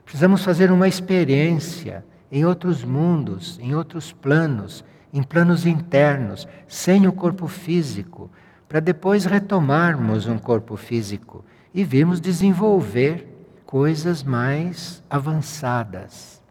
precisamos 0.04 0.44
fazer 0.44 0.70
uma 0.70 0.86
experiência 0.86 2.04
em 2.30 2.44
outros 2.44 2.84
mundos, 2.84 3.58
em 3.60 3.74
outros 3.74 4.12
planos, 4.12 4.84
em 5.12 5.22
planos 5.22 5.66
internos, 5.66 6.46
sem 6.66 7.06
o 7.06 7.12
corpo 7.12 7.46
físico, 7.46 8.30
para 8.68 8.80
depois 8.80 9.24
retomarmos 9.24 10.26
um 10.26 10.38
corpo 10.38 10.76
físico 10.76 11.44
e 11.72 11.84
vimos 11.84 12.20
desenvolver 12.20 13.26
coisas 13.64 14.22
mais 14.22 15.02
avançadas. 15.08 16.42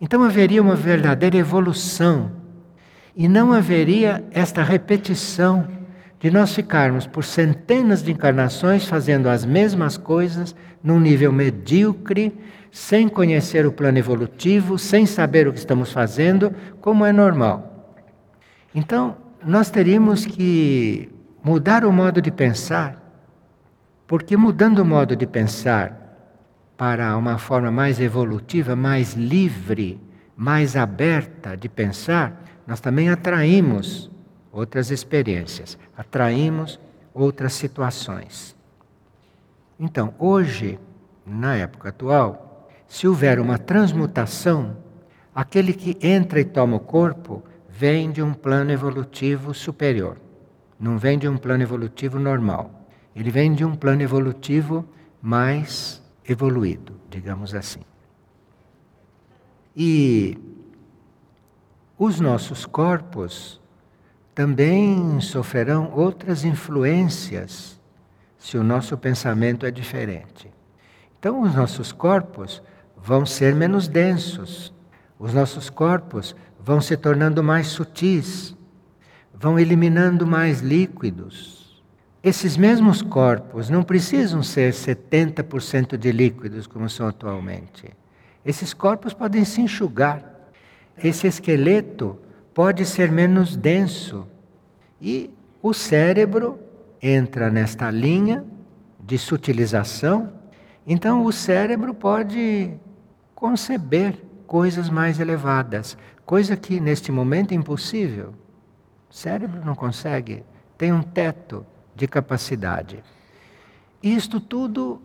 Então 0.00 0.22
haveria 0.22 0.62
uma 0.62 0.76
verdadeira 0.76 1.36
evolução 1.36 2.30
e 3.16 3.28
não 3.28 3.52
haveria 3.52 4.24
esta 4.30 4.62
repetição 4.62 5.66
de 6.20 6.30
nós 6.30 6.54
ficarmos 6.54 7.06
por 7.06 7.24
centenas 7.24 8.02
de 8.02 8.12
encarnações 8.12 8.86
fazendo 8.86 9.28
as 9.28 9.44
mesmas 9.44 9.96
coisas 9.96 10.54
num 10.82 10.98
nível 10.98 11.32
medíocre, 11.32 12.36
sem 12.70 13.08
conhecer 13.08 13.66
o 13.66 13.72
plano 13.72 13.98
evolutivo, 13.98 14.78
sem 14.78 15.06
saber 15.06 15.46
o 15.46 15.52
que 15.52 15.58
estamos 15.58 15.92
fazendo, 15.92 16.52
como 16.80 17.04
é 17.04 17.12
normal. 17.12 17.77
Então, 18.78 19.16
nós 19.44 19.70
teríamos 19.70 20.24
que 20.24 21.10
mudar 21.42 21.84
o 21.84 21.92
modo 21.92 22.22
de 22.22 22.30
pensar, 22.30 22.96
porque 24.06 24.36
mudando 24.36 24.78
o 24.78 24.84
modo 24.84 25.16
de 25.16 25.26
pensar 25.26 25.98
para 26.76 27.16
uma 27.16 27.38
forma 27.38 27.72
mais 27.72 27.98
evolutiva, 27.98 28.76
mais 28.76 29.14
livre, 29.14 30.00
mais 30.36 30.76
aberta 30.76 31.56
de 31.56 31.68
pensar, 31.68 32.40
nós 32.68 32.78
também 32.78 33.10
atraímos 33.10 34.08
outras 34.52 34.92
experiências, 34.92 35.76
atraímos 35.96 36.78
outras 37.12 37.54
situações. 37.54 38.54
Então, 39.76 40.14
hoje, 40.20 40.78
na 41.26 41.56
época 41.56 41.88
atual, 41.88 42.70
se 42.86 43.08
houver 43.08 43.40
uma 43.40 43.58
transmutação, 43.58 44.76
aquele 45.34 45.72
que 45.72 45.98
entra 46.00 46.38
e 46.38 46.44
toma 46.44 46.76
o 46.76 46.80
corpo 46.80 47.42
vem 47.78 48.10
de 48.10 48.20
um 48.20 48.34
plano 48.34 48.72
evolutivo 48.72 49.54
superior, 49.54 50.16
não 50.80 50.98
vem 50.98 51.16
de 51.16 51.28
um 51.28 51.36
plano 51.36 51.62
evolutivo 51.62 52.18
normal. 52.18 52.88
Ele 53.14 53.30
vem 53.30 53.54
de 53.54 53.64
um 53.64 53.76
plano 53.76 54.02
evolutivo 54.02 54.84
mais 55.22 56.02
evoluído, 56.28 56.94
digamos 57.08 57.54
assim. 57.54 57.82
E 59.76 60.36
os 61.96 62.18
nossos 62.18 62.66
corpos 62.66 63.60
também 64.34 65.20
sofrerão 65.20 65.92
outras 65.94 66.44
influências 66.44 67.80
se 68.36 68.58
o 68.58 68.64
nosso 68.64 68.98
pensamento 68.98 69.64
é 69.64 69.70
diferente. 69.70 70.52
Então, 71.16 71.42
os 71.42 71.54
nossos 71.54 71.92
corpos 71.92 72.60
vão 72.96 73.24
ser 73.24 73.54
menos 73.54 73.86
densos, 73.86 74.74
os 75.16 75.32
nossos 75.32 75.70
corpos 75.70 76.34
vão 76.58 76.80
se 76.80 76.96
tornando 76.96 77.42
mais 77.42 77.68
sutis, 77.68 78.56
vão 79.32 79.58
eliminando 79.58 80.26
mais 80.26 80.60
líquidos. 80.60 81.82
Esses 82.22 82.56
mesmos 82.56 83.00
corpos 83.00 83.70
não 83.70 83.82
precisam 83.82 84.42
ser 84.42 84.72
70% 84.72 85.96
de 85.96 86.10
líquidos 86.10 86.66
como 86.66 86.88
são 86.90 87.06
atualmente. 87.06 87.90
Esses 88.44 88.74
corpos 88.74 89.14
podem 89.14 89.44
se 89.44 89.60
enxugar. 89.60 90.22
Esse 91.02 91.26
esqueleto 91.26 92.18
pode 92.52 92.84
ser 92.84 93.10
menos 93.12 93.54
denso. 93.56 94.26
E 95.00 95.30
o 95.62 95.72
cérebro 95.72 96.58
entra 97.00 97.50
nesta 97.50 97.90
linha 97.90 98.44
de 98.98 99.16
sutilização. 99.16 100.32
Então, 100.86 101.24
o 101.24 101.32
cérebro 101.32 101.94
pode 101.94 102.72
conceber 103.34 104.18
coisas 104.46 104.90
mais 104.90 105.20
elevadas, 105.20 105.96
coisa 106.28 106.58
que 106.58 106.78
neste 106.78 107.10
momento 107.10 107.52
é 107.52 107.54
impossível. 107.54 108.34
O 109.08 109.14
cérebro 109.14 109.64
não 109.64 109.74
consegue, 109.74 110.44
tem 110.76 110.92
um 110.92 111.00
teto 111.00 111.64
de 111.96 112.06
capacidade. 112.06 113.02
Isto 114.02 114.38
tudo 114.38 115.00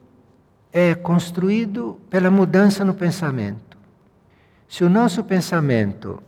é 0.69 0.93
construído 0.93 1.97
pela 2.09 2.29
mudança 2.29 2.83
no 2.83 2.93
pensamento. 2.93 3.77
Se 4.67 4.83
o 4.83 4.89
nosso 4.89 5.23
pensamento 5.23 6.21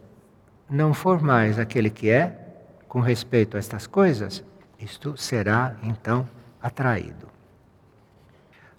não 0.69 0.93
for 0.93 1.21
mais 1.21 1.59
aquele 1.59 1.89
que 1.89 2.09
é, 2.09 2.55
com 2.87 3.01
respeito 3.01 3.57
a 3.57 3.59
estas 3.59 3.85
coisas, 3.85 4.45
isto 4.79 5.17
será 5.17 5.75
então 5.83 6.25
atraído. 6.61 7.27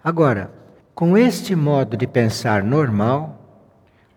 Agora, 0.03 0.49
com 0.95 1.15
este 1.15 1.55
modo 1.55 1.95
de 1.95 2.07
pensar 2.07 2.63
normal, 2.63 3.36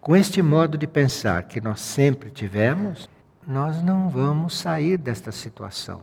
com 0.01 0.17
este 0.17 0.41
modo 0.43 0.79
de 0.79 0.87
pensar 0.87 1.43
que 1.45 1.61
nós 1.61 1.81
sempre 1.81 2.31
tivemos, 2.31 3.09
nós 3.47 3.83
não 3.83 4.09
vamos 4.09 4.57
sair 4.59 4.97
desta 4.97 5.31
situação 5.31 6.03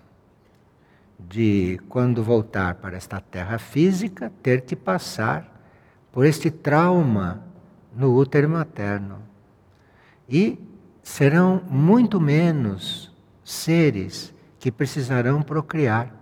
de, 1.19 1.79
quando 1.89 2.23
voltar 2.23 2.75
para 2.75 2.95
esta 2.95 3.19
terra 3.19 3.57
física, 3.57 4.31
ter 4.43 4.61
que 4.61 4.75
passar 4.75 5.51
por 6.11 6.25
este 6.25 6.51
trauma 6.51 7.43
no 7.95 8.15
útero 8.15 8.49
materno. 8.49 9.19
E 10.29 10.59
serão 11.01 11.61
muito 11.69 12.19
menos 12.19 13.11
seres 13.43 14.33
que 14.59 14.71
precisarão 14.71 15.41
procriar. 15.41 16.13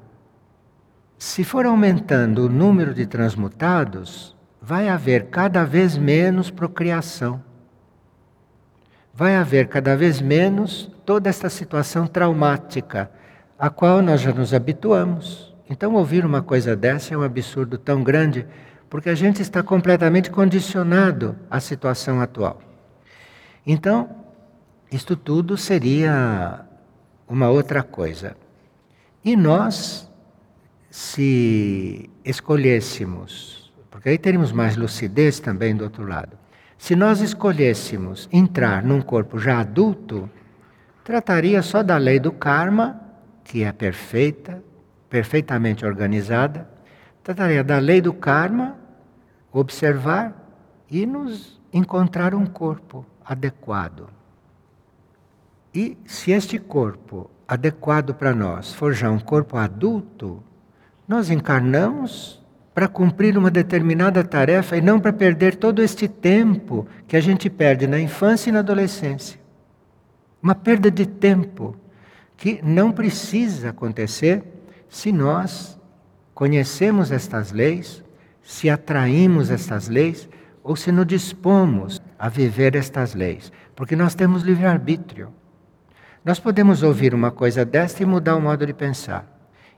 Se 1.17 1.43
for 1.43 1.65
aumentando 1.65 2.45
o 2.45 2.49
número 2.49 2.93
de 2.93 3.05
transmutados, 3.05 4.35
vai 4.61 4.89
haver 4.89 5.29
cada 5.29 5.65
vez 5.65 5.97
menos 5.97 6.49
procriação. 6.49 7.43
Vai 9.17 9.37
haver 9.37 9.69
cada 9.69 9.95
vez 9.95 10.19
menos 10.19 10.91
toda 11.05 11.29
esta 11.29 11.49
situação 11.49 12.05
traumática, 12.05 13.09
a 13.57 13.69
qual 13.69 14.01
nós 14.01 14.19
já 14.19 14.33
nos 14.33 14.53
habituamos. 14.53 15.55
Então, 15.69 15.93
ouvir 15.93 16.25
uma 16.25 16.41
coisa 16.41 16.75
dessa 16.75 17.13
é 17.13 17.17
um 17.17 17.21
absurdo 17.21 17.77
tão 17.77 18.03
grande, 18.03 18.45
porque 18.89 19.09
a 19.09 19.15
gente 19.15 19.41
está 19.41 19.63
completamente 19.63 20.29
condicionado 20.29 21.33
à 21.49 21.61
situação 21.61 22.19
atual. 22.19 22.59
Então, 23.65 24.09
isto 24.91 25.15
tudo 25.15 25.55
seria 25.55 26.65
uma 27.25 27.49
outra 27.49 27.81
coisa. 27.81 28.35
E 29.23 29.37
nós, 29.37 30.11
se 30.89 32.09
escolhêssemos, 32.25 33.73
porque 33.89 34.09
aí 34.09 34.17
teríamos 34.17 34.51
mais 34.51 34.75
lucidez 34.75 35.39
também 35.39 35.73
do 35.73 35.85
outro 35.85 36.05
lado, 36.05 36.37
se 36.85 36.95
nós 36.95 37.19
escolhêssemos 37.19 38.29
entrar 38.31 38.83
num 38.83 39.01
corpo 39.01 39.39
já 39.39 39.59
adulto, 39.59 40.29
trataria 41.03 41.63
só 41.63 41.81
da 41.81 41.97
lei 41.97 42.19
do 42.19 42.31
karma, 42.31 43.01
que 43.43 43.63
é 43.63 43.71
perfeita, 43.71 44.63
perfeitamente 45.09 45.83
organizada, 45.83 46.69
trataria 47.23 47.63
da 47.63 47.79
lei 47.79 48.01
do 48.01 48.13
karma, 48.13 48.77
observar 49.51 50.31
e 50.87 51.07
nos 51.07 51.59
encontrar 51.73 52.35
um 52.35 52.45
corpo 52.45 53.03
adequado. 53.25 54.07
E 55.73 55.97
se 56.05 56.33
este 56.33 56.59
corpo 56.59 57.31
adequado 57.47 58.13
para 58.13 58.35
nós 58.35 58.75
for 58.75 58.93
já 58.93 59.09
um 59.09 59.17
corpo 59.17 59.57
adulto, 59.57 60.43
nós 61.07 61.31
encarnamos 61.31 62.44
para 62.75 62.89
cumprir 62.89 63.37
uma 63.37 63.49
determinada 63.49 64.21
tarefa 64.21 64.75
e 64.75 64.81
não 64.81 64.99
para 64.99 65.13
perder 65.13 65.55
todo 65.55 65.81
este 65.81 66.09
tempo 66.09 66.85
que 67.07 67.15
a 67.15 67.21
gente 67.21 67.49
perde 67.49 67.87
na 67.87 67.97
infância 67.97 68.49
e 68.49 68.51
na 68.51 68.59
adolescência. 68.59 69.39
Uma 70.43 70.53
perda 70.53 70.91
de 70.91 71.05
tempo 71.05 71.73
que 72.35 72.59
não 72.61 72.91
precisa 72.91 73.69
acontecer 73.69 74.43
se 74.89 75.13
nós 75.13 75.79
conhecemos 76.33 77.13
estas 77.13 77.53
leis, 77.53 78.03
se 78.43 78.69
atraímos 78.69 79.49
estas 79.49 79.87
leis 79.87 80.27
ou 80.61 80.75
se 80.75 80.91
nos 80.91 81.07
dispomos 81.07 82.01
a 82.19 82.27
viver 82.27 82.75
estas 82.75 83.15
leis, 83.15 83.53
porque 83.73 83.95
nós 83.95 84.15
temos 84.15 84.43
livre-arbítrio. 84.43 85.29
Nós 86.25 86.41
podemos 86.41 86.83
ouvir 86.83 87.13
uma 87.13 87.31
coisa 87.31 87.63
desta 87.63 88.03
e 88.03 88.05
mudar 88.05 88.35
o 88.35 88.41
modo 88.41 88.65
de 88.65 88.73
pensar. 88.73 89.34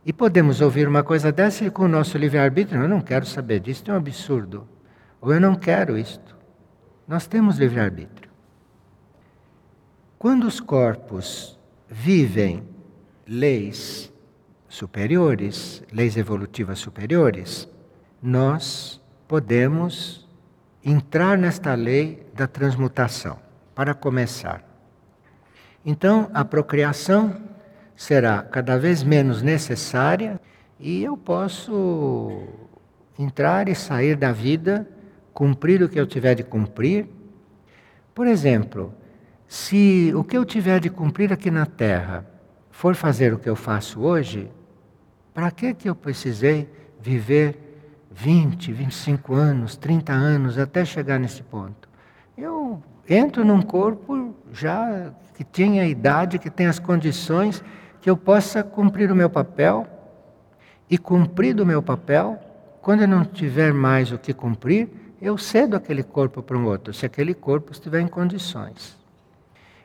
E 0.08 0.14
podemos 0.14 0.62
ouvir 0.62 0.88
uma 0.88 1.04
coisa 1.04 1.34
dessa 1.34 1.66
e 1.66 1.70
com 1.70 1.84
o 1.84 1.88
nosso 1.90 2.18
livre-arbítrio, 2.18 2.82
eu 2.82 2.88
não 2.88 3.02
quero 3.02 3.26
saber 3.26 3.60
disso, 3.60 3.84
é 3.88 3.94
um 3.94 3.98
absurdo. 3.98 4.66
Ou 5.20 5.34
eu 5.34 5.42
não 5.42 5.54
quero 5.54 5.98
isto. 5.98 6.34
Nós 7.06 7.28
temos 7.28 7.58
livre-arbítrio. 7.58 8.32
Quando 10.18 10.48
os 10.48 10.62
corpos 10.62 11.60
vivem 11.90 12.64
leis 13.28 14.10
superiores, 14.70 15.84
leis 15.92 16.16
evolutivas 16.16 16.80
superiores, 16.80 17.68
nós 18.24 19.02
podemos 19.28 20.26
entrar 20.82 21.38
nesta 21.38 21.74
lei 21.74 22.26
da 22.34 22.48
transmutação, 22.48 23.38
para 23.76 23.94
começar. 23.94 24.64
Então, 25.86 26.32
a 26.34 26.46
procriação 26.46 27.57
será 27.98 28.44
cada 28.44 28.78
vez 28.78 29.04
menos 29.04 29.42
necessária 29.42 30.40
e 30.80 31.04
eu 31.04 31.18
posso 31.18 32.44
entrar 33.18 33.68
e 33.68 33.74
sair 33.74 34.16
da 34.16 34.32
vida, 34.32 34.88
cumprir 35.34 35.82
o 35.82 35.90
que 35.90 36.00
eu 36.00 36.06
tiver 36.06 36.36
de 36.36 36.44
cumprir. 36.44 37.10
Por 38.14 38.28
exemplo, 38.28 38.94
se 39.48 40.14
o 40.16 40.24
que 40.24 40.38
eu 40.38 40.46
tiver 40.46 40.80
de 40.80 40.92
cumprir 40.92 41.34
aqui 41.34 41.50
na 41.50 41.66
Terra 41.66 42.24
for 42.70 42.94
fazer 42.94 43.34
o 43.34 43.40
que 43.40 43.50
eu 43.50 43.56
faço 43.56 44.00
hoje, 44.02 44.52
para 45.34 45.50
que, 45.50 45.74
que 45.74 45.90
eu 45.90 45.96
precisei 45.96 46.70
viver 47.02 47.68
20, 48.12 48.72
25 48.74 49.34
anos, 49.34 49.76
30 49.76 50.14
anos, 50.14 50.60
até 50.60 50.86
chegar 50.86 51.20
nesse 51.20 51.42
ponto. 51.42 51.90
Eu 52.38 52.82
entro 53.10 53.44
num 53.44 53.64
corpo 53.64 54.36
já 54.52 55.12
que 55.34 55.44
tenha 55.44 55.82
a 55.82 55.88
idade, 55.88 56.38
que 56.38 56.50
tenha 56.50 56.70
as 56.70 56.78
condições, 56.80 57.64
que 58.08 58.12
eu 58.12 58.16
possa 58.16 58.64
cumprir 58.64 59.12
o 59.12 59.16
meu 59.18 59.30
papel, 59.30 59.86
e 60.90 60.98
cumprido 60.98 61.64
o 61.64 61.66
meu 61.66 61.84
papel, 61.84 62.40
quando 62.82 63.02
eu 63.02 63.08
não 63.08 63.26
tiver 63.26 63.74
mais 63.74 64.14
o 64.14 64.18
que 64.18 64.34
cumprir, 64.34 64.88
eu 65.22 65.38
cedo 65.38 65.76
aquele 65.76 66.04
corpo 66.04 66.42
para 66.42 66.58
um 66.58 66.64
outro, 66.68 66.94
se 66.94 67.06
aquele 67.06 67.34
corpo 67.34 67.74
estiver 67.74 68.00
em 68.00 68.08
condições. 68.08 68.98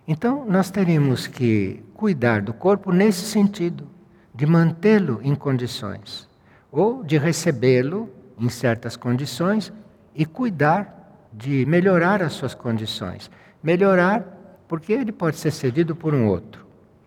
Então, 0.06 0.46
nós 0.48 0.70
teríamos 0.70 1.26
que 1.26 1.82
cuidar 1.94 2.42
do 2.42 2.54
corpo 2.54 2.92
nesse 2.92 3.22
sentido, 3.22 3.88
de 4.32 4.46
mantê-lo 4.46 5.18
em 5.24 5.34
condições, 5.34 6.28
ou 6.70 7.02
de 7.02 7.18
recebê-lo 7.18 8.08
em 8.38 8.48
certas 8.48 8.96
condições 8.96 9.72
e 10.14 10.24
cuidar 10.24 11.26
de 11.32 11.66
melhorar 11.66 12.22
as 12.22 12.34
suas 12.34 12.54
condições. 12.54 13.28
Melhorar 13.60 14.64
porque 14.68 14.92
ele 14.92 15.10
pode 15.10 15.38
ser 15.38 15.50
cedido 15.50 15.96
por 15.96 16.14
um 16.14 16.28
outro. 16.28 16.61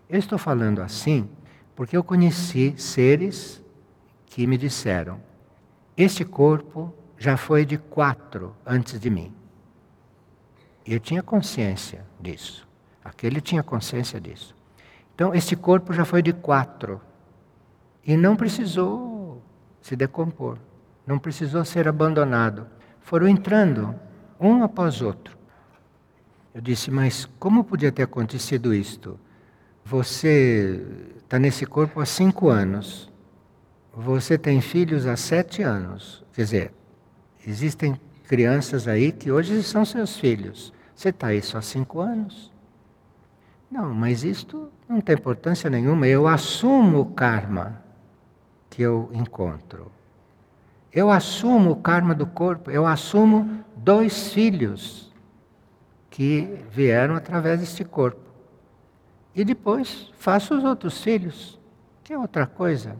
Eu 0.08 0.18
estou 0.18 0.38
falando 0.38 0.80
assim 0.80 1.28
porque 1.74 1.96
eu 1.96 2.04
conheci 2.04 2.74
seres 2.76 3.62
que 4.26 4.46
me 4.46 4.56
disseram: 4.56 5.20
este 5.96 6.24
corpo 6.24 6.94
já 7.16 7.36
foi 7.36 7.64
de 7.64 7.78
quatro 7.78 8.54
antes 8.66 9.00
de 9.00 9.08
mim. 9.08 9.32
Eu 10.86 11.00
tinha 11.00 11.22
consciência 11.22 12.04
disso. 12.20 12.66
Aquele 13.02 13.40
tinha 13.40 13.62
consciência 13.62 14.20
disso. 14.20 14.54
Então, 15.14 15.34
este 15.34 15.56
corpo 15.56 15.92
já 15.92 16.04
foi 16.04 16.22
de 16.22 16.32
quatro. 16.32 17.00
E 18.04 18.16
não 18.16 18.36
precisou 18.36 19.42
se 19.80 19.96
decompor. 19.96 20.58
Não 21.06 21.18
precisou 21.18 21.64
ser 21.64 21.88
abandonado. 21.88 22.66
Foram 23.00 23.26
entrando 23.26 23.94
um 24.38 24.62
após 24.62 25.00
outro. 25.00 25.36
Eu 26.54 26.60
disse, 26.60 26.90
mas 26.90 27.24
como 27.38 27.64
podia 27.64 27.90
ter 27.90 28.02
acontecido 28.02 28.74
isto? 28.74 29.18
Você 29.88 30.84
está 31.18 31.38
nesse 31.38 31.64
corpo 31.64 32.00
há 32.00 32.04
cinco 32.04 32.48
anos. 32.48 33.08
Você 33.94 34.36
tem 34.36 34.60
filhos 34.60 35.06
há 35.06 35.16
sete 35.16 35.62
anos. 35.62 36.24
Quer 36.32 36.42
dizer, 36.42 36.74
existem 37.46 37.94
crianças 38.26 38.88
aí 38.88 39.12
que 39.12 39.30
hoje 39.30 39.62
são 39.62 39.84
seus 39.84 40.16
filhos. 40.16 40.72
Você 40.92 41.10
está 41.10 41.28
aí 41.28 41.40
só 41.40 41.58
há 41.58 41.62
cinco 41.62 42.00
anos. 42.00 42.52
Não, 43.70 43.94
mas 43.94 44.24
isto 44.24 44.72
não 44.88 45.00
tem 45.00 45.14
importância 45.14 45.70
nenhuma. 45.70 46.08
Eu 46.08 46.26
assumo 46.26 47.02
o 47.02 47.06
karma 47.06 47.80
que 48.68 48.82
eu 48.82 49.08
encontro. 49.12 49.92
Eu 50.92 51.12
assumo 51.12 51.70
o 51.70 51.76
karma 51.76 52.12
do 52.12 52.26
corpo. 52.26 52.72
Eu 52.72 52.84
assumo 52.84 53.64
dois 53.76 54.32
filhos 54.32 55.14
que 56.10 56.58
vieram 56.72 57.14
através 57.14 57.60
deste 57.60 57.84
corpo. 57.84 58.25
E 59.36 59.44
depois 59.44 60.10
faço 60.18 60.56
os 60.56 60.64
outros 60.64 61.02
filhos, 61.02 61.60
que 62.02 62.14
é 62.14 62.18
outra 62.18 62.46
coisa. 62.46 62.96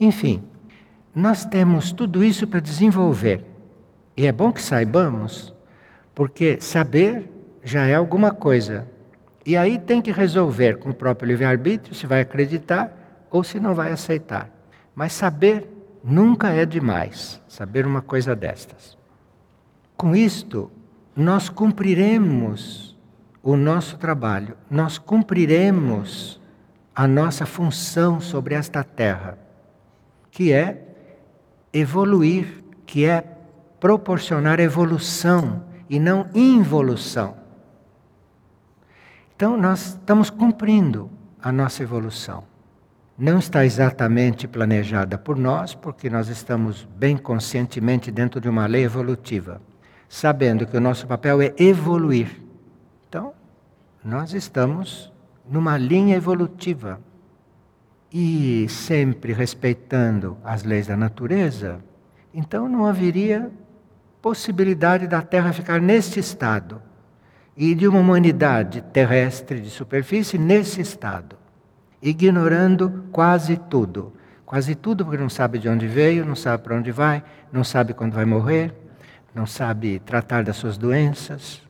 Enfim, 0.00 0.42
nós 1.14 1.44
temos 1.44 1.92
tudo 1.92 2.24
isso 2.24 2.46
para 2.46 2.60
desenvolver. 2.60 3.44
E 4.16 4.26
é 4.26 4.32
bom 4.32 4.50
que 4.50 4.62
saibamos, 4.62 5.54
porque 6.14 6.58
saber 6.62 7.30
já 7.62 7.86
é 7.86 7.94
alguma 7.94 8.30
coisa. 8.30 8.88
E 9.44 9.54
aí 9.54 9.78
tem 9.78 10.00
que 10.00 10.10
resolver 10.10 10.78
com 10.78 10.90
o 10.90 10.94
próprio 10.94 11.28
livre-arbítrio 11.28 11.94
se 11.94 12.06
vai 12.06 12.22
acreditar 12.22 13.26
ou 13.30 13.44
se 13.44 13.60
não 13.60 13.74
vai 13.74 13.92
aceitar. 13.92 14.50
Mas 14.94 15.12
saber 15.12 15.68
nunca 16.02 16.48
é 16.50 16.64
demais, 16.64 17.38
saber 17.46 17.86
uma 17.86 18.00
coisa 18.00 18.34
destas. 18.34 18.96
Com 19.94 20.16
isto, 20.16 20.70
nós 21.14 21.50
cumpriremos 21.50 22.89
o 23.42 23.56
nosso 23.56 23.96
trabalho, 23.96 24.56
nós 24.70 24.98
cumpriremos 24.98 26.40
a 26.94 27.06
nossa 27.06 27.46
função 27.46 28.20
sobre 28.20 28.54
esta 28.54 28.84
terra 28.84 29.38
que 30.30 30.52
é 30.52 30.86
evoluir, 31.72 32.62
que 32.86 33.04
é 33.04 33.22
proporcionar 33.78 34.60
evolução 34.60 35.64
e 35.88 35.98
não 35.98 36.28
involução. 36.34 37.36
Então, 39.34 39.56
nós 39.56 39.86
estamos 39.86 40.28
cumprindo 40.28 41.10
a 41.42 41.50
nossa 41.50 41.82
evolução. 41.82 42.44
Não 43.16 43.38
está 43.38 43.64
exatamente 43.64 44.46
planejada 44.46 45.18
por 45.18 45.36
nós, 45.36 45.74
porque 45.74 46.08
nós 46.08 46.28
estamos 46.28 46.88
bem 46.96 47.16
conscientemente 47.16 48.10
dentro 48.10 48.40
de 48.40 48.48
uma 48.48 48.66
lei 48.66 48.84
evolutiva, 48.84 49.60
sabendo 50.08 50.66
que 50.66 50.76
o 50.76 50.80
nosso 50.80 51.06
papel 51.06 51.42
é 51.42 51.54
evoluir. 51.58 52.39
Nós 54.02 54.32
estamos 54.32 55.12
numa 55.46 55.76
linha 55.76 56.16
evolutiva 56.16 56.98
e 58.10 58.66
sempre 58.68 59.34
respeitando 59.34 60.38
as 60.42 60.64
leis 60.64 60.86
da 60.86 60.96
natureza, 60.96 61.84
então 62.32 62.66
não 62.66 62.86
haveria 62.86 63.50
possibilidade 64.22 65.06
da 65.06 65.20
Terra 65.20 65.52
ficar 65.52 65.82
neste 65.82 66.18
estado 66.18 66.80
e 67.54 67.74
de 67.74 67.86
uma 67.86 68.00
humanidade 68.00 68.80
terrestre 68.80 69.60
de 69.60 69.68
superfície 69.68 70.38
nesse 70.38 70.80
estado, 70.80 71.36
ignorando 72.00 73.04
quase 73.12 73.58
tudo. 73.58 74.14
Quase 74.46 74.74
tudo 74.74 75.04
porque 75.04 75.20
não 75.20 75.28
sabe 75.28 75.58
de 75.58 75.68
onde 75.68 75.86
veio, 75.86 76.24
não 76.24 76.34
sabe 76.34 76.64
para 76.64 76.74
onde 76.74 76.90
vai, 76.90 77.22
não 77.52 77.62
sabe 77.62 77.92
quando 77.92 78.14
vai 78.14 78.24
morrer, 78.24 78.74
não 79.34 79.46
sabe 79.46 80.00
tratar 80.00 80.42
das 80.42 80.56
suas 80.56 80.78
doenças. 80.78 81.62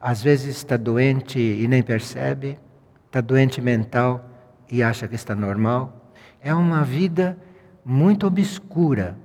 Às 0.00 0.22
vezes 0.22 0.56
está 0.56 0.76
doente 0.76 1.38
e 1.38 1.68
nem 1.68 1.82
percebe, 1.82 2.58
está 3.06 3.20
doente 3.20 3.60
mental 3.60 4.24
e 4.70 4.82
acha 4.82 5.06
que 5.06 5.14
está 5.14 5.34
normal. 5.34 6.12
É 6.40 6.54
uma 6.54 6.82
vida 6.82 7.36
muito 7.84 8.26
obscura 8.26 9.16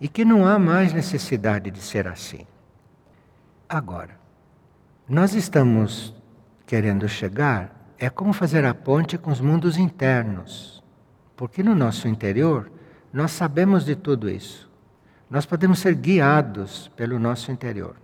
e 0.00 0.08
que 0.08 0.24
não 0.24 0.46
há 0.46 0.58
mais 0.58 0.92
necessidade 0.92 1.70
de 1.70 1.80
ser 1.80 2.08
assim. 2.08 2.46
Agora, 3.68 4.18
nós 5.08 5.34
estamos 5.34 6.14
querendo 6.66 7.08
chegar 7.08 7.76
é 7.98 8.10
como 8.10 8.32
fazer 8.32 8.64
a 8.64 8.74
ponte 8.74 9.16
com 9.16 9.30
os 9.30 9.40
mundos 9.40 9.76
internos. 9.76 10.82
Porque 11.34 11.62
no 11.62 11.74
nosso 11.74 12.08
interior 12.08 12.70
nós 13.12 13.30
sabemos 13.30 13.84
de 13.84 13.96
tudo 13.96 14.28
isso. 14.28 14.70
Nós 15.28 15.46
podemos 15.46 15.78
ser 15.78 15.94
guiados 15.94 16.88
pelo 16.94 17.18
nosso 17.18 17.50
interior, 17.50 17.96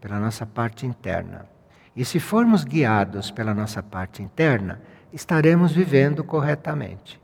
pela 0.00 0.18
nossa 0.18 0.46
parte 0.46 0.86
interna. 0.86 1.46
E 1.94 2.04
se 2.04 2.18
formos 2.20 2.64
guiados 2.64 3.30
pela 3.30 3.52
nossa 3.54 3.82
parte 3.82 4.22
interna, 4.22 4.80
estaremos 5.12 5.72
vivendo 5.72 6.22
corretamente. 6.22 7.20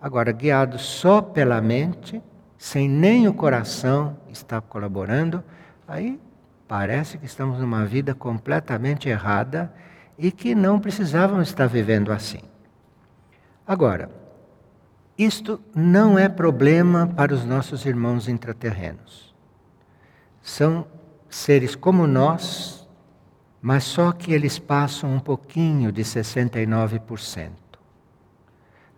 Agora, 0.00 0.32
guiados 0.32 0.82
só 0.82 1.20
pela 1.20 1.60
mente, 1.60 2.22
sem 2.58 2.88
nem 2.88 3.26
o 3.26 3.34
coração 3.34 4.16
estar 4.28 4.60
colaborando, 4.60 5.42
aí 5.86 6.20
parece 6.68 7.18
que 7.18 7.26
estamos 7.26 7.58
numa 7.58 7.84
vida 7.84 8.14
completamente 8.14 9.08
errada 9.08 9.72
e 10.16 10.30
que 10.30 10.54
não 10.54 10.78
precisávamos 10.78 11.48
estar 11.48 11.66
vivendo 11.66 12.12
assim. 12.12 12.40
Agora, 13.66 14.10
isto 15.16 15.60
não 15.74 16.18
é 16.18 16.28
problema 16.28 17.06
para 17.06 17.32
os 17.32 17.44
nossos 17.44 17.86
irmãos 17.86 18.28
intraterrenos. 18.28 19.34
São 20.42 20.86
seres 21.34 21.74
como 21.74 22.06
nós, 22.06 22.88
mas 23.60 23.82
só 23.82 24.12
que 24.12 24.32
eles 24.32 24.58
passam 24.58 25.12
um 25.12 25.18
pouquinho 25.18 25.90
de 25.90 26.02
69%. 26.02 27.50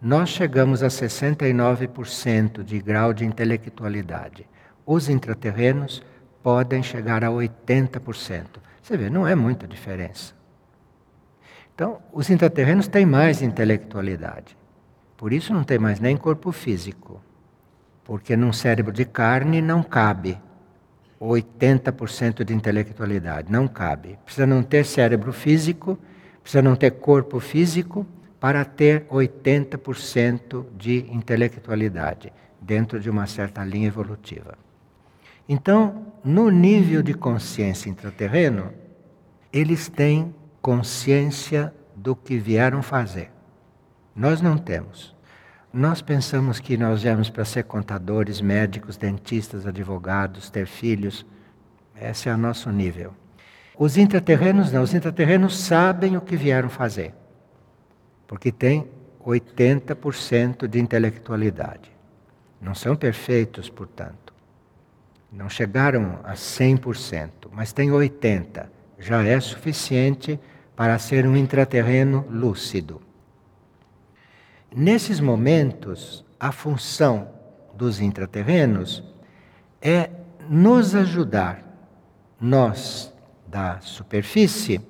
Nós 0.02 0.28
chegamos 0.28 0.82
a 0.82 0.88
69% 0.88 2.62
de 2.62 2.78
grau 2.78 3.14
de 3.14 3.24
intelectualidade. 3.24 4.46
Os 4.84 5.08
intraterrenos 5.08 6.02
podem 6.42 6.82
chegar 6.82 7.24
a 7.24 7.28
80%. 7.28 8.60
Você 8.82 8.96
vê, 8.98 9.08
não 9.08 9.26
é 9.26 9.34
muita 9.34 9.66
diferença. 9.66 10.34
Então, 11.74 12.00
os 12.12 12.28
intraterrenos 12.28 12.86
têm 12.86 13.06
mais 13.06 13.40
intelectualidade. 13.40 14.56
Por 15.16 15.32
isso 15.32 15.54
não 15.54 15.64
tem 15.64 15.78
mais 15.78 16.00
nem 16.00 16.16
corpo 16.18 16.52
físico. 16.52 17.20
Porque 18.04 18.36
num 18.36 18.52
cérebro 18.52 18.92
de 18.92 19.06
carne 19.06 19.62
não 19.62 19.82
cabe 19.82 20.38
80% 21.20 22.44
de 22.44 22.54
intelectualidade. 22.54 23.50
Não 23.50 23.66
cabe. 23.66 24.18
Precisa 24.24 24.46
não 24.46 24.62
ter 24.62 24.84
cérebro 24.84 25.32
físico, 25.32 25.98
precisa 26.42 26.62
não 26.62 26.76
ter 26.76 26.92
corpo 26.92 27.40
físico 27.40 28.06
para 28.38 28.64
ter 28.64 29.06
80% 29.06 30.66
de 30.76 31.06
intelectualidade 31.10 32.32
dentro 32.60 33.00
de 33.00 33.08
uma 33.08 33.26
certa 33.26 33.64
linha 33.64 33.88
evolutiva. 33.88 34.58
Então, 35.48 36.12
no 36.22 36.50
nível 36.50 37.02
de 37.02 37.14
consciência 37.14 37.88
intraterreno, 37.88 38.72
eles 39.52 39.88
têm 39.88 40.34
consciência 40.60 41.72
do 41.94 42.14
que 42.14 42.36
vieram 42.36 42.82
fazer. 42.82 43.30
Nós 44.14 44.40
não 44.40 44.58
temos. 44.58 45.15
Nós 45.76 46.00
pensamos 46.00 46.58
que 46.58 46.74
nós 46.74 47.02
viemos 47.02 47.28
para 47.28 47.44
ser 47.44 47.64
contadores, 47.64 48.40
médicos, 48.40 48.96
dentistas, 48.96 49.66
advogados, 49.66 50.48
ter 50.48 50.66
filhos. 50.66 51.26
Esse 52.00 52.30
é 52.30 52.34
o 52.34 52.38
nosso 52.38 52.70
nível. 52.70 53.12
Os 53.78 53.98
intraterrenos 53.98 54.72
não, 54.72 54.82
os 54.82 54.94
intraterrenos 54.94 55.54
sabem 55.58 56.16
o 56.16 56.22
que 56.22 56.34
vieram 56.34 56.70
fazer, 56.70 57.12
porque 58.26 58.50
têm 58.50 58.88
80% 59.22 60.66
de 60.66 60.80
intelectualidade. 60.80 61.92
Não 62.58 62.74
são 62.74 62.96
perfeitos, 62.96 63.68
portanto. 63.68 64.32
Não 65.30 65.50
chegaram 65.50 66.20
a 66.24 66.32
100%, 66.32 67.50
mas 67.52 67.74
têm 67.74 67.90
80%. 67.90 68.66
Já 68.98 69.22
é 69.22 69.38
suficiente 69.40 70.40
para 70.74 70.98
ser 70.98 71.26
um 71.26 71.36
intraterreno 71.36 72.24
lúcido. 72.30 73.05
Nesses 74.78 75.20
momentos, 75.20 76.22
a 76.38 76.52
função 76.52 77.30
dos 77.74 77.98
intraterrenos 77.98 79.02
é 79.80 80.10
nos 80.50 80.94
ajudar, 80.94 81.62
nós 82.38 83.10
da 83.48 83.80
superfície, 83.80 84.82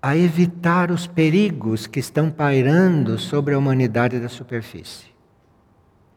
a 0.00 0.16
evitar 0.16 0.92
os 0.92 1.08
perigos 1.08 1.88
que 1.88 1.98
estão 1.98 2.30
pairando 2.30 3.18
sobre 3.18 3.54
a 3.54 3.58
humanidade 3.58 4.20
da 4.20 4.28
superfície. 4.28 5.08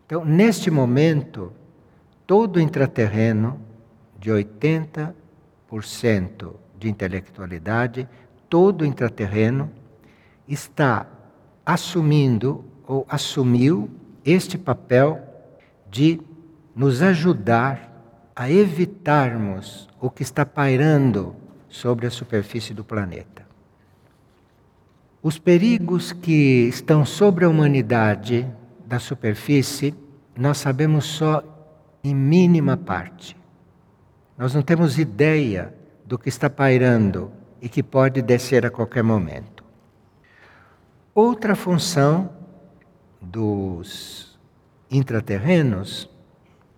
Então, 0.05 0.23
neste 0.23 0.69
momento, 0.69 1.51
todo 2.27 2.61
intraterreno 2.61 3.59
de 4.19 4.29
80% 4.29 5.15
de 6.77 6.87
intelectualidade, 6.87 8.07
todo 8.47 8.85
intraterreno 8.85 9.71
está 10.47 11.16
assumindo 11.67 12.63
ou 12.87 13.05
assumiu 13.09 13.89
este 14.23 14.57
papel 14.57 15.21
de 15.91 16.21
nos 16.73 17.01
ajudar 17.01 17.91
a 18.33 18.49
evitarmos 18.49 19.89
o 19.99 20.09
que 20.09 20.23
está 20.23 20.45
pairando 20.45 21.35
sobre 21.67 22.07
a 22.07 22.09
superfície 22.09 22.73
do 22.73 22.85
planeta. 22.85 23.45
Os 25.21 25.37
perigos 25.37 26.13
que 26.13 26.69
estão 26.69 27.05
sobre 27.05 27.43
a 27.43 27.49
humanidade 27.49 28.47
da 28.85 28.97
superfície, 28.97 29.93
nós 30.37 30.59
sabemos 30.59 31.03
só 31.03 31.43
em 32.01 32.15
mínima 32.15 32.77
parte. 32.77 33.35
Nós 34.37 34.53
não 34.53 34.61
temos 34.61 34.97
ideia 34.97 35.73
do 36.05 36.17
que 36.17 36.29
está 36.29 36.49
pairando 36.49 37.29
e 37.61 37.67
que 37.67 37.83
pode 37.83 38.21
descer 38.21 38.65
a 38.65 38.69
qualquer 38.69 39.03
momento. 39.03 39.56
Outra 41.19 41.55
função 41.55 42.29
dos 43.19 44.39
intraterrenos, 44.91 46.07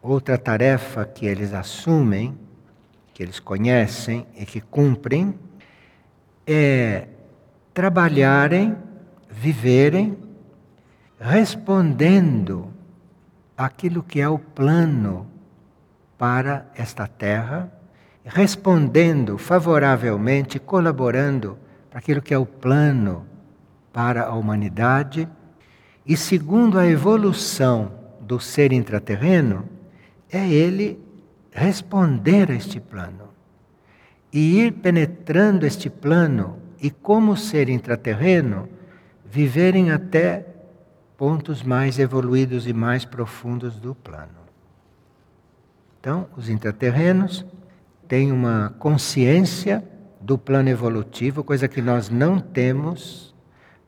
outra 0.01 0.37
tarefa 0.37 1.03
que 1.03 1.25
eles 1.25 1.53
assumem, 1.53 2.39
que 3.13 3.21
eles 3.21 3.37
conhecem 3.37 4.25
e 4.37 4.45
que 4.45 4.61
cumprem, 4.61 5.37
é 6.47 7.09
trabalharem, 7.73 8.77
viverem, 9.29 10.17
respondendo 11.19 12.73
aquilo 13.57 14.01
que 14.01 14.21
é 14.21 14.29
o 14.29 14.39
plano 14.39 15.27
para 16.17 16.65
esta 16.75 17.05
terra, 17.07 17.69
respondendo 18.23 19.37
favoravelmente, 19.37 20.59
colaborando 20.59 21.57
para 21.89 21.99
aquilo 21.99 22.21
que 22.21 22.33
é 22.33 22.37
o 22.37 22.45
plano 22.45 23.27
para 23.91 24.25
a 24.25 24.33
humanidade 24.33 25.27
e, 26.05 26.15
segundo 26.15 26.77
a 26.79 26.87
evolução 26.87 27.91
do 28.21 28.39
ser 28.39 28.71
intraterreno, 28.71 29.67
é 30.31 30.47
ele 30.47 30.99
responder 31.51 32.51
a 32.51 32.55
este 32.55 32.79
plano 32.79 33.29
e 34.31 34.59
ir 34.59 34.73
penetrando 34.73 35.65
este 35.65 35.89
plano 35.89 36.59
e, 36.81 36.89
como 36.89 37.35
ser 37.35 37.69
intraterreno, 37.69 38.69
viverem 39.25 39.91
até 39.91 40.45
pontos 41.17 41.63
mais 41.63 41.99
evoluídos 41.99 42.67
e 42.67 42.73
mais 42.73 43.03
profundos 43.03 43.79
do 43.79 43.93
plano. 43.93 44.39
Então, 45.99 46.27
os 46.37 46.47
intraterrenos 46.47 47.45
têm 48.07 48.31
uma 48.31 48.73
consciência 48.79 49.83
do 50.21 50.37
plano 50.37 50.69
evolutivo, 50.69 51.43
coisa 51.43 51.67
que 51.67 51.81
nós 51.81 52.09
não 52.09 52.39
temos 52.39 53.28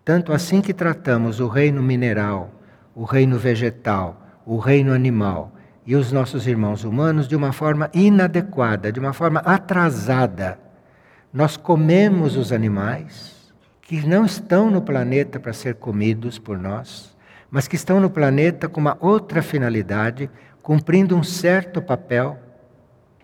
tanto 0.03 0.33
assim 0.33 0.61
que 0.61 0.73
tratamos 0.73 1.39
o 1.39 1.47
reino 1.47 1.81
mineral, 1.81 2.51
o 2.95 3.03
reino 3.03 3.37
vegetal, 3.37 4.21
o 4.45 4.57
reino 4.57 4.93
animal 4.93 5.51
e 5.85 5.95
os 5.95 6.11
nossos 6.11 6.47
irmãos 6.47 6.83
humanos 6.83 7.27
de 7.27 7.35
uma 7.35 7.51
forma 7.51 7.89
inadequada, 7.93 8.91
de 8.91 8.99
uma 8.99 9.13
forma 9.13 9.39
atrasada. 9.41 10.59
Nós 11.33 11.55
comemos 11.55 12.35
os 12.35 12.51
animais 12.51 13.53
que 13.81 14.05
não 14.05 14.25
estão 14.25 14.69
no 14.71 14.81
planeta 14.81 15.39
para 15.39 15.53
ser 15.53 15.75
comidos 15.75 16.39
por 16.39 16.57
nós, 16.57 17.15
mas 17.49 17.67
que 17.67 17.75
estão 17.75 17.99
no 17.99 18.09
planeta 18.09 18.69
com 18.69 18.79
uma 18.79 18.97
outra 18.99 19.41
finalidade, 19.41 20.29
cumprindo 20.61 21.15
um 21.15 21.23
certo 21.23 21.81
papel, 21.81 22.39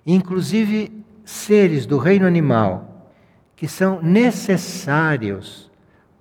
inclusive 0.05 1.05
seres 1.23 1.85
do 1.85 1.97
reino 1.97 2.25
animal 2.25 2.97
que 3.55 3.67
são 3.67 4.01
necessários 4.01 5.66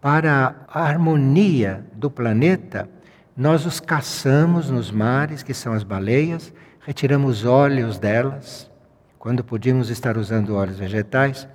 para 0.07 0.55
a 0.69 0.83
harmonia 0.85 1.85
do 1.93 2.09
planeta, 2.09 2.89
nós 3.37 3.67
os 3.67 3.81
caçamos 3.81 4.71
nos 4.71 4.89
mares, 4.89 5.43
que 5.43 5.53
são 5.53 5.73
as 5.73 5.83
baleias, 5.83 6.53
retiramos 6.79 7.45
óleos 7.45 7.99
delas, 7.99 8.71
quando 9.19 9.43
podíamos 9.43 9.91
estar 9.91 10.17
usando 10.17 10.55
óleos 10.55 10.79
vegetais, 10.79 11.49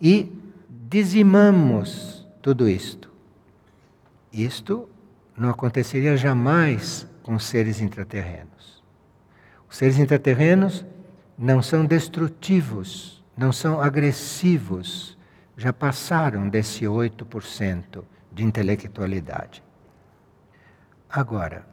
e 0.00 0.32
dizimamos 0.88 2.26
tudo 2.40 2.66
isto. 2.66 3.12
Isto 4.32 4.88
não 5.36 5.50
aconteceria 5.50 6.16
jamais 6.16 7.06
com 7.22 7.38
seres 7.38 7.78
intraterrenos. 7.78 8.82
Os 9.68 9.76
seres 9.76 9.98
intraterrenos 9.98 10.82
não 11.36 11.60
são 11.60 11.84
destrutivos, 11.84 13.22
não 13.36 13.52
são 13.52 13.78
agressivos, 13.78 15.17
já 15.58 15.72
passaram 15.72 16.48
desse 16.48 16.84
8% 16.84 18.04
de 18.32 18.44
intelectualidade. 18.44 19.60
Agora, 21.10 21.66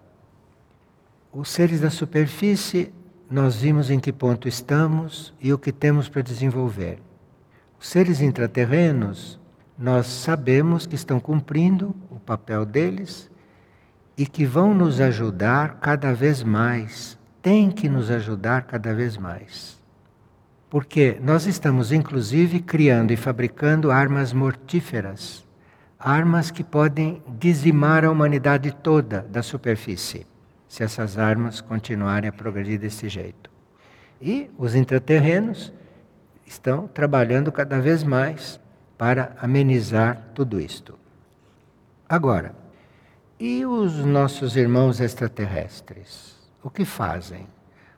os 1.31 1.49
seres 1.49 1.81
da 1.81 1.91
superfície, 1.91 2.91
nós 3.29 3.57
vimos 3.57 3.91
em 3.91 3.99
que 3.99 4.11
ponto 4.11 4.47
estamos 4.47 5.35
e 5.39 5.53
o 5.53 5.59
que 5.59 5.71
temos 5.71 6.09
para 6.09 6.23
desenvolver. 6.23 6.99
Os 7.79 7.87
seres 7.87 8.21
intraterrenos, 8.21 9.39
nós 9.77 10.07
sabemos 10.07 10.87
que 10.87 10.95
estão 10.95 11.19
cumprindo 11.19 11.95
o 12.09 12.19
papel 12.19 12.65
deles 12.65 13.29
e 14.17 14.25
que 14.25 14.47
vão 14.47 14.73
nos 14.73 14.99
ajudar 14.99 15.75
cada 15.79 16.11
vez 16.11 16.41
mais, 16.41 17.19
têm 17.39 17.69
que 17.69 17.87
nos 17.87 18.09
ajudar 18.09 18.63
cada 18.63 18.95
vez 18.95 19.15
mais. 19.15 19.74
Porque 20.75 21.17
nós 21.21 21.45
estamos, 21.45 21.93
inclusive, 21.93 22.59
criando 22.59 23.13
e 23.13 23.15
fabricando 23.15 23.91
armas 23.91 24.33
mortíferas 24.33 25.47
armas 25.97 26.51
que 26.51 26.65
podem 26.65 27.23
dizimar 27.39 28.03
a 28.03 28.11
humanidade 28.11 28.73
toda 28.83 29.21
da 29.21 29.41
superfície, 29.41 30.27
se 30.67 30.83
essas 30.83 31.17
armas 31.17 31.61
continuarem 31.61 32.27
a 32.27 32.33
progredir 32.33 32.77
desse 32.77 33.07
jeito. 33.07 33.49
E 34.21 34.51
os 34.57 34.75
intraterrenos 34.75 35.71
estão 36.45 36.89
trabalhando 36.89 37.53
cada 37.53 37.79
vez 37.79 38.03
mais 38.03 38.59
para 38.97 39.33
amenizar 39.39 40.31
tudo 40.35 40.59
isto. 40.59 40.99
Agora, 42.09 42.53
e 43.39 43.65
os 43.65 44.03
nossos 44.03 44.57
irmãos 44.57 44.99
extraterrestres? 44.99 46.35
O 46.61 46.69
que 46.69 46.83
fazem? 46.83 47.47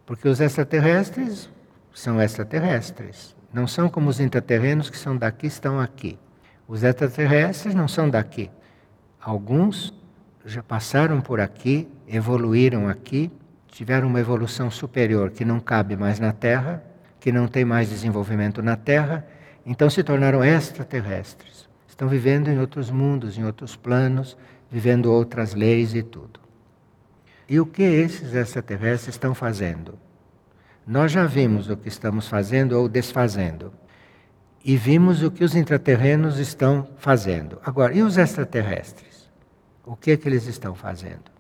Porque 0.06 0.30
os 0.30 0.40
extraterrestres 0.40 1.50
são 1.98 2.22
extraterrestres. 2.22 3.36
Não 3.52 3.66
são 3.66 3.89
como 3.89 4.08
os 4.08 4.20
intraterrenos 4.20 4.88
que 4.88 4.98
são 4.98 5.18
daqui, 5.18 5.48
estão 5.48 5.80
aqui. 5.80 6.20
Os 6.68 6.84
extraterrestres 6.84 7.74
não 7.74 7.88
são 7.88 8.08
daqui. 8.08 8.52
Alguns 9.20 9.91
já 10.45 10.62
passaram 10.62 11.20
por 11.20 11.39
aqui, 11.39 11.88
evoluíram 12.08 12.88
aqui, 12.88 13.32
tiveram 13.68 14.08
uma 14.08 14.20
evolução 14.20 14.70
superior 14.70 15.32
que 15.32 15.43
não 15.43 15.60
cabe 15.60 15.98
mais 15.98 16.20
na 16.20 16.32
Terra, 16.32 16.84
que 17.20 17.32
não 17.32 17.48
tem 17.48 17.66
mais 17.66 17.89
desenvolvimento 17.89 18.62
na 18.62 18.76
Terra, 18.76 19.26
então 19.66 19.89
se 19.89 20.04
tornaram 20.04 20.43
extraterrestres. 20.43 21.68
Estão 21.88 22.08
vivendo 22.08 22.48
em 22.48 22.60
outros 22.60 22.91
mundos, 22.91 23.39
em 23.39 23.43
outros 23.43 23.76
planos, 23.76 24.38
vivendo 24.70 25.12
outras 25.12 25.56
leis 25.56 25.95
e 25.95 26.04
tudo. 26.04 26.39
E 27.50 27.60
o 27.60 27.66
que 27.66 27.82
esses 27.82 28.36
extraterrestres 28.36 29.16
estão 29.16 29.34
fazendo? 29.34 29.98
Nós 30.88 31.12
já 31.12 31.26
vimos 31.26 31.70
o 31.70 31.76
que 31.78 31.90
estamos 31.90 32.28
fazendo 32.28 32.80
ou 32.80 32.88
desfazendo. 32.88 33.74
E 34.64 34.78
vimos 34.78 35.22
o 35.22 35.30
que 35.30 35.44
os 35.44 35.56
intraterrenos 35.56 36.40
estão 36.40 36.88
fazendo. 36.98 37.60
Agora, 37.64 37.94
e 37.94 38.02
os 38.02 38.18
extraterrestres? 38.18 39.30
O 39.86 39.96
que 39.96 40.12
é 40.12 40.18
que 40.18 40.28
eles 40.28 40.48
estão 40.48 40.74
fazendo? 40.74 41.38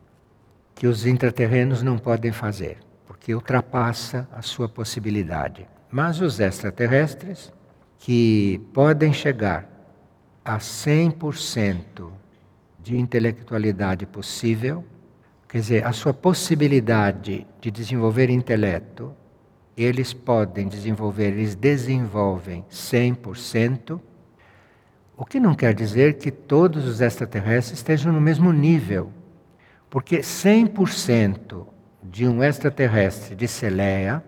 que 0.77 0.85
os 0.85 1.07
intraterrenos 1.07 1.81
não 1.81 1.97
podem 1.97 2.31
fazer, 2.31 2.77
porque 3.05 3.33
ultrapassa 3.33 4.27
a 4.31 4.43
sua 4.43 4.69
possibilidade. 4.69 5.67
Mas 5.89 6.21
os 6.21 6.39
extraterrestres, 6.39 7.51
que 7.97 8.61
podem 8.73 9.11
chegar 9.11 9.67
a 10.45 10.59
100% 10.59 12.11
de 12.79 12.95
intelectualidade 12.95 14.05
possível, 14.05 14.85
quer 15.49 15.57
dizer, 15.57 15.85
a 15.85 15.91
sua 15.91 16.13
possibilidade 16.13 17.47
de 17.59 17.71
desenvolver 17.71 18.29
intelecto, 18.29 19.15
eles 19.77 20.11
podem 20.11 20.67
desenvolver, 20.67 21.27
eles 21.27 21.53
desenvolvem 21.53 22.65
100%, 22.71 23.99
o 25.15 25.23
que 25.23 25.39
não 25.39 25.53
quer 25.53 25.73
dizer 25.73 26.17
que 26.17 26.31
todos 26.31 26.87
os 26.87 26.99
extraterrestres 26.99 27.79
estejam 27.79 28.11
no 28.11 28.19
mesmo 28.19 28.51
nível, 28.51 29.11
porque 29.89 30.19
100% 30.19 31.67
de 32.03 32.27
um 32.27 32.43
extraterrestre 32.43 33.35
de 33.35 33.47
Celeia 33.47 34.23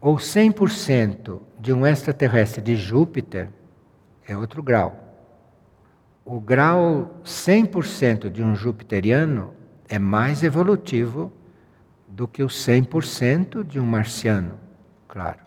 ou 0.00 0.16
100% 0.16 1.40
de 1.58 1.72
um 1.72 1.86
extraterrestre 1.86 2.60
de 2.60 2.76
Júpiter 2.76 3.48
é 4.26 4.36
outro 4.36 4.62
grau. 4.62 5.10
O 6.24 6.38
grau 6.38 7.20
100% 7.24 8.30
de 8.30 8.42
um 8.42 8.54
jupiteriano 8.54 9.54
é 9.88 9.98
mais 9.98 10.42
evolutivo 10.42 11.32
do 12.20 12.28
que 12.28 12.42
o 12.42 12.48
100% 12.48 13.64
de 13.64 13.80
um 13.80 13.86
marciano, 13.86 14.60
claro. 15.08 15.38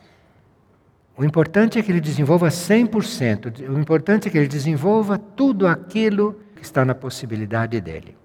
O 1.15 1.23
importante 1.23 1.77
é 1.77 1.83
que 1.83 1.91
ele 1.91 2.01
desenvolva 2.01 2.47
100%, 2.47 3.69
o 3.69 3.79
importante 3.79 4.27
é 4.27 4.31
que 4.31 4.39
ele 4.39 4.47
desenvolva 4.47 5.19
tudo 5.19 5.67
aquilo 5.67 6.33
que 6.55 6.63
está 6.63 6.83
na 6.83 6.95
possibilidade 6.95 7.79
dele. 7.79 8.17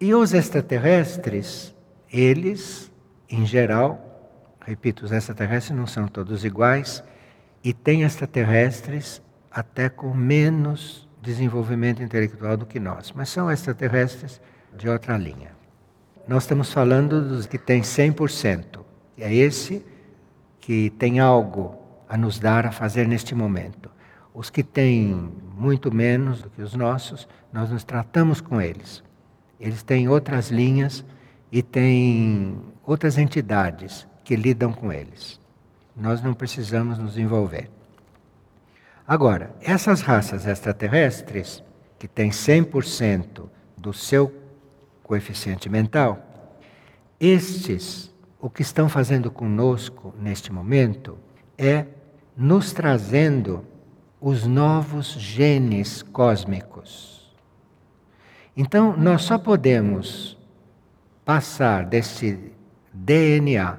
E 0.00 0.14
os 0.14 0.32
extraterrestres, 0.32 1.74
eles, 2.10 2.90
em 3.28 3.44
geral, 3.44 4.56
repito, 4.64 5.04
os 5.04 5.12
extraterrestres 5.12 5.76
não 5.76 5.86
são 5.86 6.08
todos 6.08 6.46
iguais, 6.46 7.04
e 7.62 7.74
tem 7.74 8.04
extraterrestres 8.04 9.20
até 9.50 9.90
com 9.90 10.14
menos 10.14 11.06
desenvolvimento 11.20 12.02
intelectual 12.02 12.56
do 12.56 12.64
que 12.64 12.80
nós, 12.80 13.12
mas 13.12 13.28
são 13.28 13.50
extraterrestres 13.50 14.40
de 14.74 14.88
outra 14.88 15.18
linha. 15.18 15.60
Nós 16.26 16.44
estamos 16.44 16.72
falando 16.72 17.20
dos 17.20 17.46
que 17.46 17.58
têm 17.58 17.82
100%. 17.82 18.80
É 19.18 19.34
esse 19.34 19.84
que 20.60 20.90
tem 20.90 21.18
algo 21.18 21.76
a 22.08 22.16
nos 22.16 22.38
dar, 22.38 22.66
a 22.66 22.72
fazer 22.72 23.08
neste 23.08 23.34
momento. 23.34 23.90
Os 24.32 24.48
que 24.48 24.62
têm 24.62 25.32
muito 25.56 25.92
menos 25.92 26.40
do 26.40 26.50
que 26.50 26.62
os 26.62 26.74
nossos, 26.74 27.28
nós 27.52 27.70
nos 27.70 27.84
tratamos 27.84 28.40
com 28.40 28.60
eles. 28.60 29.02
Eles 29.58 29.82
têm 29.82 30.08
outras 30.08 30.50
linhas 30.50 31.04
e 31.50 31.62
têm 31.62 32.56
outras 32.86 33.18
entidades 33.18 34.06
que 34.24 34.36
lidam 34.36 34.72
com 34.72 34.92
eles. 34.92 35.40
Nós 35.94 36.22
não 36.22 36.34
precisamos 36.34 36.98
nos 36.98 37.18
envolver. 37.18 37.68
Agora, 39.06 39.54
essas 39.60 40.00
raças 40.00 40.46
extraterrestres, 40.46 41.62
que 41.98 42.08
têm 42.08 42.30
100% 42.30 43.48
do 43.76 43.92
seu 43.92 44.41
coeficiente 45.02 45.68
mental, 45.68 46.20
estes, 47.20 48.12
o 48.40 48.50
que 48.50 48.62
estão 48.62 48.88
fazendo 48.88 49.30
conosco 49.30 50.14
neste 50.18 50.52
momento 50.52 51.18
é 51.56 51.86
nos 52.36 52.72
trazendo 52.72 53.64
os 54.20 54.46
novos 54.46 55.12
genes 55.12 56.02
cósmicos. 56.02 57.32
Então, 58.56 58.96
nós 58.96 59.22
só 59.22 59.38
podemos 59.38 60.38
passar 61.24 61.86
desse 61.86 62.52
DNA, 62.92 63.78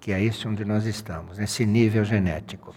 que 0.00 0.12
é 0.12 0.20
isso 0.20 0.48
onde 0.48 0.64
nós 0.64 0.84
estamos, 0.84 1.38
nesse 1.38 1.64
nível 1.64 2.04
genético. 2.04 2.74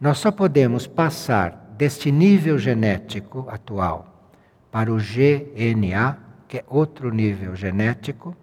Nós 0.00 0.18
só 0.18 0.32
podemos 0.32 0.86
passar 0.86 1.74
deste 1.76 2.10
nível 2.10 2.58
genético 2.58 3.46
atual 3.48 4.30
para 4.70 4.92
o 4.92 4.96
GNA, 4.96 6.18
que 6.52 6.58
é 6.58 6.64
outro 6.68 7.10
nível 7.10 7.56
genético, 7.56 8.36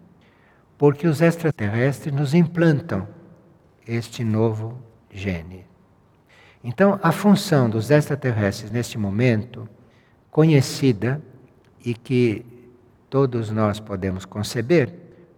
porque 0.79 1.07
os 1.07 1.21
extraterrestres 1.21 2.11
nos 2.11 2.33
implantam 2.33 3.07
este 3.87 4.23
novo 4.23 4.79
gene. 5.11 5.63
Então, 6.63 6.99
a 7.03 7.11
função 7.11 7.69
dos 7.69 7.91
extraterrestres 7.91 8.71
neste 8.71 8.97
momento, 8.97 9.69
conhecida, 10.31 11.21
e 11.85 11.93
que 11.93 12.43
todos 13.11 13.51
nós 13.51 13.79
podemos 13.79 14.25
conceber, 14.25 14.91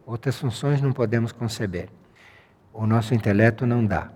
outras 0.06 0.38
funções 0.38 0.82
não 0.82 0.94
podemos 0.94 1.34
conceber. 1.34 1.90
O 2.72 2.88
nosso 2.88 3.14
intelecto 3.14 3.66
não 3.66 3.86
dá. 3.86 4.14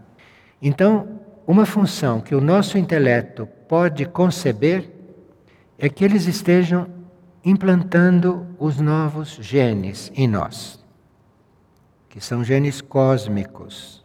Então, 0.62 1.20
uma 1.46 1.66
função 1.66 2.22
que 2.22 2.34
o 2.34 2.40
nosso 2.40 2.78
intelecto 2.78 3.46
pode 3.68 4.06
conceber 4.06 4.90
é 5.78 5.90
que 5.90 6.06
eles 6.06 6.26
estejam 6.26 6.96
implantando 7.46 8.48
os 8.58 8.80
novos 8.80 9.38
genes 9.40 10.12
em 10.16 10.28
nós, 10.28 10.84
que 12.10 12.20
são 12.20 12.44
genes 12.44 12.82
cósmicos. 12.82 14.04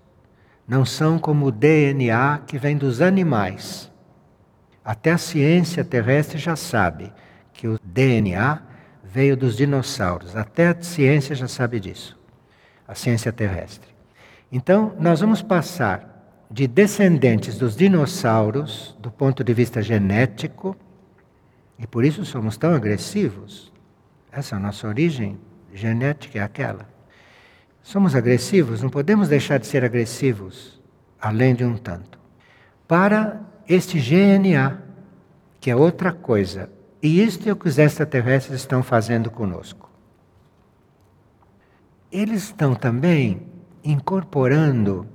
Não 0.68 0.84
são 0.84 1.18
como 1.18 1.46
o 1.46 1.50
DNA 1.50 2.42
que 2.46 2.58
vem 2.58 2.76
dos 2.76 3.00
animais. 3.00 3.90
Até 4.84 5.12
a 5.12 5.18
ciência 5.18 5.82
terrestre 5.82 6.38
já 6.38 6.54
sabe 6.54 7.10
que 7.54 7.66
o 7.66 7.80
DNA 7.82 8.60
veio 9.02 9.36
dos 9.36 9.56
dinossauros. 9.56 10.36
Até 10.36 10.68
a 10.68 10.82
ciência 10.82 11.34
já 11.34 11.48
sabe 11.48 11.80
disso, 11.80 12.18
a 12.86 12.94
ciência 12.94 13.32
terrestre. 13.32 13.88
Então, 14.52 14.94
nós 15.00 15.20
vamos 15.20 15.40
passar 15.40 16.10
de 16.50 16.66
descendentes 16.66 17.56
dos 17.56 17.74
dinossauros, 17.74 18.96
do 19.00 19.10
ponto 19.10 19.42
de 19.42 19.54
vista 19.54 19.80
genético, 19.80 20.76
e 21.80 21.86
por 21.86 22.04
isso 22.04 22.24
somos 22.24 22.56
tão 22.58 22.74
agressivos. 22.74 23.72
Essa 24.30 24.56
é 24.56 24.58
nossa 24.58 24.86
origem 24.86 25.38
genética, 25.72 26.38
é 26.38 26.42
aquela. 26.42 26.86
Somos 27.82 28.14
agressivos, 28.14 28.82
não 28.82 28.90
podemos 28.90 29.28
deixar 29.28 29.58
de 29.58 29.66
ser 29.66 29.82
agressivos, 29.84 30.80
além 31.18 31.54
de 31.54 31.64
um 31.64 31.76
tanto. 31.76 32.18
Para 32.86 33.40
este 33.66 33.98
GNA, 33.98 34.82
que 35.58 35.70
é 35.70 35.76
outra 35.76 36.12
coisa, 36.12 36.70
e 37.02 37.22
isto 37.22 37.48
é 37.48 37.52
o 37.52 37.56
que 37.56 37.68
os 37.68 37.78
extraterrestres 37.78 38.60
estão 38.60 38.82
fazendo 38.82 39.30
conosco. 39.30 39.88
Eles 42.12 42.44
estão 42.44 42.74
também 42.74 43.46
incorporando 43.82 45.06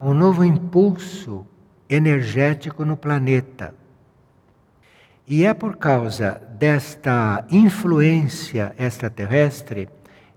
um 0.00 0.14
novo 0.14 0.42
impulso 0.42 1.46
energético 1.88 2.84
no 2.84 2.96
planeta. 2.96 3.74
E 5.26 5.44
é 5.44 5.52
por 5.52 5.76
causa 5.76 6.40
desta 6.56 7.44
influência 7.50 8.74
extraterrestre, 8.78 9.88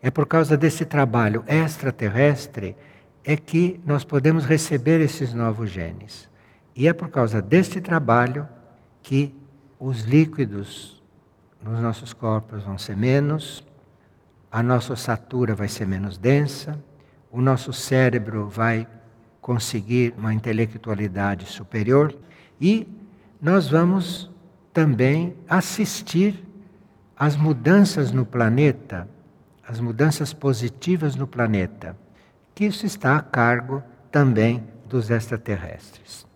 é 0.01 0.09
por 0.09 0.25
causa 0.25 0.57
desse 0.57 0.83
trabalho 0.83 1.43
extraterrestre, 1.47 2.75
é 3.23 3.37
que 3.37 3.79
nós 3.85 4.03
podemos 4.03 4.45
receber 4.45 4.99
esses 4.99 5.33
novos 5.33 5.69
genes. 5.69 6.27
E 6.75 6.87
é 6.87 6.93
por 6.93 7.09
causa 7.09 7.39
deste 7.39 7.79
trabalho 7.79 8.47
que 9.03 9.35
os 9.79 10.01
líquidos 10.01 11.03
nos 11.61 11.79
nossos 11.79 12.11
corpos 12.11 12.63
vão 12.63 12.77
ser 12.77 12.97
menos, 12.97 13.63
a 14.51 14.63
nossa 14.63 14.93
ossatura 14.93 15.53
vai 15.53 15.67
ser 15.67 15.85
menos 15.85 16.17
densa, 16.17 16.81
o 17.31 17.41
nosso 17.41 17.71
cérebro 17.71 18.47
vai 18.47 18.87
conseguir 19.39 20.15
uma 20.17 20.33
intelectualidade 20.33 21.45
superior 21.45 22.15
e 22.59 22.87
nós 23.41 23.69
vamos 23.69 24.28
também 24.73 25.35
assistir 25.47 26.45
às 27.17 27.35
mudanças 27.35 28.11
no 28.11 28.25
planeta, 28.25 29.07
as 29.67 29.79
mudanças 29.79 30.33
positivas 30.33 31.15
no 31.15 31.27
planeta, 31.27 31.95
que 32.55 32.65
isso 32.65 32.85
está 32.85 33.17
a 33.17 33.21
cargo 33.21 33.83
também 34.11 34.63
dos 34.87 35.09
extraterrestres. 35.09 36.27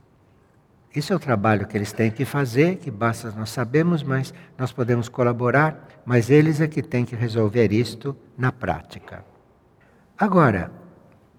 Isso 0.95 1.11
é 1.11 1.15
o 1.15 1.19
trabalho 1.19 1.65
que 1.65 1.75
eles 1.75 1.91
têm 1.91 2.11
que 2.11 2.23
fazer, 2.23 2.75
que 2.77 2.91
basta 2.91 3.31
nós 3.31 3.49
sabemos, 3.49 4.03
mas 4.03 4.33
nós 4.57 4.71
podemos 4.71 5.09
colaborar, 5.09 5.87
mas 6.05 6.29
eles 6.29 6.61
é 6.61 6.67
que 6.67 6.83
têm 6.83 7.03
que 7.03 7.15
resolver 7.15 7.71
isto 7.71 8.15
na 8.37 8.51
prática. 8.51 9.25
Agora, 10.15 10.71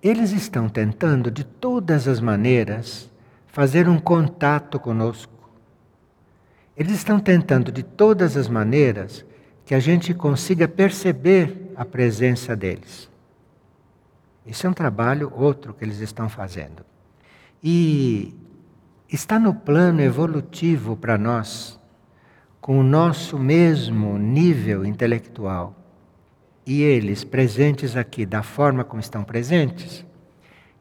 eles 0.03 0.33
estão 0.33 0.69
tentando 0.69 1.31
de 1.31 1.45
todas 1.45 2.09
as 2.09 2.19
maneiras 2.19 3.11
fazer 3.47 3.89
um 3.89 3.99
contato 3.99 4.81
conosco. 4.81 5.33
Eles 6.77 6.95
estão 6.95 7.21
tentando 7.21 7.71
de 7.71 7.83
todas 7.83 8.37
as 8.37 8.49
maneiras 8.49 9.25
que 9.65 9.75
a 9.75 9.81
gente 9.81 10.13
consiga 10.13 10.67
perceber 10.67 11.73
a 11.77 11.85
presença 11.85 12.57
deles. 12.57 13.09
Isso 14.45 14.67
é 14.67 14.71
um 14.71 14.75
trabalho 14.75 15.33
outro 15.35 15.73
que 15.73 15.85
eles 15.85 16.01
estão 16.01 16.29
fazendo. 16.29 16.85
E 17.63 18.35
está 19.09 19.39
no 19.39 19.55
plano 19.55 20.03
evolutivo 20.03 20.97
para 20.97 21.17
nós, 21.17 21.81
com 22.61 22.79
o 22.79 22.83
nosso 22.83 23.39
mesmo 23.39 24.19
nível 24.19 24.85
intelectual, 24.85 25.75
e 26.67 26.83
eles 26.83 27.25
presentes 27.25 27.97
aqui 27.97 28.27
da 28.27 28.43
forma 28.43 28.85
como 28.85 29.01
estão 29.01 29.23
presentes, 29.23 30.05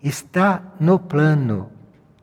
está 0.01 0.61
no 0.79 0.97
plano 0.97 1.69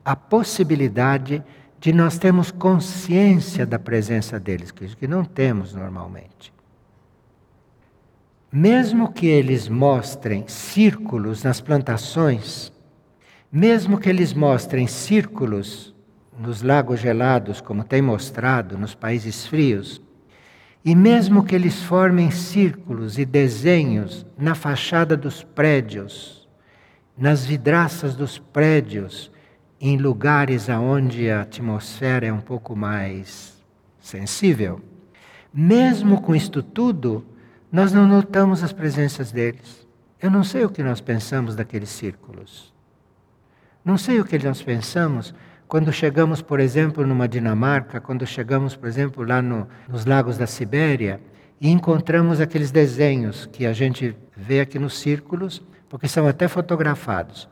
a 0.05 0.16
possibilidade 0.16 1.43
de 1.81 1.95
nós 1.95 2.18
termos 2.18 2.51
consciência 2.51 3.64
da 3.64 3.78
presença 3.78 4.39
deles, 4.39 4.70
que 4.70 5.09
não 5.09 5.24
temos 5.24 5.72
normalmente. 5.72 6.53
Mesmo 8.53 9.11
que 9.11 9.26
eles 9.26 9.66
mostrem 9.66 10.47
círculos 10.47 11.43
nas 11.43 11.59
plantações, 11.59 12.70
mesmo 13.51 13.99
que 13.99 14.11
eles 14.11 14.35
mostrem 14.35 14.87
círculos 14.87 15.95
nos 16.39 16.61
lagos 16.61 17.01
gelados, 17.01 17.62
como 17.62 17.83
tem 17.83 18.03
mostrado 18.03 18.76
nos 18.76 18.95
países 18.95 19.47
frios, 19.47 20.03
e 20.85 20.95
mesmo 20.95 21.45
que 21.45 21.55
eles 21.55 21.83
formem 21.83 22.31
círculos 22.31 23.18
e 23.18 23.24
desenhos 23.24 24.26
na 24.37 24.55
fachada 24.55 25.16
dos 25.16 25.43
prédios, 25.43 26.47
nas 27.16 27.45
vidraças 27.45 28.14
dos 28.14 28.39
prédios, 28.39 29.31
em 29.81 29.97
lugares 29.97 30.68
aonde 30.68 31.31
a 31.31 31.41
atmosfera 31.41 32.26
é 32.26 32.33
um 32.33 32.41
pouco 32.41 32.76
mais 32.76 33.59
sensível, 33.99 34.81
mesmo 35.53 36.20
com 36.20 36.35
isto 36.35 36.62
tudo, 36.62 37.24
nós 37.72 37.93
não 37.93 38.07
notamos 38.07 38.62
as 38.62 38.72
presenças 38.72 39.33
deles. 39.33 39.87
Eu 40.20 40.31
não 40.31 40.45
sei 40.45 40.64
o 40.64 40.70
que 40.70 40.83
nós 40.83 41.01
pensamos 41.01 41.57
daqueles 41.57 41.89
círculos. 41.89 42.72
Não 43.85 43.97
sei 43.97 44.20
o 44.20 44.24
que 44.24 44.39
nós 44.39 44.62
pensamos 44.62 45.35
quando 45.66 45.93
chegamos, 45.93 46.43
por 46.43 46.61
exemplo, 46.61 47.07
numa 47.07 47.28
Dinamarca, 47.28 48.01
quando 48.01 48.26
chegamos, 48.26 48.76
por 48.76 48.89
exemplo, 48.89 49.24
lá 49.24 49.41
no, 49.41 49.66
nos 49.89 50.05
lagos 50.05 50.37
da 50.37 50.47
Sibéria 50.47 51.20
e 51.61 51.70
encontramos 51.70 52.41
aqueles 52.41 52.70
desenhos 52.70 53.47
que 53.47 53.64
a 53.64 53.72
gente 53.72 54.16
vê 54.37 54.61
aqui 54.61 54.78
nos 54.78 54.99
círculos, 54.99 55.62
porque 55.89 56.09
são 56.09 56.26
até 56.26 56.49
fotografados. 56.49 57.49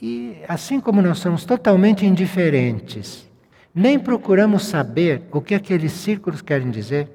E 0.00 0.42
assim 0.46 0.78
como 0.78 1.00
nós 1.00 1.18
somos 1.18 1.44
totalmente 1.44 2.04
indiferentes, 2.04 3.28
nem 3.74 3.98
procuramos 3.98 4.64
saber 4.64 5.22
o 5.32 5.40
que 5.40 5.54
aqueles 5.54 5.92
círculos 5.92 6.42
querem 6.42 6.70
dizer, 6.70 7.08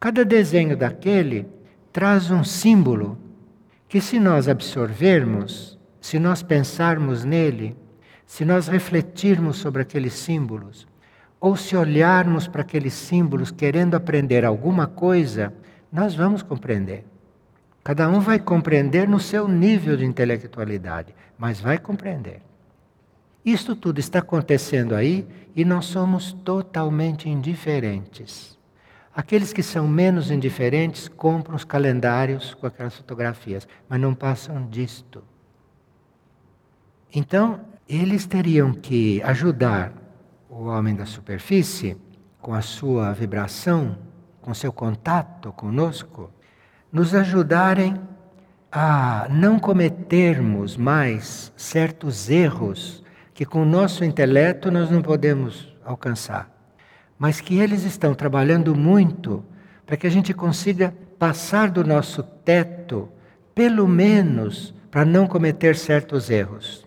cada 0.00 0.24
desenho 0.24 0.76
daquele 0.76 1.46
traz 1.92 2.30
um 2.30 2.42
símbolo 2.42 3.18
que, 3.88 4.00
se 4.00 4.18
nós 4.18 4.48
absorvermos, 4.48 5.78
se 6.00 6.18
nós 6.18 6.42
pensarmos 6.42 7.24
nele, 7.24 7.76
se 8.26 8.44
nós 8.44 8.66
refletirmos 8.66 9.56
sobre 9.56 9.82
aqueles 9.82 10.14
símbolos, 10.14 10.86
ou 11.40 11.56
se 11.56 11.76
olharmos 11.76 12.48
para 12.48 12.62
aqueles 12.62 12.94
símbolos 12.94 13.50
querendo 13.50 13.94
aprender 13.94 14.44
alguma 14.44 14.86
coisa, 14.86 15.52
nós 15.92 16.14
vamos 16.14 16.42
compreender. 16.42 17.04
Cada 17.84 18.08
um 18.08 18.18
vai 18.18 18.38
compreender 18.38 19.06
no 19.06 19.20
seu 19.20 19.46
nível 19.46 19.96
de 19.96 20.06
intelectualidade, 20.06 21.14
mas 21.44 21.60
vai 21.60 21.76
compreender. 21.76 22.40
Isto 23.44 23.76
tudo 23.76 24.00
está 24.00 24.20
acontecendo 24.20 24.94
aí 24.94 25.28
e 25.54 25.62
nós 25.62 25.84
somos 25.84 26.32
totalmente 26.32 27.28
indiferentes. 27.28 28.58
Aqueles 29.14 29.52
que 29.52 29.62
são 29.62 29.86
menos 29.86 30.30
indiferentes 30.30 31.06
compram 31.06 31.54
os 31.54 31.62
calendários 31.62 32.54
com 32.54 32.66
aquelas 32.66 32.96
fotografias, 32.96 33.68
mas 33.86 34.00
não 34.00 34.14
passam 34.14 34.66
disto. 34.70 35.22
Então, 37.14 37.60
eles 37.86 38.24
teriam 38.24 38.72
que 38.72 39.22
ajudar 39.22 39.92
o 40.48 40.64
homem 40.64 40.96
da 40.96 41.04
superfície 41.04 41.94
com 42.40 42.54
a 42.54 42.62
sua 42.62 43.12
vibração, 43.12 43.98
com 44.40 44.54
seu 44.54 44.72
contato 44.72 45.52
conosco, 45.52 46.30
nos 46.90 47.14
ajudarem 47.14 48.00
a 48.76 49.28
não 49.30 49.56
cometermos 49.56 50.76
mais 50.76 51.52
certos 51.56 52.28
erros 52.28 53.04
que 53.32 53.46
com 53.46 53.62
o 53.62 53.64
nosso 53.64 54.04
intelecto 54.04 54.68
nós 54.68 54.90
não 54.90 55.00
podemos 55.00 55.72
alcançar, 55.84 56.50
mas 57.16 57.40
que 57.40 57.60
eles 57.60 57.84
estão 57.84 58.14
trabalhando 58.14 58.74
muito 58.74 59.44
para 59.86 59.96
que 59.96 60.08
a 60.08 60.10
gente 60.10 60.34
consiga 60.34 60.92
passar 61.20 61.70
do 61.70 61.84
nosso 61.84 62.24
teto, 62.24 63.08
pelo 63.54 63.86
menos 63.86 64.74
para 64.90 65.04
não 65.04 65.28
cometer 65.28 65.76
certos 65.76 66.28
erros. 66.28 66.84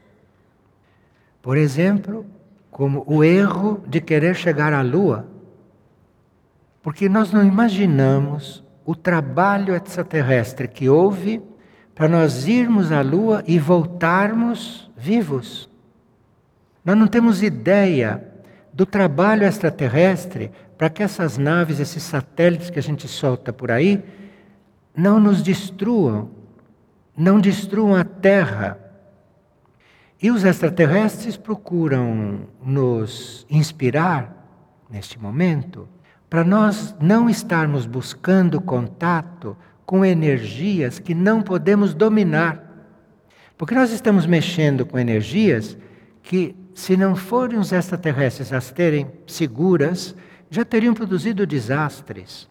Por 1.42 1.56
exemplo, 1.56 2.26
como 2.70 3.06
o 3.08 3.24
erro 3.24 3.82
de 3.88 4.02
querer 4.02 4.36
chegar 4.36 4.74
à 4.74 4.82
Lua, 4.82 5.26
porque 6.82 7.08
nós 7.08 7.32
não 7.32 7.46
imaginamos 7.46 8.62
o 8.86 8.94
trabalho 8.94 9.74
extraterrestre 9.74 10.68
que 10.68 10.90
houve 10.90 11.42
para 11.98 12.08
nós 12.08 12.48
irmos 12.48 12.92
à 12.92 13.02
Lua 13.02 13.44
e 13.48 13.58
voltarmos 13.58 14.88
vivos. 14.96 15.68
Nós 16.86 16.96
não 16.96 17.08
temos 17.08 17.42
ideia 17.42 18.24
do 18.72 18.86
trabalho 18.86 19.44
extraterrestre 19.44 20.52
para 20.78 20.92
que 20.92 21.02
essas 21.02 21.40
naves, 21.40 21.80
esses 21.80 22.04
satélites 22.04 22.70
que 22.70 22.78
a 22.78 22.84
gente 22.84 23.08
solta 23.08 23.52
por 23.52 23.72
aí, 23.72 24.06
não 24.96 25.20
nos 25.20 25.42
destruam, 25.42 26.30
não 27.18 27.40
destruam 27.40 27.96
a 27.96 28.04
Terra. 28.04 28.80
E 30.22 30.30
os 30.30 30.44
extraterrestres 30.46 31.36
procuram 31.36 32.42
nos 32.64 33.44
inspirar, 33.50 34.48
neste 34.88 35.20
momento, 35.20 35.90
para 36.30 36.44
nós 36.44 36.96
não 37.00 37.28
estarmos 37.28 37.88
buscando 37.88 38.62
contato 38.62 39.58
com 39.88 40.04
energias 40.04 41.00
que 41.00 41.16
não 41.16 41.42
podemos 41.42 41.94
dominar. 41.94 42.62
Porque 43.58 43.74
nós 43.74 43.90
estamos 43.90 44.26
mexendo 44.26 44.86
com 44.86 45.00
energias 45.00 45.78
que, 46.22 46.54
se 46.76 46.98
não 46.98 47.16
forem 47.16 47.58
os 47.58 47.72
extraterrestres 47.72 48.52
as 48.52 48.70
terem 48.70 49.08
seguras, 49.26 50.14
já 50.50 50.66
teriam 50.66 50.94
produzido 50.94 51.48
desastres. 51.48 52.50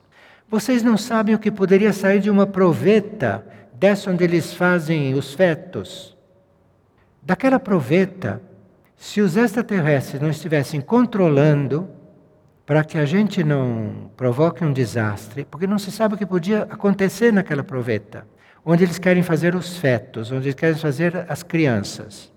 Vocês 0.48 0.82
não 0.82 0.96
sabem 0.96 1.34
o 1.34 1.38
que 1.38 1.50
poderia 1.50 1.92
sair 1.92 2.20
de 2.20 2.30
uma 2.30 2.46
proveta, 2.46 3.46
dessa 3.74 4.10
onde 4.10 4.24
eles 4.24 4.54
fazem 4.54 5.12
os 5.12 5.34
fetos. 5.34 6.16
Daquela 7.22 7.60
proveta, 7.60 8.40
se 8.96 9.20
os 9.20 9.36
extraterrestres 9.36 10.22
não 10.22 10.30
estivessem 10.30 10.80
controlando, 10.80 11.86
para 12.66 12.82
que 12.82 12.98
a 12.98 13.06
gente 13.06 13.44
não 13.44 14.10
provoque 14.16 14.64
um 14.64 14.72
desastre, 14.72 15.46
porque 15.48 15.68
não 15.68 15.78
se 15.78 15.92
sabe 15.92 16.16
o 16.16 16.18
que 16.18 16.26
podia 16.26 16.62
acontecer 16.64 17.32
naquela 17.32 17.62
proveta, 17.62 18.26
onde 18.64 18.82
eles 18.82 18.98
querem 18.98 19.22
fazer 19.22 19.54
os 19.54 19.76
fetos, 19.76 20.32
onde 20.32 20.48
eles 20.48 20.56
querem 20.56 20.76
fazer 20.76 21.24
as 21.28 21.44
crianças. 21.44 22.32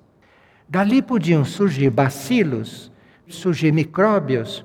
Dali 0.69 1.01
podiam 1.01 1.43
surgir 1.43 1.89
bacilos, 1.89 2.91
surgir 3.27 3.71
micróbios 3.73 4.63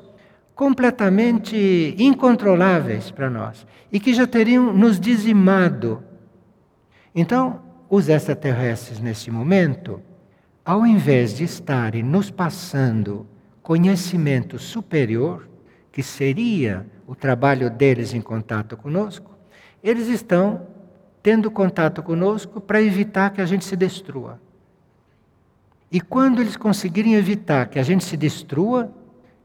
completamente 0.55 1.97
incontroláveis 1.99 3.11
para 3.11 3.31
nós 3.31 3.67
e 3.91 3.99
que 3.99 4.13
já 4.13 4.27
teriam 4.27 4.71
nos 4.71 5.01
dizimado. 5.01 6.05
Então, 7.15 7.63
os 7.89 8.11
extraterrestres, 8.11 9.01
nesse 9.01 9.31
momento, 9.31 10.03
ao 10.63 10.87
invés 10.87 11.35
de 11.35 11.45
estarem 11.45 12.03
nos 12.03 12.31
passando 12.31 13.27
conhecimento 13.63 14.59
superior, 14.59 15.54
que 15.95 16.03
seria 16.03 16.85
o 17.07 17.15
trabalho 17.15 17.71
deles 17.71 18.13
em 18.15 18.21
contato 18.21 18.77
conosco, 18.77 19.31
eles 19.81 20.09
estão 20.09 20.67
tendo 21.23 21.53
contato 21.53 22.03
conosco 22.03 22.61
para 22.61 22.83
evitar 22.83 23.31
que 23.31 23.41
a 23.41 23.47
gente 23.47 23.65
se 23.65 23.77
destrua. 23.77 24.41
E 25.93 26.01
quando 26.01 26.43
eles 26.43 26.57
conseguirem 26.57 27.15
evitar 27.15 27.69
que 27.69 27.79
a 27.79 27.83
gente 27.85 28.03
se 28.03 28.17
destrua, 28.17 28.91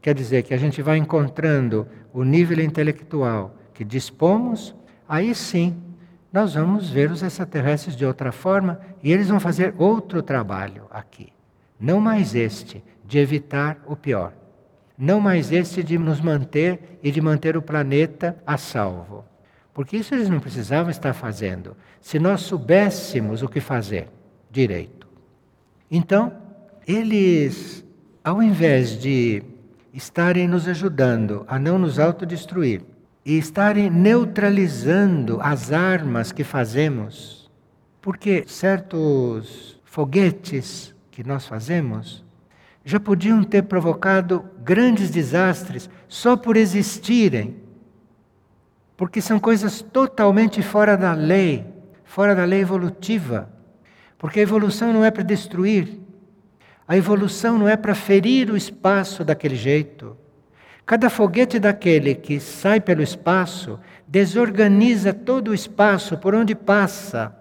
quer 0.02 0.12
dizer 0.12 0.42
que 0.42 0.52
a 0.52 0.56
gente 0.56 0.82
vai 0.82 0.96
encontrando 0.96 1.86
o 2.12 2.24
nível 2.24 2.58
intelectual 2.58 3.54
que 3.72 3.84
dispomos, 3.84 4.74
aí 5.08 5.32
sim 5.36 5.80
nós 6.32 6.54
vamos 6.54 6.90
ver 6.90 7.12
os 7.12 7.22
extraterrestres 7.22 7.94
de 7.94 8.04
outra 8.04 8.32
forma 8.32 8.80
e 9.04 9.12
eles 9.12 9.28
vão 9.28 9.38
fazer 9.38 9.72
outro 9.78 10.20
trabalho 10.20 10.88
aqui. 10.90 11.32
Não 11.78 12.00
mais 12.00 12.34
este, 12.34 12.82
de 13.04 13.20
evitar 13.20 13.80
o 13.86 13.94
pior 13.94 14.39
não 15.00 15.18
mais 15.18 15.50
esse 15.50 15.82
de 15.82 15.96
nos 15.96 16.20
manter 16.20 16.98
e 17.02 17.10
de 17.10 17.22
manter 17.22 17.56
o 17.56 17.62
planeta 17.62 18.36
a 18.46 18.58
salvo. 18.58 19.24
Porque 19.72 19.96
isso 19.96 20.14
eles 20.14 20.28
não 20.28 20.38
precisavam 20.38 20.90
estar 20.90 21.14
fazendo, 21.14 21.74
se 22.02 22.18
nós 22.18 22.42
soubéssemos 22.42 23.42
o 23.42 23.48
que 23.48 23.60
fazer 23.60 24.08
direito. 24.50 25.08
Então, 25.90 26.36
eles, 26.86 27.82
ao 28.22 28.42
invés 28.42 29.00
de 29.00 29.42
estarem 29.94 30.46
nos 30.46 30.68
ajudando 30.68 31.46
a 31.48 31.58
não 31.58 31.78
nos 31.78 31.98
autodestruir 31.98 32.82
e 33.24 33.38
estarem 33.38 33.88
neutralizando 33.88 35.38
as 35.40 35.72
armas 35.72 36.30
que 36.30 36.44
fazemos, 36.44 37.50
porque 38.02 38.44
certos 38.46 39.80
foguetes 39.82 40.94
que 41.10 41.24
nós 41.24 41.46
fazemos 41.46 42.22
já 42.84 42.98
podiam 42.98 43.42
ter 43.42 43.62
provocado 43.62 44.44
grandes 44.62 45.10
desastres 45.10 45.88
só 46.08 46.36
por 46.36 46.56
existirem. 46.56 47.56
Porque 48.96 49.20
são 49.20 49.38
coisas 49.38 49.82
totalmente 49.82 50.62
fora 50.62 50.96
da 50.96 51.12
lei, 51.12 51.66
fora 52.04 52.34
da 52.34 52.44
lei 52.44 52.60
evolutiva. 52.60 53.50
Porque 54.18 54.40
a 54.40 54.42
evolução 54.42 54.92
não 54.92 55.04
é 55.04 55.10
para 55.10 55.22
destruir, 55.22 55.98
a 56.86 56.96
evolução 56.96 57.56
não 57.56 57.68
é 57.68 57.76
para 57.76 57.94
ferir 57.94 58.50
o 58.50 58.56
espaço 58.56 59.24
daquele 59.24 59.54
jeito. 59.54 60.16
Cada 60.84 61.08
foguete 61.08 61.58
daquele 61.58 62.16
que 62.16 62.40
sai 62.40 62.80
pelo 62.80 63.00
espaço 63.00 63.78
desorganiza 64.08 65.14
todo 65.14 65.48
o 65.52 65.54
espaço 65.54 66.18
por 66.18 66.34
onde 66.34 66.54
passa. 66.54 67.32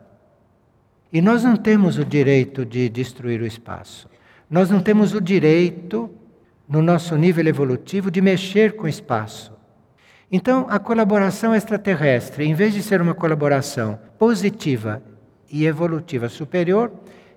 E 1.12 1.20
nós 1.20 1.44
não 1.44 1.56
temos 1.56 1.98
o 1.98 2.06
direito 2.06 2.64
de 2.64 2.88
destruir 2.90 3.42
o 3.42 3.48
espaço. 3.48 4.08
Nós 4.50 4.70
não 4.70 4.82
temos 4.82 5.14
o 5.14 5.22
direito, 5.22 6.10
no 6.68 6.82
nosso 6.82 7.16
nível 7.16 7.46
evolutivo, 7.48 8.10
de 8.10 8.22
mexer 8.22 8.76
com 8.76 8.84
o 8.84 8.90
espaço. 8.90 9.54
Então, 10.32 10.68
a 10.70 10.80
colaboração 10.80 11.54
extraterrestre, 11.54 12.46
em 12.46 12.54
vez 12.54 12.74
de 12.74 12.82
ser 12.82 13.02
uma 13.02 13.14
colaboração 13.14 14.00
positiva 14.18 15.02
e 15.50 15.66
evolutiva 15.66 16.30
superior, 16.30 16.92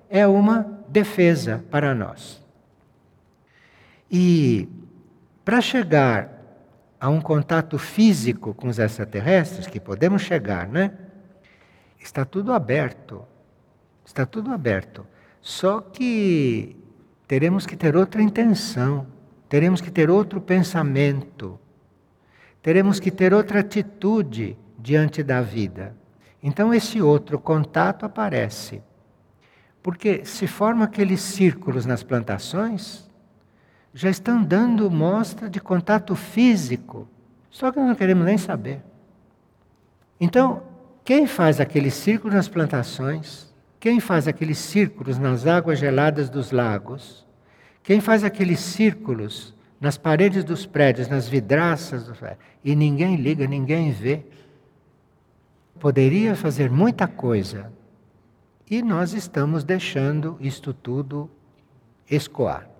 é 0.08 0.26
uma 0.26 0.84
defesa 0.88 1.64
para 1.70 1.94
nós. 1.94 2.42
E 4.10 4.68
para 5.44 5.60
chegar 5.60 6.30
a 7.00 7.08
um 7.08 7.20
contato 7.20 7.78
físico 7.78 8.54
com 8.54 8.68
os 8.68 8.78
extraterrestres, 8.78 9.66
que 9.66 9.80
podemos 9.80 10.22
chegar, 10.22 10.68
né? 10.68 10.92
Está 11.98 12.24
tudo 12.24 12.52
aberto. 12.52 13.24
Está 14.04 14.26
tudo 14.26 14.52
aberto. 14.52 15.06
Só 15.40 15.80
que 15.80 16.76
teremos 17.32 17.64
que 17.64 17.74
ter 17.74 17.96
outra 17.96 18.20
intenção, 18.20 19.06
teremos 19.48 19.80
que 19.80 19.90
ter 19.90 20.10
outro 20.10 20.38
pensamento, 20.38 21.58
teremos 22.60 23.00
que 23.00 23.10
ter 23.10 23.32
outra 23.32 23.60
atitude 23.60 24.54
diante 24.78 25.22
da 25.22 25.40
vida. 25.40 25.96
Então 26.42 26.74
esse 26.74 27.00
outro 27.00 27.38
contato 27.38 28.04
aparece. 28.04 28.82
Porque 29.82 30.26
se 30.26 30.46
formam 30.46 30.84
aqueles 30.84 31.22
círculos 31.22 31.86
nas 31.86 32.02
plantações, 32.02 33.10
já 33.94 34.10
estão 34.10 34.44
dando 34.44 34.90
mostra 34.90 35.48
de 35.48 35.58
contato 35.58 36.14
físico, 36.14 37.08
só 37.48 37.72
que 37.72 37.80
não 37.80 37.94
queremos 37.94 38.26
nem 38.26 38.36
saber. 38.36 38.82
Então, 40.20 40.64
quem 41.02 41.26
faz 41.26 41.60
aqueles 41.60 41.94
círculos 41.94 42.34
nas 42.34 42.46
plantações 42.46 43.50
quem 43.82 43.98
faz 43.98 44.28
aqueles 44.28 44.58
círculos 44.58 45.18
nas 45.18 45.44
águas 45.44 45.76
geladas 45.76 46.30
dos 46.30 46.52
lagos? 46.52 47.26
Quem 47.82 48.00
faz 48.00 48.22
aqueles 48.22 48.60
círculos 48.60 49.52
nas 49.80 49.98
paredes 49.98 50.44
dos 50.44 50.64
prédios, 50.64 51.08
nas 51.08 51.26
vidraças, 51.26 52.08
e 52.62 52.76
ninguém 52.76 53.16
liga, 53.16 53.44
ninguém 53.44 53.90
vê? 53.90 54.24
Poderia 55.80 56.36
fazer 56.36 56.70
muita 56.70 57.08
coisa 57.08 57.72
e 58.70 58.82
nós 58.82 59.14
estamos 59.14 59.64
deixando 59.64 60.36
isto 60.38 60.72
tudo 60.72 61.28
escoar. 62.08 62.70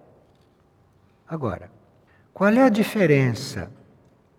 Agora, 1.26 1.68
qual 2.32 2.53
é 2.53 2.62
a 2.62 2.68
diferença 2.68 3.72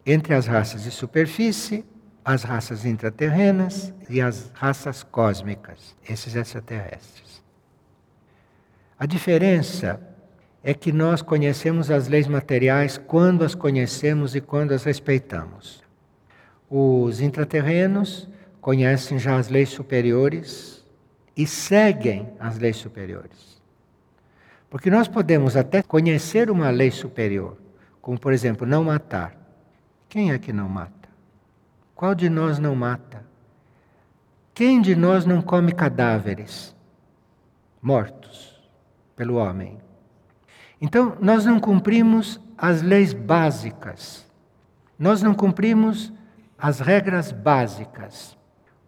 entre 0.05 0.34
as 0.34 0.47
raças 0.47 0.84
de 0.84 0.91
superfície 0.91 1.84
as 2.24 2.44
raças 2.44 2.86
intraterrenas 2.86 3.94
e 4.10 4.22
as 4.22 4.52
raças 4.54 5.04
cósmicas, 5.04 5.96
esses 6.08 6.36
extraterrestres. 6.36 7.44
A 8.98 9.06
diferença 9.06 10.00
é 10.64 10.74
que 10.74 10.92
nós 10.92 11.22
conhecemos 11.22 11.92
as 11.92 12.08
leis 12.08 12.28
materiais 12.28 12.98
quando 12.98 13.44
as 13.44 13.54
conhecemos 13.54 14.34
e 14.34 14.40
quando 14.40 14.72
as 14.72 14.84
respeitamos. 14.84 15.84
Os 16.70 17.20
intraterrenos 17.20 18.30
conhecem 18.62 19.20
já 19.20 19.38
as 19.38 19.50
leis 19.50 19.70
superiores 19.70 20.86
e 21.36 21.46
seguem 21.46 22.32
as 22.40 22.58
leis 22.58 22.78
superiores. 22.78 23.62
Porque 24.70 24.90
nós 24.90 25.08
podemos 25.08 25.58
até 25.58 25.84
conhecer 25.84 26.50
uma 26.50 26.70
lei 26.70 26.90
superior, 26.90 27.58
como 28.02 28.18
por 28.18 28.32
exemplo, 28.32 28.66
não 28.66 28.86
matar. 28.86 29.36
Quem 30.08 30.32
é 30.32 30.40
que 30.40 30.54
não 30.54 30.70
mata? 30.70 31.03
Qual 32.04 32.14
de 32.14 32.30
nós 32.30 32.60
não 32.60 32.76
mata? 32.76 33.24
Quem 34.54 34.82
de 34.82 34.93
nós 34.93 35.26
não 35.26 35.41
come 35.41 35.72
cadáveres 35.72 36.76
mortos 37.82 38.62
pelo 39.16 39.36
homem? 39.36 39.78
Então, 40.82 41.16
nós 41.22 41.45
não 41.45 41.62
cumprimos 41.62 42.41
as 42.58 42.82
leis 42.82 43.14
básicas, 43.14 44.30
nós 44.99 45.24
não 45.24 45.34
cumprimos 45.34 46.12
as 46.58 46.82
regras 46.82 47.32
básicas. 47.32 48.38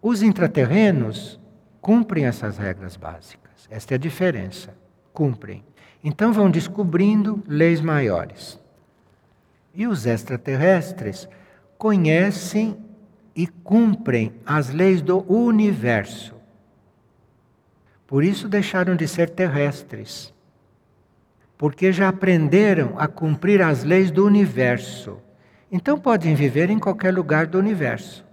Os 0.01 0.21
intraterrenos 0.21 1.39
cumprem 1.79 2.25
essas 2.25 2.57
regras 2.57 2.97
básicas, 2.97 3.65
esta 3.69 3.93
é 3.93 3.95
a 3.95 3.97
diferença. 3.97 4.75
Cumprem. 5.13 5.63
Então 6.03 6.33
vão 6.33 6.51
descobrindo 6.51 7.41
leis 7.47 7.79
maiores. 7.79 8.59
E 9.73 9.87
os 9.87 10.05
extraterrestres 10.05 11.29
conhecem 11.77 12.83
e 13.35 13.45
cumprem 13.45 14.33
as 14.45 14.69
leis 14.69 15.01
do 15.01 15.19
universo. 15.31 16.33
Por 18.07 18.23
isso 18.23 18.47
deixaram 18.47 18.95
de 18.95 19.07
ser 19.07 19.29
terrestres. 19.29 20.33
Porque 21.57 21.91
já 21.91 22.09
aprenderam 22.09 22.93
a 22.97 23.07
cumprir 23.07 23.61
as 23.61 23.83
leis 23.83 24.11
do 24.11 24.25
universo. 24.25 25.19
Então 25.71 25.99
podem 25.99 26.35
viver 26.35 26.69
em 26.69 26.79
qualquer 26.79 27.13
lugar 27.13 27.47
do 27.47 27.57
universo. 27.57 28.23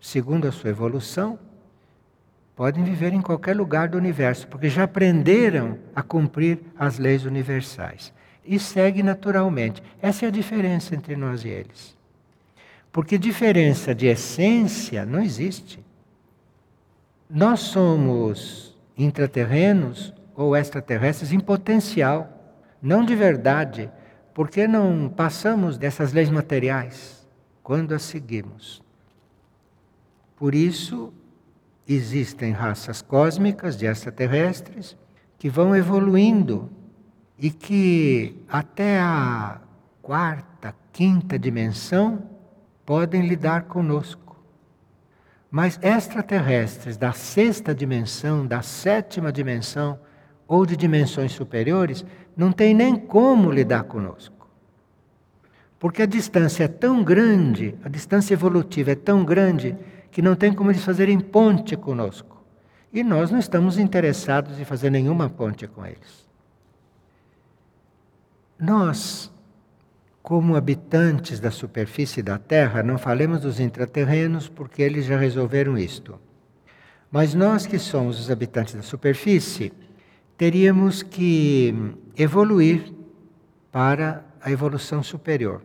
Segundo 0.00 0.48
a 0.48 0.52
sua 0.52 0.70
evolução, 0.70 1.38
podem 2.56 2.84
viver 2.84 3.12
em 3.12 3.20
qualquer 3.20 3.56
lugar 3.56 3.88
do 3.88 3.98
universo, 3.98 4.46
porque 4.48 4.68
já 4.68 4.84
aprenderam 4.84 5.78
a 5.94 6.02
cumprir 6.02 6.60
as 6.78 6.98
leis 6.98 7.24
universais. 7.24 8.12
E 8.44 8.58
segue 8.58 9.02
naturalmente. 9.02 9.82
Essa 10.00 10.26
é 10.26 10.28
a 10.28 10.32
diferença 10.32 10.94
entre 10.94 11.16
nós 11.16 11.44
e 11.44 11.48
eles. 11.48 11.99
Porque 12.92 13.18
diferença 13.18 13.94
de 13.94 14.06
essência 14.06 15.06
não 15.06 15.22
existe. 15.22 15.84
Nós 17.28 17.60
somos 17.60 18.76
intraterrenos 18.96 20.12
ou 20.34 20.56
extraterrestres 20.56 21.32
em 21.32 21.38
potencial, 21.38 22.28
não 22.82 23.04
de 23.04 23.14
verdade, 23.14 23.90
porque 24.34 24.66
não 24.66 25.08
passamos 25.08 25.78
dessas 25.78 26.12
leis 26.12 26.30
materiais 26.30 27.26
quando 27.62 27.92
as 27.92 28.02
seguimos. 28.02 28.82
Por 30.34 30.54
isso, 30.54 31.12
existem 31.86 32.50
raças 32.50 33.02
cósmicas 33.02 33.76
de 33.76 33.86
extraterrestres 33.86 34.96
que 35.38 35.48
vão 35.48 35.76
evoluindo 35.76 36.70
e 37.38 37.50
que 37.50 38.42
até 38.48 38.98
a 38.98 39.60
quarta, 40.02 40.74
quinta 40.92 41.38
dimensão 41.38 42.39
podem 42.90 43.24
lidar 43.24 43.66
conosco. 43.66 44.36
Mas 45.48 45.78
extraterrestres 45.80 46.96
da 46.96 47.12
sexta 47.12 47.72
dimensão, 47.72 48.44
da 48.44 48.62
sétima 48.62 49.30
dimensão 49.30 49.96
ou 50.48 50.66
de 50.66 50.76
dimensões 50.76 51.30
superiores 51.30 52.04
não 52.36 52.50
tem 52.50 52.74
nem 52.74 52.96
como 52.96 53.48
lidar 53.48 53.84
conosco. 53.84 54.50
Porque 55.78 56.02
a 56.02 56.06
distância 56.06 56.64
é 56.64 56.68
tão 56.68 57.04
grande, 57.04 57.76
a 57.84 57.88
distância 57.88 58.34
evolutiva 58.34 58.90
é 58.90 58.96
tão 58.96 59.24
grande, 59.24 59.76
que 60.10 60.20
não 60.20 60.34
tem 60.34 60.52
como 60.52 60.72
eles 60.72 60.84
fazerem 60.84 61.20
ponte 61.20 61.76
conosco. 61.76 62.42
E 62.92 63.04
nós 63.04 63.30
não 63.30 63.38
estamos 63.38 63.78
interessados 63.78 64.58
em 64.58 64.64
fazer 64.64 64.90
nenhuma 64.90 65.30
ponte 65.30 65.68
com 65.68 65.86
eles. 65.86 66.28
Nós 68.58 69.30
como 70.22 70.56
habitantes 70.56 71.40
da 71.40 71.50
superfície 71.50 72.22
da 72.22 72.38
Terra, 72.38 72.82
não 72.82 72.98
falemos 72.98 73.40
dos 73.40 73.58
intraterrenos 73.58 74.48
porque 74.48 74.82
eles 74.82 75.06
já 75.06 75.16
resolveram 75.16 75.78
isto. 75.78 76.18
Mas 77.10 77.34
nós 77.34 77.66
que 77.66 77.78
somos 77.78 78.20
os 78.20 78.30
habitantes 78.30 78.74
da 78.74 78.82
superfície, 78.82 79.72
teríamos 80.36 81.02
que 81.02 81.74
evoluir 82.16 82.92
para 83.72 84.24
a 84.40 84.50
evolução 84.50 85.02
superior, 85.02 85.62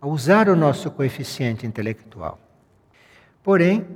a 0.00 0.06
usar 0.06 0.48
o 0.48 0.56
nosso 0.56 0.90
coeficiente 0.90 1.66
intelectual. 1.66 2.38
Porém, 3.42 3.86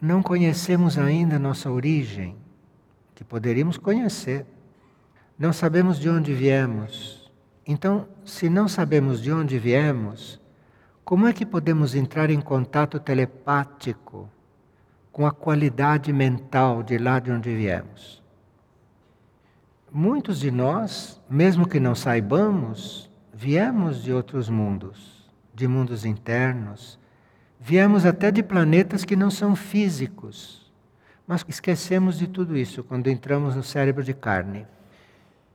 não 0.00 0.22
conhecemos 0.22 0.98
ainda 0.98 1.38
nossa 1.38 1.70
origem, 1.70 2.36
que 3.14 3.24
poderíamos 3.24 3.78
conhecer. 3.78 4.44
Não 5.38 5.52
sabemos 5.52 5.98
de 5.98 6.08
onde 6.08 6.34
viemos, 6.34 7.15
então, 7.66 8.08
se 8.24 8.48
não 8.48 8.68
sabemos 8.68 9.20
de 9.20 9.32
onde 9.32 9.58
viemos, 9.58 10.40
como 11.04 11.26
é 11.26 11.32
que 11.32 11.44
podemos 11.44 11.94
entrar 11.94 12.30
em 12.30 12.40
contato 12.40 13.00
telepático 13.00 14.28
com 15.10 15.26
a 15.26 15.32
qualidade 15.32 16.12
mental 16.12 16.82
de 16.82 16.98
lá 16.98 17.18
de 17.18 17.30
onde 17.30 17.54
viemos? 17.54 18.22
Muitos 19.90 20.40
de 20.40 20.50
nós, 20.50 21.20
mesmo 21.28 21.66
que 21.66 21.80
não 21.80 21.94
saibamos, 21.94 23.10
viemos 23.32 24.02
de 24.02 24.12
outros 24.12 24.48
mundos, 24.48 25.28
de 25.54 25.66
mundos 25.66 26.04
internos, 26.04 26.98
Viemos 27.58 28.04
até 28.06 28.30
de 28.30 28.44
planetas 28.44 29.04
que 29.04 29.16
não 29.16 29.30
são 29.30 29.56
físicos. 29.56 30.70
Mas 31.26 31.44
esquecemos 31.48 32.18
de 32.18 32.28
tudo 32.28 32.56
isso 32.56 32.84
quando 32.84 33.08
entramos 33.08 33.56
no 33.56 33.62
cérebro 33.62 34.04
de 34.04 34.14
carne. 34.14 34.66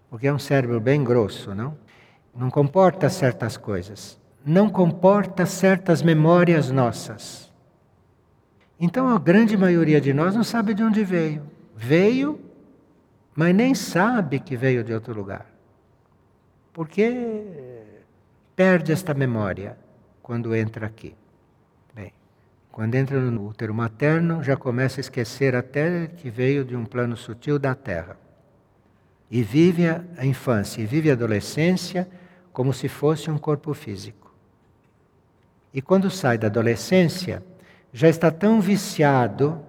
Porque 0.10 0.28
é 0.28 0.34
um 0.34 0.40
cérebro 0.40 0.80
bem 0.82 1.04
grosso, 1.04 1.56
não? 1.56 1.78
Não 2.36 2.50
comporta 2.50 3.10
certas 3.10 3.58
coisas. 3.58 4.20
Não 4.46 4.70
comporta 4.70 5.46
certas 5.46 6.02
memórias 6.02 6.72
nossas. 6.72 7.52
Então 8.80 9.08
a 9.10 9.20
grande 9.20 9.56
maioria 9.56 10.02
de 10.02 10.12
nós 10.14 10.36
não 10.36 10.44
sabe 10.44 10.74
de 10.74 10.84
onde 10.84 11.04
veio. 11.04 11.44
Veio, 11.76 12.40
mas 13.36 13.54
nem 13.54 13.76
sabe 13.76 14.40
que 14.40 14.58
veio 14.58 14.84
de 14.84 14.94
outro 14.94 15.14
lugar. 15.14 15.46
Porque 16.74 17.84
perde 18.56 18.92
esta 18.92 19.14
memória 19.14 19.78
quando 20.24 20.56
entra 20.56 20.88
aqui. 20.88 21.14
Bem, 21.94 22.12
quando 22.72 22.96
entra 22.96 23.20
no 23.20 23.48
útero 23.48 23.74
materno, 23.74 24.42
já 24.42 24.56
começa 24.58 25.00
a 25.00 25.02
esquecer 25.02 25.56
até 25.56 26.08
que 26.08 26.30
veio 26.30 26.66
de 26.66 26.76
um 26.76 26.86
plano 26.86 27.16
sutil 27.16 27.60
da 27.60 27.76
Terra. 27.76 28.18
E 29.30 29.44
vive 29.44 29.88
a 29.88 30.26
infância, 30.26 30.82
e 30.82 30.86
vive 30.86 31.10
a 31.10 31.14
adolescência 31.14 32.10
como 32.52 32.74
se 32.74 32.88
fosse 32.88 33.30
um 33.30 33.38
corpo 33.38 33.74
físico. 33.74 34.34
E 35.74 35.82
quando 35.82 36.10
sai 36.10 36.38
da 36.38 36.48
adolescência, 36.48 37.44
já 37.94 38.10
está 38.10 38.30
tão 38.30 38.60
viciado 38.60 39.62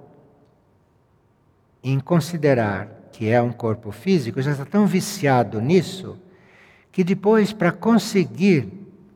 em 1.82 1.98
considerar 1.98 2.88
que 3.12 3.28
é 3.28 3.40
um 3.40 3.52
corpo 3.52 3.92
físico, 3.92 4.40
já 4.40 4.52
está 4.52 4.64
tão 4.64 4.86
viciado 4.86 5.60
nisso, 5.60 6.18
que 6.90 7.04
depois, 7.04 7.52
para 7.52 7.72
conseguir 7.72 8.68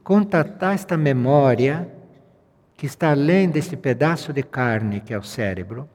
contatar 0.02 0.74
esta 0.74 0.96
memória 0.96 1.90
que 2.76 2.86
está 2.86 3.10
além 3.10 3.48
deste 3.48 3.76
pedaço 3.76 4.32
de 4.32 4.42
carne 4.42 5.00
que 5.00 5.14
é 5.14 5.18
o 5.18 5.22
cérebro, 5.22 5.88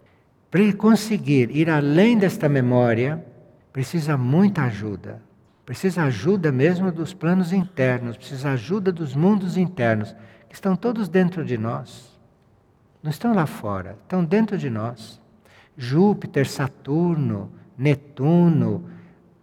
para 0.50 0.62
ele 0.62 0.74
conseguir 0.74 1.50
ir 1.56 1.70
além 1.70 2.18
desta 2.18 2.50
memória, 2.50 3.24
precisa 3.72 4.18
muita 4.18 4.64
ajuda. 4.64 5.22
Precisa 5.66 6.04
ajuda 6.04 6.52
mesmo 6.52 6.92
dos 6.92 7.14
planos 7.14 7.54
internos, 7.54 8.18
precisa 8.18 8.52
ajuda 8.52 8.92
dos 8.92 9.16
mundos 9.16 9.58
internos, 9.58 10.16
que 10.50 10.56
estão 10.56 10.76
todos 10.76 11.08
dentro 11.08 11.46
de 11.46 11.58
nós. 11.58 12.20
Não 13.02 13.10
estão 13.10 13.34
lá 13.34 13.46
fora, 13.46 13.98
estão 14.04 14.24
dentro 14.24 14.58
de 14.58 14.70
nós. 14.70 15.22
Júpiter, 15.78 16.48
Saturno, 16.48 17.52
Netuno, 17.78 18.90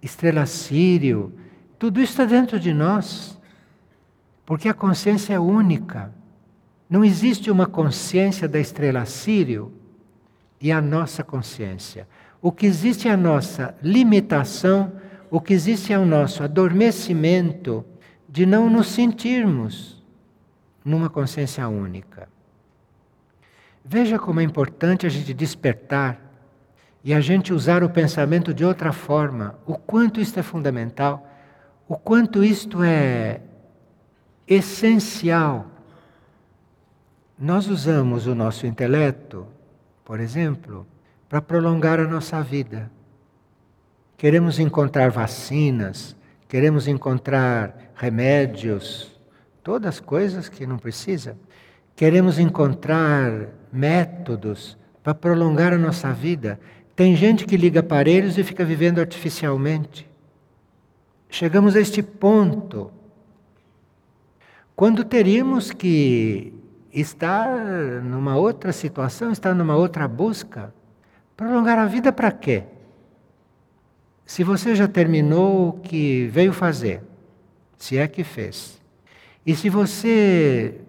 estrela 0.03 0.47
Sírio, 0.47 1.33
tudo 1.79 2.01
isso 2.01 2.13
está 2.13 2.25
dentro 2.25 2.59
de 2.59 2.75
nós. 2.75 3.39
Porque 4.45 4.69
a 4.69 4.75
consciência 4.75 5.35
é 5.35 5.39
única. 5.39 6.13
Não 6.89 7.05
existe 7.05 7.51
uma 7.51 7.67
consciência 7.67 8.49
da 8.49 8.59
estrela 8.59 9.05
Sírio 9.05 9.73
e 10.61 10.73
a 10.73 10.81
nossa 10.81 11.23
consciência. 11.23 12.09
O 12.41 12.51
que 12.51 12.67
existe 12.67 13.09
é 13.09 13.13
a 13.13 13.17
nossa 13.17 13.75
limitação, 13.83 14.93
o 15.31 15.41
que 15.41 15.53
existe 15.53 15.93
é 15.93 15.99
o 15.99 16.07
nosso 16.07 16.43
adormecimento 16.43 17.85
de 18.29 18.45
não 18.45 18.69
nos 18.69 18.89
sentirmos 18.89 20.03
numa 20.85 21.09
consciência 21.09 21.67
única. 21.69 22.29
Veja 23.85 24.19
como 24.19 24.41
é 24.41 24.43
importante 24.43 25.07
a 25.07 25.09
gente 25.09 25.33
despertar 25.33 26.21
e 27.03 27.15
a 27.15 27.21
gente 27.21 27.53
usar 27.53 27.83
o 27.83 27.91
pensamento 27.91 28.53
de 28.53 28.65
outra 28.65 28.93
forma, 28.93 29.59
o 29.65 29.75
quanto 29.77 30.21
isto 30.21 30.39
é 30.39 30.43
fundamental, 30.43 31.27
o 31.87 31.97
quanto 31.97 32.45
isto 32.45 32.83
é 32.83 33.41
essencial. 34.47 35.67
Nós 37.39 37.69
usamos 37.69 38.27
o 38.27 38.35
nosso 38.35 38.67
intelecto, 38.67 39.47
por 40.05 40.21
exemplo, 40.21 40.87
para 41.29 41.41
prolongar 41.41 42.01
a 42.01 42.07
nossa 42.07 42.43
vida. 42.43 42.91
Queremos 44.19 44.59
encontrar 44.59 45.13
vacinas, 45.13 46.17
queremos 46.49 46.89
encontrar 46.89 47.93
remédios, 47.95 49.17
todas 49.63 50.01
coisas 50.01 50.49
que 50.49 50.67
não 50.67 50.77
precisa. 50.77 51.37
Queremos 51.95 52.37
encontrar 52.37 53.47
métodos 53.73 54.77
para 55.05 55.15
prolongar 55.15 55.73
a 55.73 55.79
nossa 55.79 56.13
vida. 56.13 56.59
Tem 56.97 57.15
gente 57.15 57.47
que 57.47 57.57
liga 57.57 57.79
aparelhos 57.79 58.37
e 58.37 58.43
fica 58.43 58.65
vivendo 58.65 58.99
artificialmente. 58.99 60.05
Chegamos 61.31 61.77
a 61.77 61.81
este 61.81 62.03
ponto 62.03 62.91
quando 64.75 65.05
teríamos 65.05 65.71
que 65.71 66.53
estar 66.93 67.49
numa 68.03 68.37
outra 68.37 68.73
situação, 68.73 69.31
estar 69.31 69.55
numa 69.55 69.77
outra 69.77 70.09
busca. 70.09 70.75
Prolongar 71.37 71.79
a 71.79 71.87
vida 71.87 72.13
para 72.13 72.33
quê? 72.33 72.65
Se 74.29 74.45
você 74.45 74.77
já 74.77 74.87
terminou 74.87 75.71
o 75.71 75.73
que 75.73 76.29
veio 76.29 76.53
fazer, 76.53 77.03
se 77.77 77.97
é 77.97 78.07
que 78.07 78.23
fez, 78.23 78.81
e 79.45 79.57
se 79.57 79.69
você 79.69 80.81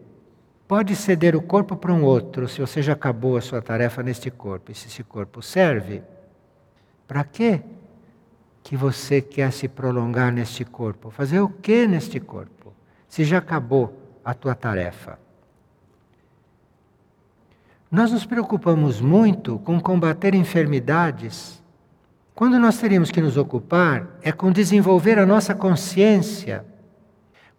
pode 0.67 0.95
ceder 0.95 1.35
o 1.35 1.41
corpo 1.41 1.75
para 1.75 1.91
um 1.91 2.03
outro, 2.03 2.47
se 2.47 2.61
você 2.61 2.83
já 2.83 2.93
acabou 2.93 3.37
a 3.37 3.41
sua 3.41 3.63
tarefa 3.63 4.03
neste 4.03 4.29
corpo, 4.29 4.71
e 4.71 4.75
se 4.75 4.87
esse 4.87 5.03
corpo 5.03 5.41
serve, 5.41 6.03
para 7.07 7.23
quê 7.23 7.61
que 8.61 8.75
você 8.75 9.21
quer 9.21 9.51
se 9.51 9.67
prolongar 9.67 10.31
neste 10.31 10.63
corpo? 10.63 11.09
Fazer 11.09 11.39
o 11.39 11.49
que 11.49 11.87
neste 11.87 12.19
corpo? 12.19 12.59
se 13.09 13.25
já 13.25 13.39
acabou 13.39 13.91
a 14.23 14.33
tua 14.33 14.53
tarefa. 14.53 15.19
Nós 17.91 18.11
nos 18.11 18.23
preocupamos 18.23 19.01
muito 19.01 19.57
com 19.59 19.81
combater 19.81 20.35
enfermidades, 20.35 21.61
quando 22.39 22.57
nós 22.57 22.77
teríamos 22.77 23.11
que 23.11 23.19
nos 23.19 23.35
ocupar 23.35 24.17
é 24.21 24.31
com 24.31 24.49
desenvolver 24.49 25.19
a 25.19 25.25
nossa 25.25 25.53
consciência, 25.53 26.63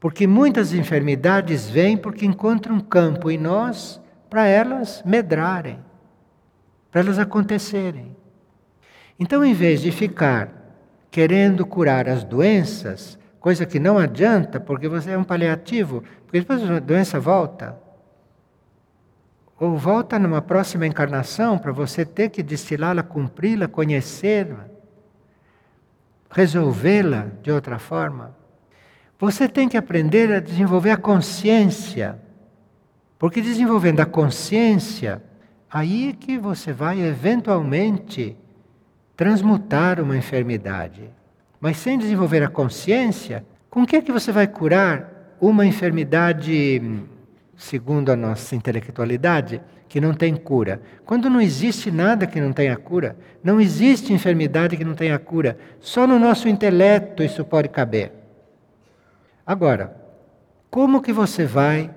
porque 0.01 0.26
muitas 0.26 0.72
enfermidades 0.72 1.68
vêm 1.68 1.99
porque 1.99 2.24
encontram 2.24 2.76
um 2.76 2.81
campo 2.81 3.31
em 3.31 3.37
nós 3.37 4.01
para 4.31 4.47
elas 4.47 5.03
medrarem, 5.05 5.78
para 6.91 7.03
elas 7.03 7.18
acontecerem. 7.18 8.16
Então, 9.18 9.45
em 9.45 9.53
vez 9.53 9.83
de 9.83 9.93
ficar 9.93 10.51
querendo 11.11 11.66
curar 11.66 12.09
as 12.09 12.24
doenças, 12.24 13.18
Coisa 13.39 13.66
que 13.66 13.78
não 13.78 13.99
adianta, 13.99 14.59
porque 14.59 14.87
você 14.87 15.12
é 15.12 15.18
um 15.18 15.24
paliativo, 15.24 16.03
porque 16.26 16.41
depois 16.41 16.62
a 16.70 16.78
doença 16.78 17.18
volta. 17.18 17.74
Ou 19.59 19.76
volta 19.76 20.18
numa 20.18 20.41
próxima 20.41 20.87
encarnação 20.87 21.59
para 21.59 21.70
você 21.70 22.05
ter 22.05 22.31
que 22.31 22.43
destilá-la, 22.43 23.03
cumpri-la, 23.03 23.66
conhecê-la, 23.68 24.70
resolvê-la 26.31 27.28
de 27.43 27.51
outra 27.51 27.78
forma. 27.78 28.37
Você 29.18 29.49
tem 29.49 29.68
que 29.68 29.76
aprender 29.76 30.33
a 30.33 30.41
desenvolver 30.41 30.91
a 30.91 30.97
consciência. 30.97 32.18
Porque 33.18 33.43
desenvolvendo 33.43 34.01
a 34.01 34.07
consciência, 34.07 35.22
aí 35.70 36.09
é 36.09 36.12
que 36.12 36.39
você 36.39 36.72
vai 36.72 37.01
eventualmente 37.01 38.37
transmutar 39.14 40.01
uma 40.01 40.16
enfermidade. 40.16 41.11
Mas 41.61 41.76
sem 41.76 41.99
desenvolver 41.99 42.43
a 42.43 42.49
consciência, 42.49 43.45
com 43.68 43.85
que 43.85 43.97
é 43.97 44.01
que 44.01 44.11
você 44.11 44.33
vai 44.33 44.47
curar 44.47 45.37
uma 45.39 45.66
enfermidade, 45.66 46.81
segundo 47.57 48.11
a 48.11 48.16
nossa 48.16 48.57
intelectualidade, 48.57 49.61
que 49.91 50.01
não 50.01 50.14
tem 50.14 50.36
cura? 50.36 50.80
Quando 51.05 51.28
não 51.28 51.41
existe 51.41 51.91
nada 51.91 52.26
que 52.26 52.41
não 52.41 52.53
tenha 52.53 52.76
cura, 52.76 53.16
não 53.43 53.61
existe 53.61 54.12
enfermidade 54.12 54.76
que 54.76 54.84
não 54.84 54.95
tenha 54.95 55.18
cura. 55.18 55.59
Só 55.80 56.07
no 56.07 56.16
nosso 56.16 56.49
intelecto 56.49 57.22
isso 57.22 57.45
pode 57.45 57.68
caber. 57.68 58.12
Agora, 59.45 59.95
como 60.70 61.03
que 61.03 61.12
você 61.12 61.45
vai 61.45 61.91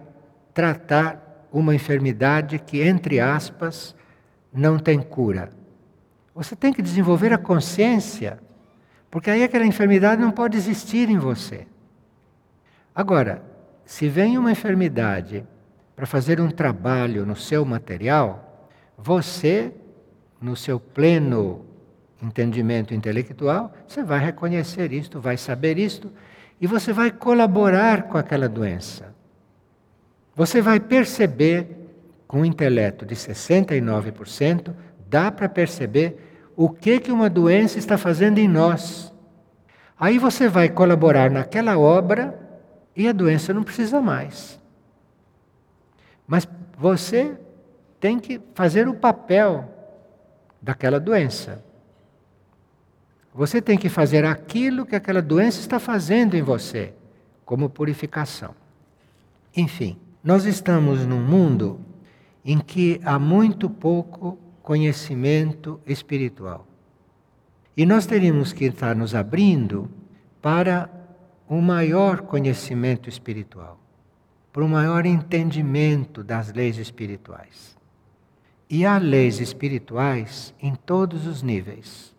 tratar 0.56 1.48
uma 1.52 1.76
enfermidade 1.76 2.58
que, 2.58 2.82
entre 2.82 3.20
aspas, 3.20 3.96
não 4.52 4.80
tem 4.80 5.00
cura? 5.00 5.52
Você 6.34 6.56
tem 6.56 6.74
que 6.74 6.82
desenvolver 6.82 7.32
a 7.32 7.38
consciência 7.38 8.40
porque 9.12 9.30
aí 9.30 9.44
aquela 9.44 9.64
enfermidade 9.64 10.20
não 10.20 10.32
pode 10.32 10.58
existir 10.58 11.08
em 11.08 11.20
você. 11.20 11.68
Agora, 12.96 13.44
se 13.86 14.10
vem 14.10 14.40
uma 14.40 14.52
enfermidade 14.52 15.46
para 15.96 16.06
fazer 16.06 16.42
um 16.42 16.50
trabalho 16.50 17.26
no 17.26 17.36
seu 17.36 17.64
material, 17.66 18.70
você, 18.98 19.72
no 20.42 20.56
seu 20.56 20.80
pleno 20.80 21.66
entendimento 22.22 22.94
intelectual, 22.94 23.74
você 23.88 24.04
vai 24.04 24.20
reconhecer 24.20 24.92
isto, 24.94 25.20
vai 25.20 25.38
saber 25.38 25.78
isto, 25.78 26.12
e 26.60 26.66
você 26.66 26.94
vai 26.94 27.12
colaborar 27.12 28.04
com 28.04 28.18
aquela 28.18 28.48
doença. 28.48 29.14
Você 30.36 30.62
vai 30.62 30.80
perceber, 30.80 31.68
com 32.28 32.42
um 32.42 32.46
intelecto 32.46 33.06
de 33.06 33.16
69%, 33.16 34.74
dá 35.08 35.32
para 35.32 35.48
perceber 35.48 36.18
o 36.56 36.70
que, 36.70 37.00
que 37.00 37.12
uma 37.12 37.30
doença 37.30 37.78
está 37.78 37.98
fazendo 37.98 38.40
em 38.40 38.48
nós. 38.48 39.14
Aí 40.00 40.18
você 40.18 40.48
vai 40.48 40.70
colaborar 40.70 41.30
naquela 41.30 41.78
obra 41.78 42.40
e 42.96 43.08
a 43.08 43.12
doença 43.12 43.54
não 43.54 43.64
precisa 43.64 44.02
mais. 44.02 44.60
Mas 46.28 46.48
você 46.78 47.38
tem 48.00 48.20
que 48.20 48.42
fazer 48.54 48.88
o 48.88 48.96
papel 48.96 49.70
daquela 50.62 51.00
doença. 51.00 51.64
Você 53.34 53.62
tem 53.62 53.78
que 53.78 53.90
fazer 53.90 54.26
aquilo 54.26 54.86
que 54.86 54.96
aquela 54.96 55.22
doença 55.22 55.60
está 55.60 55.80
fazendo 55.80 56.36
em 56.36 56.42
você, 56.42 56.94
como 57.44 57.70
purificação. 57.70 58.56
Enfim, 59.56 59.98
nós 60.24 60.46
estamos 60.46 61.06
num 61.06 61.22
mundo 61.22 61.80
em 62.46 62.60
que 62.60 63.00
há 63.04 63.18
muito 63.18 63.70
pouco 63.70 64.38
conhecimento 64.62 65.80
espiritual. 65.86 66.68
E 67.76 67.86
nós 67.86 68.06
teríamos 68.06 68.54
que 68.54 68.66
estar 68.66 68.96
nos 68.96 69.16
abrindo 69.16 69.90
para 70.42 70.90
um 71.50 71.60
maior 71.60 72.22
conhecimento 72.22 73.10
espiritual, 73.10 73.80
para 74.54 74.64
um 74.64 74.68
maior 74.68 75.04
entendimento 75.04 76.24
das 76.24 76.54
leis 76.54 76.78
espirituais. 76.78 77.76
E 78.70 78.86
há 78.86 79.00
leis 79.00 79.40
espirituais 79.40 80.54
em 80.62 80.76
todos 80.76 81.26
os 81.26 81.42
níveis. 81.42 82.16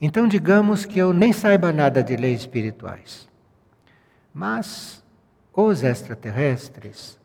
Então, 0.00 0.28
digamos 0.28 0.84
que 0.84 0.98
eu 0.98 1.12
nem 1.12 1.32
saiba 1.32 1.72
nada 1.72 2.04
de 2.04 2.16
leis 2.16 2.40
espirituais, 2.40 3.28
mas 4.32 5.04
os 5.52 5.82
extraterrestres 5.82 7.18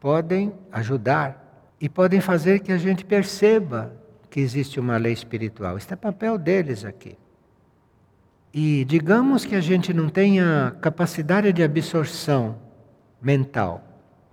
podem 0.00 0.52
ajudar 0.72 1.64
e 1.80 1.88
podem 1.88 2.20
fazer 2.20 2.60
que 2.60 2.72
a 2.72 2.78
gente 2.78 3.04
perceba 3.04 3.94
que 4.28 4.40
existe 4.40 4.80
uma 4.80 4.96
lei 4.96 5.12
espiritual. 5.12 5.76
Este 5.76 5.92
é 5.92 5.96
papel 5.96 6.36
deles 6.36 6.84
aqui. 6.84 7.16
E 8.52 8.84
digamos 8.86 9.44
que 9.44 9.54
a 9.54 9.60
gente 9.60 9.92
não 9.92 10.08
tenha 10.08 10.74
capacidade 10.80 11.52
de 11.52 11.62
absorção 11.62 12.63
mental. 13.24 13.82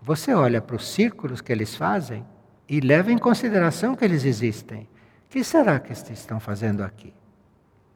Você 0.02 0.34
olha 0.34 0.62
para 0.62 0.76
os 0.76 0.88
círculos 0.88 1.42
que 1.42 1.52
eles 1.52 1.76
fazem 1.76 2.26
e 2.68 2.80
leva 2.80 3.12
em 3.12 3.18
consideração 3.18 3.96
que 3.96 4.04
eles 4.04 4.26
existem. 4.26 4.84
O 5.26 5.30
que 5.30 5.44
será 5.44 5.80
que 5.80 5.88
eles 5.88 6.10
estão 6.10 6.40
fazendo 6.40 6.84
aqui? 6.84 7.14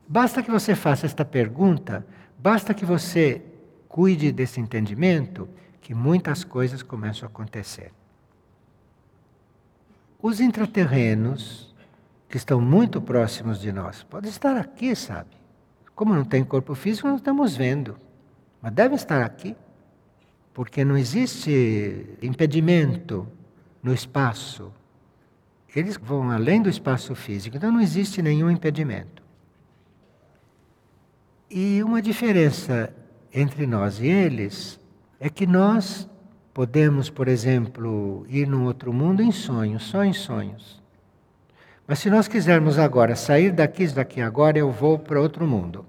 Basta 0.07 0.41
que 0.41 0.49
você 0.49 0.73
faça 0.73 1.05
esta 1.05 1.25
pergunta, 1.25 2.05
basta 2.37 2.73
que 2.73 2.85
você 2.85 3.41
cuide 3.89 4.31
desse 4.31 4.59
entendimento, 4.61 5.49
que 5.81 5.93
muitas 5.93 6.43
coisas 6.43 6.81
começam 6.81 7.27
a 7.27 7.29
acontecer. 7.29 7.91
Os 10.21 10.39
intraterrenos 10.39 11.75
que 12.29 12.37
estão 12.37 12.59
muito 12.59 13.01
próximos 13.01 13.59
de 13.59 13.71
nós. 13.71 14.03
Pode 14.03 14.27
estar 14.27 14.57
aqui, 14.57 14.95
sabe? 14.95 15.29
Como 15.93 16.13
não 16.13 16.25
tem 16.25 16.43
corpo 16.43 16.75
físico, 16.75 17.07
não 17.07 17.15
estamos 17.15 17.55
vendo. 17.55 17.97
Mas 18.61 18.73
deve 18.73 18.95
estar 18.95 19.23
aqui. 19.23 19.55
Porque 20.55 20.85
não 20.85 20.97
existe 20.97 22.17
impedimento 22.21 23.27
no 23.83 23.93
espaço. 23.93 24.71
Eles 25.75 25.97
vão 26.01 26.31
além 26.31 26.61
do 26.61 26.69
espaço 26.69 27.13
físico, 27.13 27.57
então 27.57 27.73
não 27.73 27.81
existe 27.81 28.21
nenhum 28.21 28.49
impedimento. 28.49 29.21
E 31.51 31.83
uma 31.83 32.01
diferença 32.01 32.95
entre 33.33 33.67
nós 33.67 33.99
e 33.99 34.07
eles 34.07 34.79
é 35.19 35.29
que 35.29 35.45
nós 35.45 36.09
podemos, 36.53 37.09
por 37.09 37.27
exemplo, 37.27 38.25
ir 38.29 38.47
num 38.47 38.63
outro 38.63 38.93
mundo 38.93 39.21
em 39.21 39.33
sonhos, 39.33 39.83
só 39.83 40.05
em 40.05 40.13
sonhos. 40.13 40.81
Mas 41.85 41.99
se 41.99 42.09
nós 42.09 42.29
quisermos 42.29 42.79
agora 42.79 43.13
sair 43.13 43.51
daqui, 43.51 43.85
daqui 43.89 44.21
agora 44.21 44.57
eu 44.57 44.71
vou 44.71 44.97
para 44.97 45.19
outro 45.19 45.45
mundo. 45.45 45.85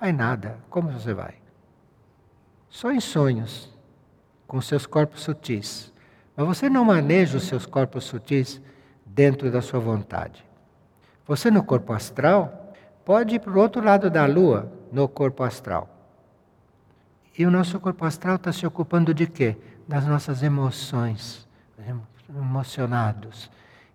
Vai 0.00 0.10
nada. 0.10 0.58
Como 0.70 0.90
você 0.90 1.12
vai? 1.12 1.41
Só 2.72 2.90
em 2.90 2.98
sonhos, 2.98 3.70
com 4.48 4.60
seus 4.60 4.84
corpos 4.84 5.22
sutis. 5.22 5.92
Mas 6.34 6.44
você 6.44 6.68
não 6.68 6.84
maneja 6.84 7.36
os 7.36 7.44
seus 7.44 7.66
corpos 7.66 8.02
sutis 8.02 8.60
dentro 9.06 9.48
da 9.48 9.62
sua 9.62 9.78
vontade. 9.78 10.44
Você 11.24 11.48
no 11.50 11.62
corpo 11.62 11.92
astral 11.92 12.74
pode 13.04 13.36
ir 13.36 13.38
para 13.38 13.52
o 13.52 13.60
outro 13.60 13.84
lado 13.84 14.10
da 14.10 14.26
lua, 14.26 14.72
no 14.90 15.06
corpo 15.06 15.44
astral. 15.44 15.88
E 17.38 17.46
o 17.46 17.50
nosso 17.50 17.78
corpo 17.78 18.04
astral 18.04 18.34
está 18.34 18.52
se 18.52 18.66
ocupando 18.66 19.14
de 19.14 19.28
quê? 19.28 19.56
Das 19.86 20.06
nossas 20.06 20.42
emoções, 20.42 21.46
emocionados 22.28 23.48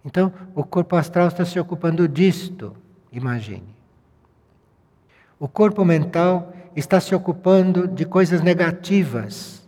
então, 0.08 0.32
o 0.56 0.64
corpo 0.64 0.96
astral 0.96 1.28
está 1.28 1.44
se 1.44 1.60
ocupando 1.60 2.08
disto, 2.08 2.74
imagine. 3.12 3.76
O 5.38 5.50
corpo 5.50 5.84
mental 5.84 6.54
está 6.80 7.00
se 7.00 7.16
ocupando 7.16 7.88
de 7.88 8.06
coisas 8.06 8.42
negativas, 8.42 9.68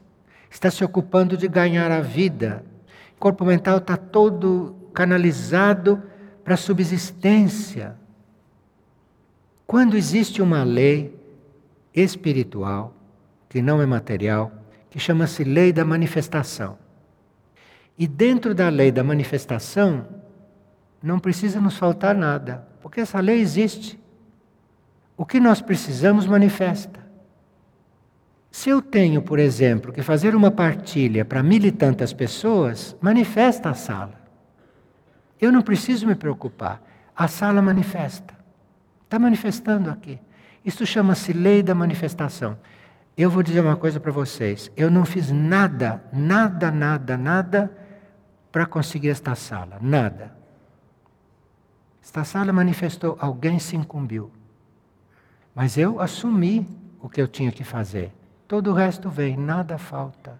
está 0.50 0.70
se 0.70 0.84
ocupando 0.84 1.36
de 1.36 1.48
ganhar 1.48 1.92
a 1.92 2.02
vida. 2.02 2.64
O 3.16 3.20
corpo 3.20 3.44
mental 3.44 3.80
está 3.80 3.98
todo 3.98 4.76
canalizado 4.94 6.04
para 6.44 6.54
a 6.54 6.58
subsistência. 6.58 7.96
Quando 9.66 9.98
existe 9.98 10.42
uma 10.42 10.64
lei 10.64 11.18
espiritual, 11.94 12.94
que 13.50 13.62
não 13.62 13.82
é 13.82 13.86
material, 13.88 14.52
que 14.90 15.00
chama-se 15.00 15.44
lei 15.44 15.74
da 15.74 15.84
manifestação. 15.84 16.78
E 17.98 18.08
dentro 18.08 18.54
da 18.54 18.70
lei 18.70 18.92
da 18.92 19.04
manifestação 19.04 20.06
não 21.02 21.20
precisa 21.20 21.60
nos 21.60 21.76
faltar 21.76 22.16
nada, 22.16 22.68
porque 22.82 23.02
essa 23.02 23.20
lei 23.20 23.40
existe. 23.40 23.99
O 25.20 25.26
que 25.26 25.38
nós 25.38 25.62
precisamos 25.62 26.26
manifesta. 26.26 26.98
Se 28.50 28.70
eu 28.70 28.82
tenho, 28.82 29.22
por 29.22 29.38
exemplo, 29.38 29.92
que 29.92 30.02
fazer 30.02 30.34
uma 30.34 30.50
partilha 30.50 31.26
para 31.26 31.44
mil 31.44 31.62
e 31.66 31.74
tantas 31.74 32.14
pessoas, 32.14 32.96
manifesta 33.02 33.70
a 33.70 33.74
sala. 33.74 34.18
Eu 35.38 35.52
não 35.52 35.62
preciso 35.62 36.08
me 36.08 36.16
preocupar. 36.16 36.82
A 37.14 37.28
sala 37.28 37.62
manifesta. 37.62 38.34
Está 39.04 39.20
manifestando 39.20 39.90
aqui. 39.90 40.18
Isso 40.64 40.86
chama-se 40.86 41.34
lei 41.34 41.62
da 41.62 41.76
manifestação. 41.76 42.58
Eu 43.18 43.30
vou 43.30 43.44
dizer 43.44 43.60
uma 43.60 43.76
coisa 43.76 44.00
para 44.00 44.14
vocês. 44.14 44.72
Eu 44.78 44.90
não 44.90 45.04
fiz 45.04 45.30
nada, 45.30 46.02
nada, 46.14 46.72
nada, 46.72 47.18
nada 47.18 47.78
para 48.54 48.66
conseguir 48.66 49.10
esta 49.10 49.36
sala. 49.36 49.80
Nada. 49.82 50.34
Esta 52.02 52.24
sala 52.24 52.54
manifestou, 52.54 53.18
alguém 53.20 53.60
se 53.60 53.76
incumbiu. 53.76 54.39
Mas 55.60 55.78
eu 55.78 56.00
assumi 56.00 56.66
o 57.02 57.10
que 57.10 57.22
eu 57.22 57.28
tinha 57.28 57.52
que 57.52 57.66
fazer. 57.66 58.14
Todo 58.48 58.72
o 58.72 58.74
resto 58.74 59.10
vem, 59.10 59.36
nada 59.36 59.78
falta. 59.78 60.40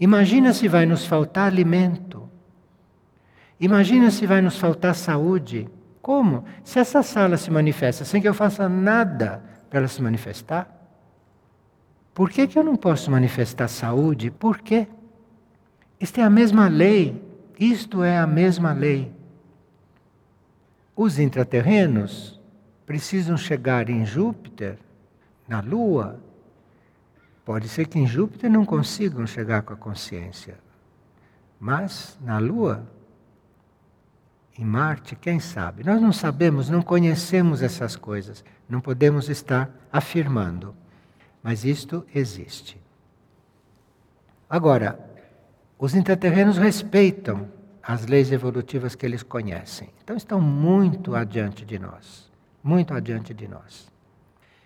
Imagina 0.00 0.54
se 0.54 0.66
vai 0.66 0.86
nos 0.86 1.04
faltar 1.04 1.48
alimento. 1.48 2.30
Imagina 3.60 4.10
se 4.10 4.24
vai 4.24 4.40
nos 4.40 4.56
faltar 4.56 4.94
saúde. 4.94 5.68
Como? 6.00 6.46
Se 6.64 6.78
essa 6.78 7.02
sala 7.02 7.36
se 7.36 7.50
manifesta 7.50 8.06
sem 8.06 8.22
que 8.22 8.28
eu 8.28 8.32
faça 8.32 8.70
nada 8.70 9.44
para 9.68 9.80
ela 9.80 9.88
se 9.88 10.00
manifestar? 10.00 10.66
Por 12.14 12.30
que, 12.30 12.46
que 12.46 12.58
eu 12.58 12.64
não 12.64 12.74
posso 12.74 13.10
manifestar 13.10 13.68
saúde? 13.68 14.30
Por 14.30 14.60
quê? 14.60 14.88
Isto 16.00 16.20
é 16.20 16.22
a 16.22 16.30
mesma 16.30 16.68
lei. 16.68 17.22
Isto 17.60 18.02
é 18.02 18.16
a 18.16 18.26
mesma 18.26 18.72
lei. 18.72 19.12
Os 20.96 21.18
intraterrenos 21.18 22.37
precisam 22.88 23.36
chegar 23.36 23.90
em 23.90 24.06
Júpiter, 24.06 24.78
na 25.46 25.60
Lua. 25.60 26.18
Pode 27.44 27.68
ser 27.68 27.86
que 27.86 27.98
em 27.98 28.06
Júpiter 28.06 28.50
não 28.50 28.64
consigam 28.64 29.26
chegar 29.26 29.60
com 29.60 29.74
a 29.74 29.76
consciência, 29.76 30.58
mas 31.60 32.18
na 32.22 32.38
Lua, 32.38 32.88
em 34.58 34.64
Marte, 34.64 35.14
quem 35.14 35.38
sabe? 35.38 35.84
Nós 35.84 36.00
não 36.00 36.12
sabemos, 36.14 36.70
não 36.70 36.80
conhecemos 36.80 37.60
essas 37.60 37.94
coisas, 37.94 38.42
não 38.66 38.80
podemos 38.80 39.28
estar 39.28 39.70
afirmando, 39.92 40.74
mas 41.42 41.66
isto 41.66 42.06
existe. 42.14 42.80
Agora, 44.48 44.98
os 45.78 45.94
intraterrenos 45.94 46.56
respeitam 46.56 47.50
as 47.82 48.06
leis 48.06 48.32
evolutivas 48.32 48.94
que 48.94 49.04
eles 49.04 49.22
conhecem. 49.22 49.90
Então 50.02 50.16
estão 50.16 50.40
muito 50.40 51.14
adiante 51.14 51.66
de 51.66 51.78
nós, 51.78 52.27
muito 52.62 52.94
adiante 52.94 53.32
de 53.32 53.46
nós. 53.48 53.88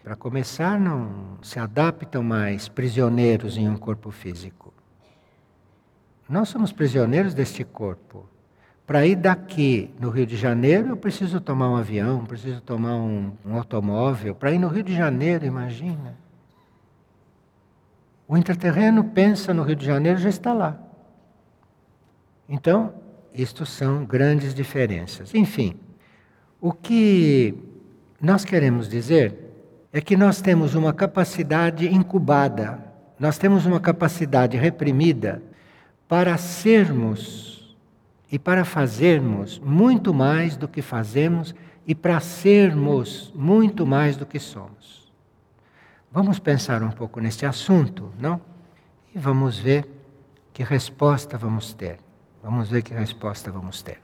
Para 0.02 0.16
começar, 0.16 0.80
não 0.80 1.38
se 1.42 1.58
adaptam 1.58 2.22
mais 2.22 2.68
prisioneiros 2.68 3.56
em 3.56 3.68
um 3.68 3.76
corpo 3.76 4.10
físico. 4.10 4.74
Nós 6.28 6.48
somos 6.48 6.72
prisioneiros 6.72 7.34
deste 7.34 7.62
corpo. 7.62 8.28
Para 8.84 9.06
ir 9.06 9.14
daqui 9.14 9.94
no 10.00 10.10
Rio 10.10 10.26
de 10.26 10.36
Janeiro, 10.36 10.88
eu 10.88 10.96
preciso 10.96 11.40
tomar 11.40 11.70
um 11.70 11.76
avião, 11.76 12.24
preciso 12.24 12.60
tomar 12.60 12.96
um, 12.96 13.32
um 13.44 13.56
automóvel. 13.56 14.34
Para 14.34 14.50
ir 14.50 14.58
no 14.58 14.68
Rio 14.68 14.82
de 14.82 14.94
Janeiro, 14.94 15.46
imagina. 15.46 16.16
O 18.26 18.36
intraterreno 18.36 19.04
pensa 19.04 19.54
no 19.54 19.62
Rio 19.62 19.76
de 19.76 19.86
Janeiro 19.86 20.18
já 20.18 20.28
está 20.28 20.52
lá. 20.52 20.80
Então, 22.48 22.94
isto 23.32 23.64
são 23.64 24.04
grandes 24.04 24.52
diferenças. 24.52 25.34
Enfim, 25.34 25.78
o 26.60 26.72
que 26.72 27.71
nós 28.22 28.44
queremos 28.44 28.88
dizer 28.88 29.36
é 29.92 30.00
que 30.00 30.16
nós 30.16 30.40
temos 30.40 30.76
uma 30.76 30.92
capacidade 30.92 31.88
incubada, 31.88 32.78
nós 33.18 33.36
temos 33.36 33.66
uma 33.66 33.80
capacidade 33.80 34.56
reprimida 34.56 35.42
para 36.06 36.38
sermos 36.38 37.76
e 38.30 38.38
para 38.38 38.64
fazermos 38.64 39.58
muito 39.58 40.14
mais 40.14 40.56
do 40.56 40.68
que 40.68 40.80
fazemos 40.80 41.52
e 41.84 41.96
para 41.96 42.20
sermos 42.20 43.32
muito 43.34 43.84
mais 43.84 44.16
do 44.16 44.24
que 44.24 44.38
somos. 44.38 45.12
Vamos 46.12 46.38
pensar 46.38 46.80
um 46.82 46.90
pouco 46.90 47.18
neste 47.18 47.44
assunto, 47.44 48.12
não? 48.20 48.40
E 49.12 49.18
vamos 49.18 49.58
ver 49.58 49.86
que 50.52 50.62
resposta 50.62 51.36
vamos 51.36 51.74
ter. 51.74 51.98
Vamos 52.40 52.68
ver 52.68 52.82
que 52.82 52.94
resposta 52.94 53.50
vamos 53.50 53.82
ter. 53.82 54.00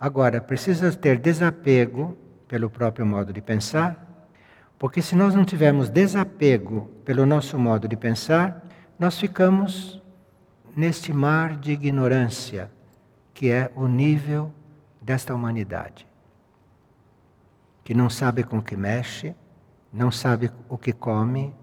Agora, 0.00 0.40
precisa 0.40 0.90
ter 0.92 1.18
desapego 1.18 2.16
pelo 2.48 2.70
próprio 2.70 3.04
modo 3.04 3.34
de 3.34 3.42
pensar, 3.42 4.06
porque 4.78 5.02
se 5.02 5.14
nós 5.14 5.34
não 5.34 5.44
tivermos 5.44 5.90
desapego 5.90 6.90
pelo 7.04 7.26
nosso 7.26 7.58
modo 7.58 7.86
de 7.86 7.98
pensar, 7.98 8.64
nós 8.98 9.20
ficamos 9.20 10.00
neste 10.74 11.12
mar 11.12 11.54
de 11.54 11.72
ignorância, 11.72 12.70
que 13.34 13.50
é 13.50 13.70
o 13.76 13.86
nível 13.86 14.50
desta 15.02 15.34
humanidade, 15.34 16.06
que 17.84 17.92
não 17.92 18.08
sabe 18.08 18.42
com 18.42 18.62
que 18.62 18.78
mexe, 18.78 19.34
não 19.92 20.10
sabe 20.10 20.50
o 20.66 20.78
que 20.78 20.94
come, 20.94 21.54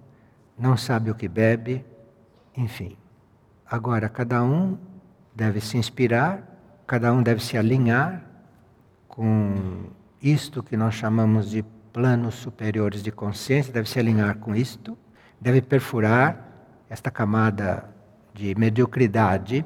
não 0.56 0.78
sabe 0.78 1.10
o 1.10 1.16
que 1.16 1.28
bebe, 1.28 1.84
enfim. 2.56 2.96
Agora, 3.66 4.08
cada 4.08 4.44
um 4.44 4.78
deve 5.34 5.60
se 5.60 5.76
inspirar, 5.76 6.44
cada 6.86 7.12
um 7.12 7.24
deve 7.24 7.44
se 7.44 7.58
alinhar 7.58 8.27
com 9.18 9.90
isto 10.22 10.62
que 10.62 10.78
nós 10.78 10.94
chamamos 10.94 11.50
de 11.50 11.66
planos 11.92 12.36
superiores 12.36 13.02
de 13.02 13.12
consciência, 13.12 13.74
deve 13.74 13.90
se 13.90 13.98
alinhar 13.98 14.38
com 14.38 14.56
isto, 14.56 14.96
deve 15.42 15.60
perfurar 15.60 16.78
esta 16.88 17.10
camada 17.10 17.90
de 18.32 18.54
mediocridade, 18.54 19.66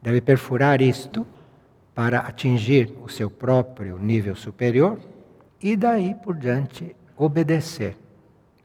deve 0.00 0.20
perfurar 0.20 0.80
isto 0.80 1.26
para 1.96 2.20
atingir 2.20 2.96
o 3.02 3.08
seu 3.08 3.28
próprio 3.28 3.98
nível 3.98 4.36
superior 4.36 5.00
e 5.60 5.76
daí 5.76 6.14
por 6.14 6.36
diante 6.36 6.94
obedecer. 7.16 7.96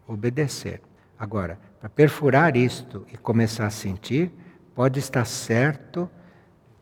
Obedecer. 0.07 0.81
Agora, 1.17 1.57
para 1.79 1.89
perfurar 1.89 2.55
isto 2.55 3.07
e 3.11 3.17
começar 3.17 3.65
a 3.65 3.71
sentir, 3.71 4.31
pode 4.75 4.99
estar 4.99 5.25
certo 5.25 6.07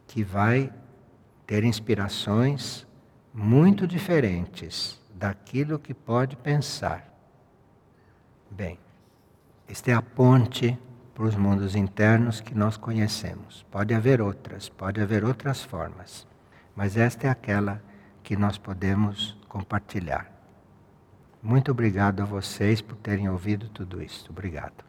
que 0.05 0.25
vai 0.25 0.69
ter 1.47 1.63
inspirações 1.63 2.88
muito 3.33 3.87
diferentes 3.87 4.99
daquilo 5.13 5.79
que 5.79 5.93
pode 5.93 6.35
pensar. 6.35 7.07
Bem, 8.49 8.79
esta 9.67 9.91
é 9.91 9.93
a 9.93 10.01
ponte 10.01 10.77
para 11.13 11.25
os 11.25 11.35
mundos 11.35 11.75
internos 11.75 12.41
que 12.41 12.55
nós 12.55 12.77
conhecemos. 12.77 13.65
Pode 13.69 13.93
haver 13.93 14.21
outras, 14.21 14.69
pode 14.69 15.01
haver 15.01 15.23
outras 15.23 15.61
formas. 15.61 16.25
Mas 16.75 16.97
esta 16.97 17.27
é 17.27 17.29
aquela 17.29 17.83
que 18.23 18.35
nós 18.35 18.57
podemos 18.57 19.37
compartilhar. 19.47 20.31
Muito 21.41 21.71
obrigado 21.71 22.21
a 22.21 22.25
vocês 22.25 22.81
por 22.81 22.95
terem 22.97 23.29
ouvido 23.29 23.69
tudo 23.69 24.01
isso. 24.01 24.27
Obrigado. 24.29 24.88